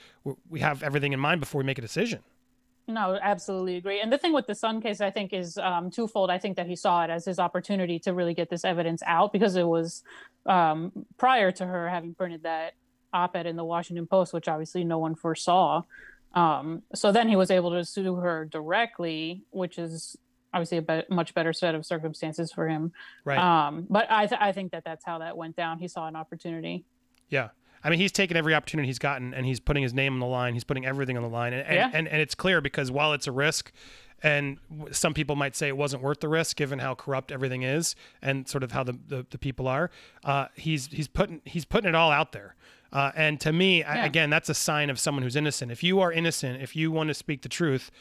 we 0.50 0.60
have 0.60 0.84
everything 0.84 1.14
in 1.14 1.20
mind 1.20 1.40
before 1.40 1.60
we 1.60 1.66
make 1.66 1.78
a 1.80 1.82
decision. 1.82 2.20
No, 2.88 3.18
absolutely 3.22 3.78
agree. 3.78 4.02
And 4.02 4.12
the 4.12 4.18
thing 4.18 4.34
with 4.34 4.46
the 4.46 4.56
Sun 4.56 4.82
case, 4.82 5.00
I 5.00 5.10
think, 5.10 5.32
is 5.32 5.58
um, 5.58 5.90
twofold. 5.90 6.30
I 6.30 6.38
think 6.38 6.58
that 6.58 6.68
he 6.68 6.76
saw 6.76 7.04
it 7.04 7.10
as 7.10 7.24
his 7.24 7.40
opportunity 7.40 7.98
to 8.00 8.14
really 8.14 8.34
get 8.34 8.50
this 8.50 8.66
evidence 8.66 9.02
out 9.06 9.32
because 9.32 9.56
it 9.56 9.66
was 9.66 10.04
um, 10.46 10.92
prior 11.18 11.52
to 11.54 11.66
her 11.66 11.88
having 11.88 12.14
printed 12.14 12.44
that 12.44 12.74
op-ed 13.14 13.46
in 13.46 13.56
the 13.56 13.64
Washington 13.64 14.06
Post, 14.06 14.34
which 14.34 14.50
obviously 14.50 14.84
no 14.84 14.98
one 14.98 15.16
foresaw. 15.16 15.84
Um, 16.34 16.84
so 16.94 17.12
then 17.12 17.30
he 17.30 17.36
was 17.36 17.52
able 17.52 17.72
to 17.72 17.86
sue 17.86 18.16
her 18.16 18.46
directly, 18.46 19.44
which 19.52 19.78
is 19.78 20.18
obviously 20.54 20.80
a 20.80 20.82
be- 20.82 21.04
much 21.10 21.34
better 21.34 21.54
set 21.54 21.76
of 21.76 21.86
circumstances 21.86 22.52
for 22.52 22.68
him. 22.68 22.92
Right. 23.24 23.38
Um, 23.38 23.88
but 23.90 24.08
I, 24.10 24.28
th- 24.28 24.42
I 24.42 24.52
think 24.52 24.72
that 24.72 24.84
that's 24.84 25.06
how 25.06 25.20
that 25.20 25.38
went 25.38 25.56
down. 25.56 25.80
He 25.80 25.88
saw 25.88 26.08
an 26.08 26.16
opportunity. 26.16 26.84
Yeah. 27.30 27.50
I 27.84 27.90
mean, 27.90 28.00
he's 28.00 28.12
taken 28.12 28.38
every 28.38 28.56
opportunity 28.56 28.88
he's 28.88 29.00
gotten 29.00 29.34
and 29.34 29.46
he's 29.46 29.60
putting 29.60 29.84
his 29.84 29.94
name 29.94 30.14
on 30.14 30.20
the 30.20 30.26
line. 30.26 30.54
He's 30.54 30.64
putting 30.64 30.86
everything 30.86 31.18
on 31.18 31.24
the 31.24 31.30
line. 31.30 31.54
And, 31.54 31.68
and, 31.68 31.76
Yeah. 31.76 31.90
and, 31.94 32.08
and 32.08 32.22
it's 32.22 32.36
clear 32.36 32.62
because 32.62 32.92
while 32.92 33.14
it's 33.14 33.28
a 33.28 33.32
risk, 33.32 33.72
and 34.22 34.58
some 34.92 35.14
people 35.14 35.36
might 35.36 35.54
say 35.54 35.68
it 35.68 35.76
wasn't 35.76 36.02
worth 36.02 36.22
the 36.22 36.30
risk 36.30 36.56
given 36.56 36.80
how 36.80 36.96
corrupt 36.96 37.30
everything 37.32 37.64
is 37.64 37.94
and 38.22 38.48
sort 38.48 38.64
of 38.64 38.72
how 38.72 38.84
the, 38.84 38.98
the, 39.08 39.26
the 39.32 39.38
people 39.38 39.68
are, 39.68 39.92
uh, 40.24 40.46
he's, 40.56 40.88
he's, 40.88 41.10
putting, 41.10 41.42
he's 41.44 41.66
putting 41.66 41.90
it 41.90 41.96
all 41.96 42.10
out 42.12 42.32
there. 42.32 42.56
Uh, 42.94 43.12
and 43.16 43.42
to 43.42 43.52
me, 43.52 43.84
I, 43.84 44.06
again, 44.06 44.30
that's 44.30 44.48
a 44.50 44.54
sign 44.54 44.90
of 44.90 44.98
someone 45.00 45.24
who's 45.24 45.36
innocent. 45.36 45.72
If 45.72 45.84
you 45.84 46.00
are 46.00 46.12
innocent, 46.12 46.62
if 46.62 46.76
you 46.76 46.90
want 46.92 47.10
to 47.10 47.14
speak 47.16 47.42
the 47.42 47.50
truth, 47.50 47.92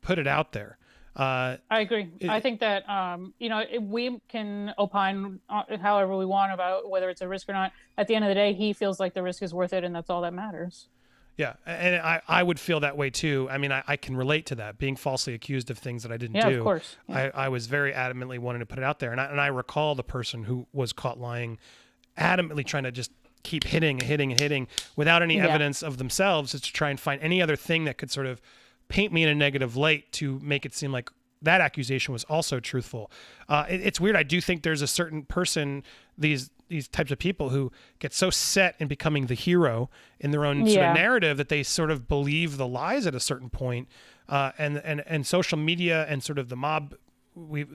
put 0.00 0.18
it 0.18 0.26
out 0.28 0.52
there. 0.52 0.76
Uh, 1.16 1.56
I 1.70 1.80
agree. 1.80 2.08
It- 2.18 2.28
I 2.28 2.40
think 2.40 2.60
that 2.60 2.88
um, 2.88 3.34
you 3.38 3.48
know 3.48 3.62
we 3.80 4.18
can 4.28 4.74
opine 4.78 5.40
uh, 5.48 5.62
however 5.80 6.16
we 6.16 6.26
want 6.26 6.52
about 6.52 6.90
whether 6.90 7.08
it's 7.10 7.20
a 7.20 7.28
risk 7.28 7.48
or 7.48 7.52
not. 7.52 7.72
At 7.96 8.08
the 8.08 8.14
end 8.16 8.24
of 8.24 8.28
the 8.28 8.34
day, 8.34 8.52
he 8.52 8.72
feels 8.72 8.98
like 8.98 9.14
the 9.14 9.22
risk 9.22 9.42
is 9.42 9.54
worth 9.54 9.72
it, 9.72 9.84
and 9.84 9.94
that's 9.94 10.10
all 10.10 10.22
that 10.22 10.34
matters. 10.34 10.88
Yeah, 11.36 11.54
and 11.66 11.96
I, 11.96 12.22
I 12.28 12.42
would 12.44 12.60
feel 12.60 12.78
that 12.80 12.96
way 12.96 13.10
too. 13.10 13.48
I 13.50 13.58
mean, 13.58 13.72
I, 13.72 13.82
I 13.88 13.96
can 13.96 14.16
relate 14.16 14.46
to 14.46 14.54
that, 14.56 14.78
being 14.78 14.94
falsely 14.94 15.34
accused 15.34 15.68
of 15.68 15.78
things 15.78 16.04
that 16.04 16.12
I 16.12 16.16
didn't 16.16 16.36
Yeah, 16.36 16.48
do. 16.48 16.58
of 16.58 16.62
course. 16.64 16.94
Yeah. 17.08 17.30
I, 17.34 17.46
I 17.46 17.48
was 17.48 17.66
very 17.66 17.92
adamantly 17.92 18.38
wanting 18.38 18.60
to 18.60 18.66
put 18.66 18.78
it 18.78 18.84
out 18.84 19.00
there. 19.00 19.10
And 19.10 19.20
I, 19.20 19.24
and 19.24 19.40
I 19.40 19.48
recall 19.48 19.96
the 19.96 20.04
person 20.04 20.44
who 20.44 20.68
was 20.72 20.92
caught 20.92 21.18
lying, 21.18 21.58
adamantly 22.16 22.64
trying 22.64 22.84
to 22.84 22.92
just 22.92 23.10
keep 23.42 23.64
hitting 23.64 23.98
and 23.98 24.02
hitting 24.08 24.30
and 24.30 24.40
hitting 24.40 24.68
without 24.94 25.22
any 25.22 25.36
Yeah. 25.38 25.48
evidence 25.48 25.82
of 25.82 25.98
themselves, 25.98 26.52
just 26.52 26.66
to 26.66 26.72
try 26.72 26.90
and 26.90 27.00
find 27.00 27.20
any 27.20 27.42
other 27.42 27.56
thing 27.56 27.82
that 27.84 27.98
could 27.98 28.12
sort 28.12 28.26
of 28.28 28.40
paint 28.88 29.12
me 29.12 29.22
in 29.22 29.28
a 29.28 29.34
negative 29.34 29.76
light 29.76 30.10
to 30.12 30.38
make 30.40 30.64
it 30.66 30.74
seem 30.74 30.92
like 30.92 31.10
that 31.42 31.60
accusation 31.60 32.12
was 32.12 32.24
also 32.24 32.58
truthful. 32.60 33.10
Uh, 33.48 33.66
it- 33.68 33.80
it's 33.82 34.00
weird. 34.00 34.16
I 34.16 34.22
do 34.22 34.40
think 34.40 34.62
there's 34.62 34.80
a 34.82 34.86
certain 34.86 35.24
person, 35.24 35.82
these 36.16 36.50
these 36.68 36.88
types 36.88 37.10
of 37.12 37.18
people 37.18 37.50
who 37.50 37.70
get 37.98 38.14
so 38.14 38.30
set 38.30 38.74
in 38.78 38.88
becoming 38.88 39.26
the 39.26 39.34
hero 39.34 39.90
in 40.18 40.30
their 40.30 40.46
own 40.46 40.66
sort 40.66 40.86
of 40.90 40.94
narrative 40.96 41.36
that 41.36 41.50
they 41.50 41.62
sort 41.62 41.90
of 41.90 42.08
believe 42.08 42.56
the 42.56 42.66
lies 42.66 43.06
at 43.06 43.14
a 43.14 43.20
certain 43.20 43.50
point. 43.50 43.86
Uh, 44.30 44.52
and 44.56 44.78
and 44.78 45.02
and 45.06 45.26
social 45.26 45.58
media 45.58 46.06
and 46.08 46.22
sort 46.22 46.38
of 46.38 46.48
the 46.48 46.56
mob, 46.56 46.94
we 47.34 47.66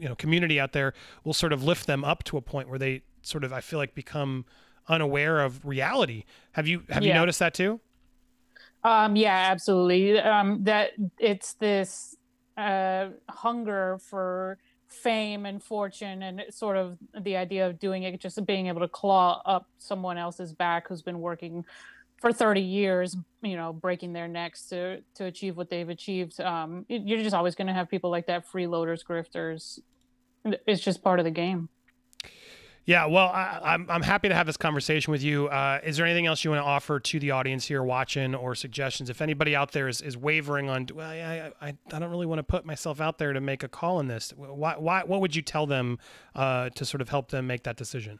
you 0.00 0.08
know 0.08 0.16
community 0.16 0.58
out 0.58 0.72
there 0.72 0.92
will 1.22 1.32
sort 1.32 1.52
of 1.52 1.62
lift 1.62 1.86
them 1.86 2.02
up 2.04 2.24
to 2.24 2.36
a 2.36 2.40
point 2.42 2.68
where 2.68 2.78
they 2.80 3.02
sort 3.22 3.44
of 3.44 3.52
I 3.52 3.60
feel 3.60 3.78
like 3.78 3.94
become 3.94 4.44
unaware 4.88 5.40
of 5.40 5.64
reality. 5.64 6.24
Have 6.52 6.66
you 6.66 6.82
have 6.90 7.04
you 7.04 7.10
noticed 7.20 7.38
that 7.38 7.54
too? 7.54 7.80
Um, 8.84 9.16
yeah, 9.16 9.48
absolutely. 9.50 10.18
Um, 10.18 10.64
that 10.64 10.90
it's 11.18 11.54
this 11.54 12.16
uh, 12.56 13.08
hunger 13.28 13.98
for 14.08 14.58
fame 14.88 15.46
and 15.46 15.62
fortune, 15.62 16.22
and 16.22 16.42
sort 16.50 16.76
of 16.76 16.98
the 17.22 17.36
idea 17.36 17.66
of 17.66 17.78
doing 17.78 18.02
it, 18.02 18.20
just 18.20 18.44
being 18.44 18.66
able 18.66 18.80
to 18.80 18.88
claw 18.88 19.40
up 19.46 19.66
someone 19.78 20.18
else's 20.18 20.52
back 20.52 20.88
who's 20.88 21.02
been 21.02 21.20
working 21.20 21.64
for 22.20 22.32
30 22.32 22.60
years, 22.60 23.16
you 23.42 23.56
know, 23.56 23.72
breaking 23.72 24.12
their 24.12 24.28
necks 24.28 24.68
to 24.68 25.00
to 25.14 25.24
achieve 25.26 25.56
what 25.56 25.70
they've 25.70 25.88
achieved. 25.88 26.40
Um, 26.40 26.84
you're 26.88 27.22
just 27.22 27.34
always 27.34 27.54
going 27.54 27.68
to 27.68 27.72
have 27.72 27.88
people 27.88 28.10
like 28.10 28.26
that, 28.26 28.46
freeloaders, 28.48 29.04
grifters. 29.04 29.78
It's 30.66 30.82
just 30.82 31.02
part 31.04 31.20
of 31.20 31.24
the 31.24 31.30
game. 31.30 31.68
Yeah, 32.84 33.06
well, 33.06 33.28
I, 33.28 33.60
I'm 33.62 33.86
I'm 33.88 34.02
happy 34.02 34.28
to 34.28 34.34
have 34.34 34.46
this 34.46 34.56
conversation 34.56 35.12
with 35.12 35.22
you. 35.22 35.46
Uh, 35.46 35.78
is 35.84 35.96
there 35.96 36.04
anything 36.04 36.26
else 36.26 36.42
you 36.42 36.50
want 36.50 36.62
to 36.62 36.66
offer 36.66 36.98
to 36.98 37.20
the 37.20 37.30
audience 37.30 37.64
here 37.64 37.82
watching, 37.84 38.34
or 38.34 38.56
suggestions? 38.56 39.08
If 39.08 39.22
anybody 39.22 39.54
out 39.54 39.70
there 39.70 39.86
is, 39.86 40.00
is 40.00 40.16
wavering 40.16 40.68
on, 40.68 40.88
well, 40.92 41.08
I, 41.08 41.52
I 41.60 41.74
I 41.92 41.98
don't 42.00 42.10
really 42.10 42.26
want 42.26 42.40
to 42.40 42.42
put 42.42 42.66
myself 42.66 43.00
out 43.00 43.18
there 43.18 43.32
to 43.32 43.40
make 43.40 43.62
a 43.62 43.68
call 43.68 43.98
on 43.98 44.08
this. 44.08 44.32
Why 44.36 44.74
why 44.76 45.04
what 45.04 45.20
would 45.20 45.36
you 45.36 45.42
tell 45.42 45.66
them 45.66 45.98
uh, 46.34 46.70
to 46.70 46.84
sort 46.84 47.00
of 47.00 47.08
help 47.08 47.30
them 47.30 47.46
make 47.46 47.62
that 47.62 47.76
decision? 47.76 48.18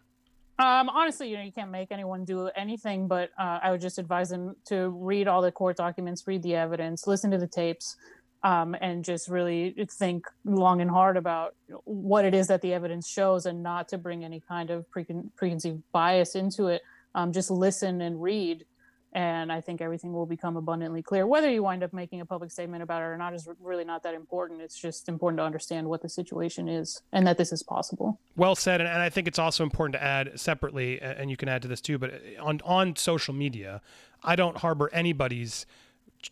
Um, 0.60 0.88
honestly, 0.90 1.28
you 1.28 1.36
know, 1.36 1.42
you 1.42 1.50
can't 1.50 1.70
make 1.72 1.90
anyone 1.90 2.24
do 2.24 2.48
anything, 2.54 3.08
but 3.08 3.30
uh, 3.38 3.58
I 3.62 3.72
would 3.72 3.80
just 3.80 3.98
advise 3.98 4.28
them 4.30 4.54
to 4.66 4.90
read 4.90 5.26
all 5.26 5.42
the 5.42 5.50
court 5.50 5.76
documents, 5.76 6.24
read 6.28 6.42
the 6.42 6.54
evidence, 6.54 7.08
listen 7.08 7.32
to 7.32 7.38
the 7.38 7.48
tapes, 7.48 7.96
um, 8.44 8.74
and 8.80 9.04
just 9.04 9.28
really 9.28 9.74
think 9.90 10.26
long 10.44 10.80
and 10.80 10.90
hard 10.90 11.16
about 11.16 11.54
what 11.84 12.24
it 12.24 12.34
is 12.34 12.48
that 12.48 12.60
the 12.60 12.72
evidence 12.74 13.08
shows, 13.08 13.46
and 13.46 13.62
not 13.62 13.88
to 13.88 13.98
bring 13.98 14.24
any 14.24 14.40
kind 14.40 14.70
of 14.70 14.84
precon- 14.90 15.30
preconceived 15.36 15.82
bias 15.92 16.34
into 16.34 16.66
it. 16.66 16.82
Um, 17.14 17.32
just 17.32 17.50
listen 17.50 18.00
and 18.00 18.20
read, 18.22 18.64
and 19.12 19.52
I 19.52 19.60
think 19.60 19.80
everything 19.80 20.12
will 20.12 20.26
become 20.26 20.56
abundantly 20.56 21.02
clear. 21.02 21.26
Whether 21.26 21.50
you 21.50 21.62
wind 21.62 21.84
up 21.84 21.92
making 21.92 22.20
a 22.20 22.26
public 22.26 22.50
statement 22.50 22.82
about 22.82 23.02
it 23.02 23.04
or 23.04 23.16
not 23.18 23.34
is 23.34 23.46
really 23.60 23.84
not 23.84 24.02
that 24.04 24.14
important. 24.14 24.62
It's 24.62 24.80
just 24.80 25.08
important 25.08 25.38
to 25.38 25.44
understand 25.44 25.86
what 25.86 26.02
the 26.02 26.08
situation 26.08 26.68
is 26.68 27.02
and 27.12 27.26
that 27.26 27.36
this 27.36 27.52
is 27.52 27.62
possible. 27.62 28.18
Well 28.34 28.56
said, 28.56 28.80
and, 28.80 28.88
I 28.88 29.10
think 29.10 29.28
it's 29.28 29.38
also 29.38 29.62
important 29.62 29.92
to 29.94 30.02
add 30.02 30.40
separately, 30.40 31.00
and 31.00 31.30
you 31.30 31.36
can 31.36 31.48
add 31.48 31.62
to 31.62 31.68
this 31.68 31.80
too. 31.80 31.98
But 31.98 32.20
on 32.40 32.60
on 32.64 32.96
social 32.96 33.34
media, 33.34 33.82
I 34.24 34.34
don't 34.34 34.56
harbor 34.56 34.90
anybody's 34.92 35.66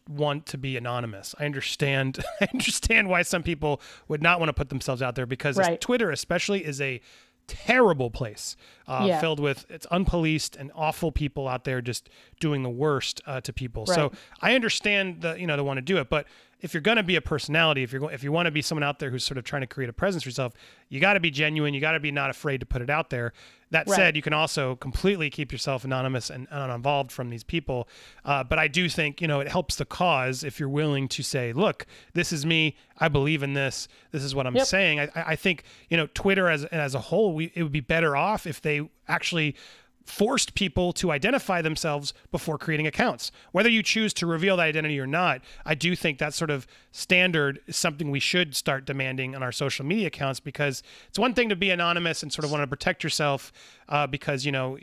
want 0.08 0.46
to 0.46 0.58
be 0.58 0.76
anonymous. 0.76 1.34
I 1.38 1.44
understand. 1.46 2.24
I 2.40 2.48
understand 2.52 3.08
why 3.08 3.22
some 3.22 3.42
people 3.42 3.80
would 4.08 4.22
not 4.22 4.38
want 4.40 4.48
to 4.48 4.52
put 4.54 4.68
themselves 4.68 5.02
out 5.02 5.14
there 5.14 5.26
because 5.26 5.56
Right. 5.56 5.80
Twitter, 5.80 6.10
especially, 6.10 6.64
is 6.64 6.80
a 6.80 7.00
terrible 7.46 8.10
place 8.10 8.56
uh, 8.86 9.04
Yeah. 9.08 9.20
filled 9.20 9.40
with 9.40 9.66
it's 9.68 9.86
unpoliced 9.86 10.56
and 10.56 10.70
awful 10.74 11.10
people 11.10 11.48
out 11.48 11.64
there 11.64 11.80
just 11.80 12.08
doing 12.38 12.62
the 12.62 12.70
worst 12.70 13.20
uh, 13.26 13.40
to 13.40 13.52
people. 13.52 13.86
So 13.86 14.12
I 14.40 14.54
understand 14.54 15.22
the 15.22 15.34
you 15.38 15.46
know 15.46 15.56
the 15.56 15.64
want 15.64 15.78
to 15.78 15.82
do 15.82 15.98
it, 15.98 16.08
but 16.08 16.26
if 16.60 16.74
you're 16.74 16.80
going 16.82 16.96
to 16.98 17.02
be 17.02 17.16
a 17.16 17.20
personality, 17.20 17.82
if 17.82 17.92
you're 17.92 18.00
go- 18.00 18.08
if 18.08 18.22
you 18.22 18.32
want 18.32 18.46
to 18.46 18.50
be 18.50 18.62
someone 18.62 18.82
out 18.82 18.98
there 18.98 19.10
who's 19.10 19.24
sort 19.24 19.38
of 19.38 19.44
trying 19.44 19.62
to 19.62 19.66
create 19.66 19.88
a 19.88 19.92
presence 19.92 20.22
for 20.24 20.28
yourself, 20.28 20.52
you 20.88 21.00
got 21.00 21.14
to 21.14 21.20
be 21.20 21.30
genuine. 21.30 21.72
You 21.74 21.80
got 21.80 21.92
to 21.92 22.00
be 22.00 22.10
not 22.10 22.28
afraid 22.30 22.60
to 22.60 22.66
put 22.66 22.82
it 22.82 22.90
out 22.90 23.10
there. 23.10 23.32
That 23.70 23.86
Right. 23.88 23.96
said, 23.96 24.16
you 24.16 24.22
can 24.22 24.32
also 24.32 24.74
completely 24.76 25.30
keep 25.30 25.52
yourself 25.52 25.84
anonymous 25.84 26.28
and 26.28 26.48
uninvolved 26.50 27.12
from 27.12 27.30
these 27.30 27.44
people. 27.44 27.88
Uh, 28.24 28.42
but 28.44 28.58
I 28.58 28.66
do 28.68 28.88
think 28.88 29.20
you 29.20 29.28
know 29.28 29.40
it 29.40 29.48
helps 29.48 29.76
the 29.76 29.84
cause 29.84 30.42
if 30.44 30.58
you're 30.58 30.68
willing 30.68 31.08
to 31.08 31.22
say, 31.22 31.52
"Look, 31.52 31.86
this 32.14 32.32
is 32.32 32.44
me. 32.44 32.76
I 32.98 33.08
believe 33.08 33.42
in 33.42 33.54
this. 33.54 33.86
This 34.10 34.22
is 34.24 34.34
what 34.34 34.46
I'm 34.46 34.56
Yep. 34.56 34.66
saying." 34.66 35.00
I, 35.00 35.04
I 35.14 35.22
I 35.32 35.36
think 35.36 35.62
you 35.88 35.96
know 35.96 36.08
Twitter 36.14 36.48
as 36.48 36.64
as 36.66 36.94
a 36.94 37.00
whole, 37.00 37.32
we, 37.32 37.52
it 37.54 37.62
would 37.62 37.72
be 37.72 37.80
better 37.80 38.16
off 38.16 38.46
if 38.46 38.60
they 38.60 38.88
actually 39.08 39.54
forced 40.04 40.54
people 40.54 40.92
to 40.94 41.10
identify 41.10 41.62
themselves 41.62 42.12
before 42.30 42.58
creating 42.58 42.86
accounts. 42.86 43.30
Whether 43.52 43.68
you 43.68 43.82
choose 43.82 44.12
to 44.14 44.26
reveal 44.26 44.56
that 44.56 44.64
identity 44.64 44.98
or 44.98 45.06
not, 45.06 45.42
I 45.64 45.74
do 45.74 45.94
think 45.94 46.18
that 46.18 46.34
sort 46.34 46.50
of 46.50 46.66
standard 46.92 47.60
is 47.66 47.76
something 47.76 48.10
we 48.10 48.20
should 48.20 48.56
start 48.56 48.84
demanding 48.84 49.34
on 49.34 49.42
our 49.42 49.52
social 49.52 49.84
media 49.84 50.08
accounts 50.08 50.40
because 50.40 50.82
it's 51.08 51.18
one 51.18 51.34
thing 51.34 51.48
to 51.48 51.56
be 51.56 51.70
anonymous 51.70 52.22
and 52.22 52.32
sort 52.32 52.44
of 52.44 52.50
want 52.50 52.62
to 52.62 52.66
protect 52.66 53.04
yourself 53.04 53.52
uh, 53.88 54.06
because, 54.06 54.44
you 54.44 54.52
know, 54.52 54.78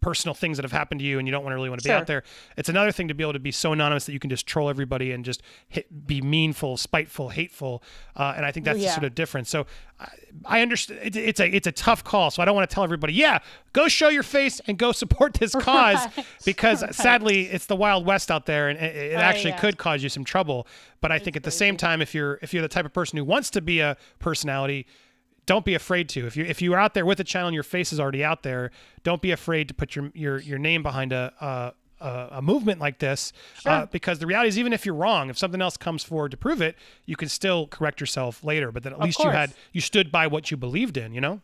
personal 0.00 0.34
things 0.34 0.56
that 0.56 0.62
have 0.62 0.72
happened 0.72 1.00
to 1.00 1.04
you 1.04 1.18
and 1.18 1.26
you 1.26 1.32
don't 1.32 1.42
want 1.42 1.52
to 1.52 1.56
really 1.56 1.68
want 1.68 1.80
to 1.82 1.88
be 1.88 1.92
out 1.92 2.06
there. 2.06 2.22
It's 2.56 2.68
another 2.68 2.92
thing 2.92 3.08
to 3.08 3.14
be 3.14 3.24
able 3.24 3.32
to 3.32 3.38
be 3.40 3.50
so 3.50 3.72
anonymous 3.72 4.06
that 4.06 4.12
you 4.12 4.20
can 4.20 4.30
just 4.30 4.46
troll 4.46 4.68
everybody 4.68 5.10
and 5.10 5.24
just 5.24 5.42
hit, 5.68 6.06
be 6.06 6.20
meanful, 6.20 6.76
spiteful, 6.76 7.30
hateful. 7.30 7.82
Uh, 8.14 8.34
and 8.36 8.46
I 8.46 8.52
think 8.52 8.64
that's 8.66 8.78
the 8.78 8.84
Yeah. 8.84 8.92
sort 8.94 9.04
of 9.04 9.14
difference. 9.16 9.50
So 9.50 9.66
I, 9.98 10.08
I 10.44 10.60
understand 10.62 11.00
it, 11.02 11.16
it's 11.16 11.40
a 11.40 11.48
it's 11.48 11.66
a 11.66 11.72
tough 11.72 12.04
call. 12.04 12.30
So 12.30 12.40
I 12.40 12.44
don't 12.44 12.54
want 12.54 12.68
to 12.70 12.74
tell 12.74 12.84
everybody, 12.84 13.14
yeah, 13.14 13.38
go 13.72 13.88
show 13.88 14.08
your 14.08 14.22
face 14.22 14.60
and 14.68 14.78
go 14.78 14.92
support 15.02 15.34
this 15.34 15.54
cause 15.54 15.98
Right. 16.16 16.26
because 16.44 16.82
Right. 16.82 16.94
sadly 16.94 17.46
it's 17.46 17.66
the 17.66 17.76
wild 17.76 18.06
west 18.06 18.30
out 18.30 18.46
there 18.46 18.68
and 18.68 18.78
it, 18.78 18.94
it 18.94 19.16
Oh, 19.16 19.20
actually 19.20 19.50
yeah. 19.50 19.58
could 19.60 19.76
cause 19.78 20.02
you 20.02 20.08
some 20.08 20.24
trouble. 20.24 20.68
But 21.00 21.10
I 21.10 21.18
think 21.18 21.36
at 21.36 21.42
the 21.42 21.50
same 21.50 21.76
time, 21.76 22.00
if 22.00 22.14
you're 22.14 22.38
if 22.42 22.52
you're 22.52 22.62
the 22.62 22.68
type 22.68 22.84
of 22.84 22.92
person 22.92 23.16
who 23.16 23.24
wants 23.24 23.50
to 23.50 23.60
be 23.60 23.80
a 23.80 23.96
personality, 24.18 24.86
don't 25.46 25.64
be 25.64 25.74
afraid 25.74 26.08
to. 26.10 26.26
If 26.26 26.36
you 26.36 26.44
if 26.44 26.60
you're 26.60 26.78
out 26.78 26.94
there 26.94 27.06
with 27.06 27.20
a 27.20 27.24
channel 27.24 27.48
and 27.48 27.54
your 27.54 27.62
face 27.62 27.92
is 27.92 28.00
already 28.00 28.24
out 28.24 28.42
there, 28.42 28.70
don't 29.04 29.22
be 29.22 29.30
afraid 29.30 29.68
to 29.68 29.74
put 29.74 29.96
your 29.96 30.10
your 30.14 30.38
your 30.38 30.58
name 30.58 30.82
behind 30.82 31.12
a 31.12 31.32
a, 31.40 31.72
a, 32.04 32.28
a 32.32 32.42
movement 32.42 32.80
like 32.80 32.98
this. 32.98 33.32
Uh, 33.64 33.86
because 33.86 34.18
the 34.18 34.26
reality 34.26 34.48
is, 34.48 34.58
even 34.58 34.72
if 34.72 34.84
you're 34.84 34.94
wrong, 34.94 35.30
if 35.30 35.38
something 35.38 35.62
else 35.62 35.76
comes 35.76 36.02
forward 36.02 36.32
to 36.32 36.36
prove 36.36 36.60
it, 36.60 36.76
you 37.06 37.16
can 37.16 37.28
still 37.28 37.66
correct 37.68 38.00
yourself 38.00 38.42
later. 38.44 38.72
But 38.72 38.82
then 38.82 38.92
at 38.92 39.00
least 39.00 39.18
you 39.20 39.30
had 39.30 39.54
you 39.72 39.80
stood 39.80 40.10
by 40.10 40.26
what 40.26 40.50
you 40.50 40.56
believed 40.56 40.96
in. 40.96 41.14
You 41.14 41.20
know. 41.20 41.40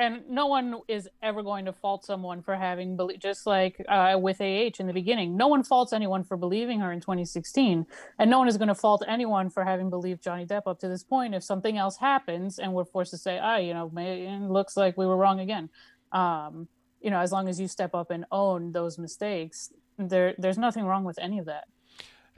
And 0.00 0.22
no 0.30 0.46
one 0.46 0.80
is 0.88 1.08
ever 1.22 1.42
going 1.42 1.66
to 1.66 1.72
fault 1.72 2.06
someone 2.06 2.40
for 2.42 2.56
having 2.56 2.96
belie- 2.96 3.18
just 3.18 3.46
like 3.46 3.84
uh, 3.86 4.16
with 4.18 4.40
ah 4.40 4.80
in 4.80 4.86
the 4.86 4.94
beginning. 4.94 5.36
No 5.36 5.46
one 5.46 5.62
faults 5.62 5.92
anyone 5.92 6.24
for 6.24 6.38
believing 6.38 6.80
her 6.80 6.90
in 6.90 7.00
2016 7.00 7.86
and 8.18 8.30
no 8.30 8.38
one 8.38 8.48
is 8.48 8.56
going 8.56 8.68
to 8.68 8.74
fault 8.74 9.04
anyone 9.06 9.50
for 9.50 9.62
having 9.62 9.90
believed 9.90 10.22
johnny 10.22 10.46
depp 10.46 10.62
up 10.66 10.78
to 10.80 10.88
this 10.88 11.04
point. 11.04 11.34
If 11.34 11.44
something 11.44 11.76
else 11.76 11.98
happens 11.98 12.58
and 12.58 12.72
we're 12.72 12.86
forced 12.86 13.10
to 13.10 13.18
say 13.18 13.38
ah 13.38 13.58
you 13.58 13.74
know 13.74 13.92
it 13.96 14.50
looks 14.50 14.74
like 14.76 14.96
we 14.96 15.06
were 15.06 15.18
wrong 15.18 15.40
again 15.40 15.68
um, 16.12 16.66
you 17.02 17.10
know 17.10 17.20
as 17.20 17.30
long 17.30 17.46
as 17.46 17.60
you 17.60 17.68
step 17.68 17.94
up 17.94 18.10
and 18.10 18.24
own 18.32 18.72
those 18.72 18.98
mistakes 18.98 19.70
there 19.98 20.34
there's 20.38 20.58
nothing 20.58 20.84
wrong 20.84 21.04
with 21.04 21.18
any 21.18 21.38
of 21.38 21.44
that 21.44 21.64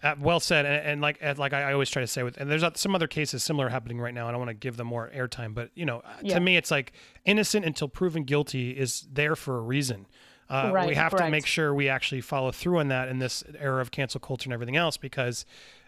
Uh, 0.02 0.16
well 0.20 0.40
said, 0.40 0.66
and, 0.66 0.84
and 0.86 1.00
like 1.00 1.16
and 1.20 1.38
like 1.38 1.52
I 1.52 1.72
always 1.72 1.88
try 1.88 2.02
to 2.02 2.06
say 2.08 2.22
with, 2.24 2.36
and 2.36 2.50
there's 2.50 2.64
some 2.74 2.94
other 2.94 3.06
cases 3.06 3.44
similar 3.44 3.68
happening 3.68 4.00
right 4.00 4.12
now. 4.12 4.26
I 4.26 4.30
don't 4.32 4.40
want 4.40 4.48
to 4.48 4.54
give 4.54 4.76
them 4.76 4.88
more 4.88 5.10
airtime, 5.14 5.54
but 5.54 5.70
you 5.74 5.86
know, 5.86 5.98
uh, 6.00 6.08
Yeah. 6.22 6.34
to 6.34 6.40
me, 6.40 6.56
it's 6.56 6.70
like 6.72 6.92
innocent 7.24 7.64
until 7.64 7.86
proven 7.88 8.24
guilty 8.24 8.72
is 8.72 9.06
there 9.12 9.36
for 9.36 9.58
a 9.58 9.60
reason. 9.60 10.06
Uh, 10.50 10.66
we 10.66 10.72
Right, 10.72 10.96
have 10.96 11.14
to 11.16 11.30
make 11.30 11.46
sure 11.46 11.72
we 11.72 11.88
actually 11.88 12.20
follow 12.20 12.50
through 12.50 12.78
on 12.80 12.88
that 12.88 13.08
in 13.08 13.20
this 13.20 13.42
era 13.58 13.80
of 13.80 13.90
cancel 13.92 14.20
culture 14.20 14.46
and 14.48 14.52
everything 14.52 14.76
else, 14.76 14.96
because 14.96 15.46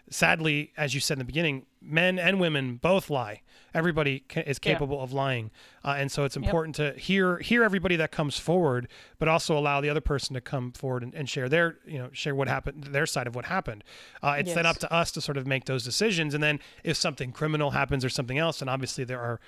sadly, 0.09 0.71
as 0.77 0.93
you 0.93 0.99
said 0.99 1.15
in 1.15 1.19
the 1.19 1.25
beginning, 1.25 1.65
men 1.81 2.17
and 2.19 2.39
women 2.39 2.77
both 2.77 3.09
lie. 3.09 3.41
Everybody 3.73 4.23
ca- 4.29 4.41
is 4.45 4.57
Yeah. 4.63 4.71
capable 4.73 5.01
of 5.03 5.11
lying, 5.11 5.51
uh, 5.83 5.95
and 5.97 6.09
so 6.11 6.23
it's 6.23 6.37
important 6.37 6.75
to 6.75 6.93
hear 6.93 7.39
hear 7.39 7.61
everybody 7.63 7.97
that 7.97 8.09
comes 8.11 8.39
forward, 8.39 8.87
but 9.19 9.27
also 9.27 9.57
allow 9.57 9.81
the 9.81 9.89
other 9.89 9.99
person 10.01 10.33
to 10.33 10.39
come 10.41 10.71
forward 10.71 11.03
and, 11.03 11.13
and 11.13 11.29
share 11.29 11.49
their 11.49 11.77
you 11.85 11.97
know 11.97 12.09
share 12.13 12.33
what 12.33 12.47
happened, 12.47 12.85
their 12.85 13.05
side 13.05 13.27
of 13.27 13.35
what 13.35 13.45
happened. 13.45 13.83
Uh, 14.23 14.35
it's 14.37 14.53
then 14.53 14.65
up 14.65 14.77
to 14.77 14.91
us 14.93 15.11
to 15.11 15.19
sort 15.21 15.35
of 15.37 15.45
make 15.45 15.65
those 15.65 15.83
decisions, 15.83 16.33
and 16.33 16.41
then 16.41 16.59
if 16.85 16.95
something 16.95 17.33
criminal 17.33 17.71
happens 17.71 18.05
or 18.05 18.09
something 18.09 18.37
else, 18.37 18.61
and 18.61 18.69
obviously 18.69 19.03
there 19.03 19.19
are 19.19 19.41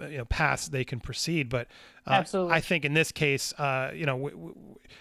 you 0.00 0.18
know 0.18 0.24
paths 0.24 0.68
they 0.68 0.84
can 0.84 1.00
proceed. 1.00 1.48
But 1.48 1.68
uh, 2.06 2.12
Absolutely. 2.12 2.54
I 2.54 2.60
think 2.60 2.84
in 2.84 2.94
this 2.94 3.12
case, 3.12 3.52
uh, 3.54 3.90
you 3.94 4.06
know, 4.06 4.16
w- 4.16 4.36
w- 4.36 4.54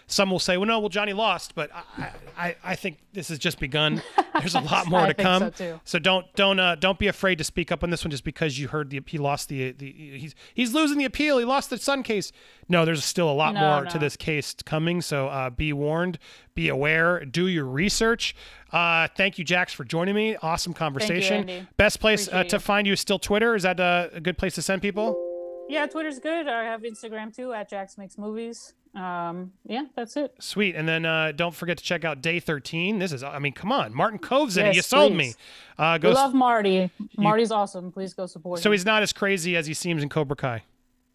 some 0.08 0.30
will 0.30 0.39
say, 0.39 0.58
well, 0.58 0.65
no, 0.65 0.80
well 0.80 0.89
Johnny 0.89 1.13
lost, 1.13 1.56
but 1.56 1.69
I 1.73 2.12
I, 2.38 2.56
I 2.63 2.76
think 2.76 3.00
this 3.13 3.30
has 3.30 3.39
just 3.39 3.60
begun. 3.60 4.02
There's 4.39 4.56
a 4.56 4.60
lot 4.60 4.88
more 4.88 5.06
to 5.08 5.13
come. 5.13 5.52
so. 5.56 5.80
So 5.84 6.00
don't 6.00 6.26
don't 6.36 6.60
uh, 6.60 6.76
don't 6.76 7.00
be 7.00 7.08
afraid 7.08 7.38
to 7.38 7.43
speak 7.43 7.71
up 7.71 7.84
on 7.84 7.89
this 7.89 8.04
one 8.04 8.12
just 8.12 8.23
because 8.23 8.60
you 8.60 8.67
heard 8.67 8.89
the 8.89 9.02
he 9.08 9.17
lost 9.17 9.50
the 9.50 9.71
the 9.71 9.91
he's 9.91 10.36
he's 10.54 10.73
losing 10.73 10.97
the 10.97 11.06
appeal. 11.06 11.38
He 11.38 11.45
lost 11.45 11.69
the 11.69 11.78
Sun 11.78 12.04
case. 12.04 12.32
No, 12.69 12.84
there's 12.86 13.04
still 13.06 13.30
a 13.30 13.34
lot 13.34 13.54
No, 13.54 13.60
more 13.62 13.86
to 13.86 13.97
this 14.00 14.15
case 14.17 14.54
coming. 14.65 15.02
So 15.02 15.28
uh, 15.28 15.50
be 15.50 15.71
warned, 15.73 16.19
be 16.54 16.67
aware, 16.69 17.23
do 17.23 17.47
your 17.47 17.65
research. 17.65 18.36
Uh, 18.71 19.08
thank 19.15 19.38
you, 19.38 19.45
Jax, 19.45 19.73
for 19.73 19.84
joining 19.84 20.15
me. 20.15 20.36
Awesome 20.41 20.73
conversation. 20.73 21.49
Andy. 21.49 21.67
Best 21.77 21.99
place 21.99 22.27
uh, 22.27 22.43
to 22.45 22.56
you. 22.56 22.60
find 22.60 22.86
you 22.88 22.93
is 22.93 22.99
still 22.99 23.19
Twitter. 23.19 23.56
Is 23.56 23.63
that 23.63 23.80
uh, 23.80 24.10
a 24.13 24.19
good 24.19 24.38
place 24.38 24.56
to 24.56 24.62
send 24.62 24.82
people? 24.82 25.23
yeah 25.69 25.86
twitter's 25.86 26.17
good 26.19 26.47
i 26.47 26.63
have 26.63 26.84
instagram 26.84 27.36
too 27.36 27.51
at 27.51 27.69
jax 27.69 27.97
makes 27.97 28.17
movies 28.17 28.73
um, 28.95 29.51
yeah 29.65 29.84
that's 29.97 30.15
it 30.15 30.34
Sweet. 30.39 30.75
And 30.75 30.88
then 30.88 31.06
uh, 31.06 31.34
don't 31.36 31.53
forget 31.53 31.77
to 31.77 31.84
check 31.84 32.06
out 32.06 32.21
Day 32.21 32.39
13. 32.39 32.97
This 32.99 33.12
is, 33.12 33.21
I 33.21 33.38
mean, 33.38 33.51
come 33.51 33.71
on. 33.71 33.93
Martin 33.93 34.17
Kove's 34.17 34.56
in 34.56 34.65
it. 34.65 34.75
You 34.75 34.82
sold 34.82 35.12
me. 35.12 35.25
please. 35.25 35.38
Uh, 35.77 35.99
we 36.01 36.03
go, 36.03 36.12
love 36.13 36.34
marty 36.34 36.89
marty's 37.17 37.51
awesome 37.51 37.91
please 37.91 38.13
go 38.13 38.25
support 38.25 38.60
so 38.62 38.69
him. 38.69 38.73
he's 38.73 38.86
not 38.86 39.03
as 39.03 39.12
crazy 39.12 39.58
as 39.58 39.67
he 39.67 39.73
seems 39.73 40.01
in 40.01 40.08
Cobra 40.10 40.38
Kai. 40.38 40.63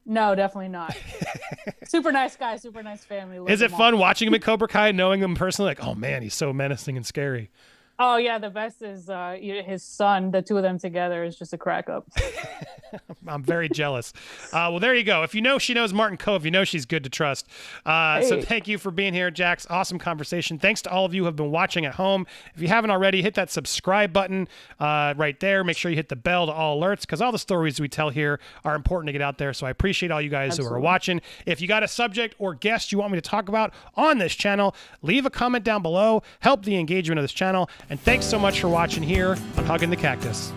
No, 0.04 0.34
definitely 0.34 0.68
not. 0.68 0.96
super 1.84 2.10
nice 2.10 2.36
guy, 2.36 2.56
super 2.56 2.82
nice 2.82 3.04
family. 3.04 3.52
Is 3.52 3.60
it 3.60 3.70
fun 3.70 3.98
watching 3.98 4.28
him 4.28 4.34
at 4.34 4.42
Cobra 4.42 4.68
Kai, 4.68 4.92
knowing 4.92 5.22
him 5.22 5.34
personally? 5.34 5.70
Like, 5.70 5.84
oh 5.84 5.94
man, 5.94 6.22
he's 6.22 6.34
so 6.34 6.52
menacing 6.52 6.96
and 6.96 7.06
scary. 7.06 7.50
Oh 7.98 8.16
yeah, 8.16 8.38
the 8.38 8.50
best 8.50 8.82
is 8.82 9.08
uh, 9.08 9.36
his 9.40 9.82
son. 9.82 10.30
The 10.30 10.42
two 10.42 10.56
of 10.56 10.62
them 10.62 10.78
together 10.78 11.22
is 11.24 11.36
just 11.36 11.52
a 11.52 11.58
crack 11.58 11.88
up. 11.88 12.06
I'm 13.26 13.42
very 13.42 13.68
jealous. 13.68 14.12
Uh, 14.46 14.68
well, 14.70 14.80
there 14.80 14.94
you 14.94 15.04
go. 15.04 15.22
If 15.22 15.34
you 15.34 15.40
know 15.40 15.58
she 15.58 15.72
knows 15.72 15.92
Martin 15.92 16.18
Kove, 16.18 16.44
you 16.44 16.50
know 16.50 16.64
she's 16.64 16.84
good 16.84 17.04
to 17.04 17.10
trust. 17.10 17.46
Uh, 17.86 18.20
So 18.22 18.42
thank 18.42 18.66
you 18.66 18.76
for 18.78 18.90
being 18.90 19.14
here, 19.14 19.30
Jax. 19.30 19.66
Awesome 19.70 19.98
conversation. 19.98 20.58
Thanks 20.58 20.82
to 20.82 20.90
all 20.90 21.04
of 21.04 21.14
you 21.14 21.22
who 21.22 21.26
have 21.26 21.36
been 21.36 21.50
watching 21.50 21.84
at 21.86 21.94
home. 21.94 22.26
If 22.54 22.60
you 22.60 22.68
haven't 22.68 22.90
already, 22.90 23.22
hit 23.22 23.34
that 23.34 23.50
subscribe 23.50 24.12
button 24.12 24.48
uh, 24.80 25.14
right 25.16 25.38
there. 25.40 25.62
Make 25.64 25.76
sure 25.76 25.90
you 25.90 25.96
hit 25.96 26.08
the 26.08 26.16
bell 26.16 26.46
to 26.46 26.52
all 26.52 26.80
alerts 26.80 27.02
because 27.02 27.20
all 27.22 27.32
the 27.32 27.38
stories 27.38 27.80
we 27.80 27.88
tell 27.88 28.10
here 28.10 28.40
are 28.64 28.74
important 28.74 29.08
to 29.08 29.12
get 29.12 29.22
out 29.22 29.38
there. 29.38 29.52
So 29.52 29.66
I 29.66 29.70
appreciate 29.70 30.10
all 30.10 30.20
you 30.20 30.30
guys 30.30 30.56
who 30.56 30.66
are 30.66 30.80
watching. 30.80 31.20
If 31.46 31.60
you 31.60 31.68
got 31.68 31.82
a 31.82 31.88
subject 31.88 32.34
or 32.38 32.54
guest 32.54 32.90
you 32.92 32.98
want 32.98 33.12
me 33.12 33.18
to 33.18 33.22
talk 33.28 33.48
about 33.48 33.72
on 33.94 34.18
this 34.18 34.34
channel, 34.34 34.74
leave 35.02 35.24
a 35.24 35.30
comment 35.30 35.64
down 35.64 35.82
below. 35.82 36.22
Help 36.40 36.64
the 36.64 36.76
engagement 36.76 37.18
of 37.18 37.22
this 37.24 37.32
channel. 37.32 37.70
And 37.90 38.00
thanks 38.00 38.26
so 38.26 38.38
much 38.38 38.60
for 38.60 38.68
watching 38.68 39.02
here 39.02 39.36
on 39.56 39.64
Hugging 39.64 39.90
the 39.90 39.96
Cactus. 39.96 40.52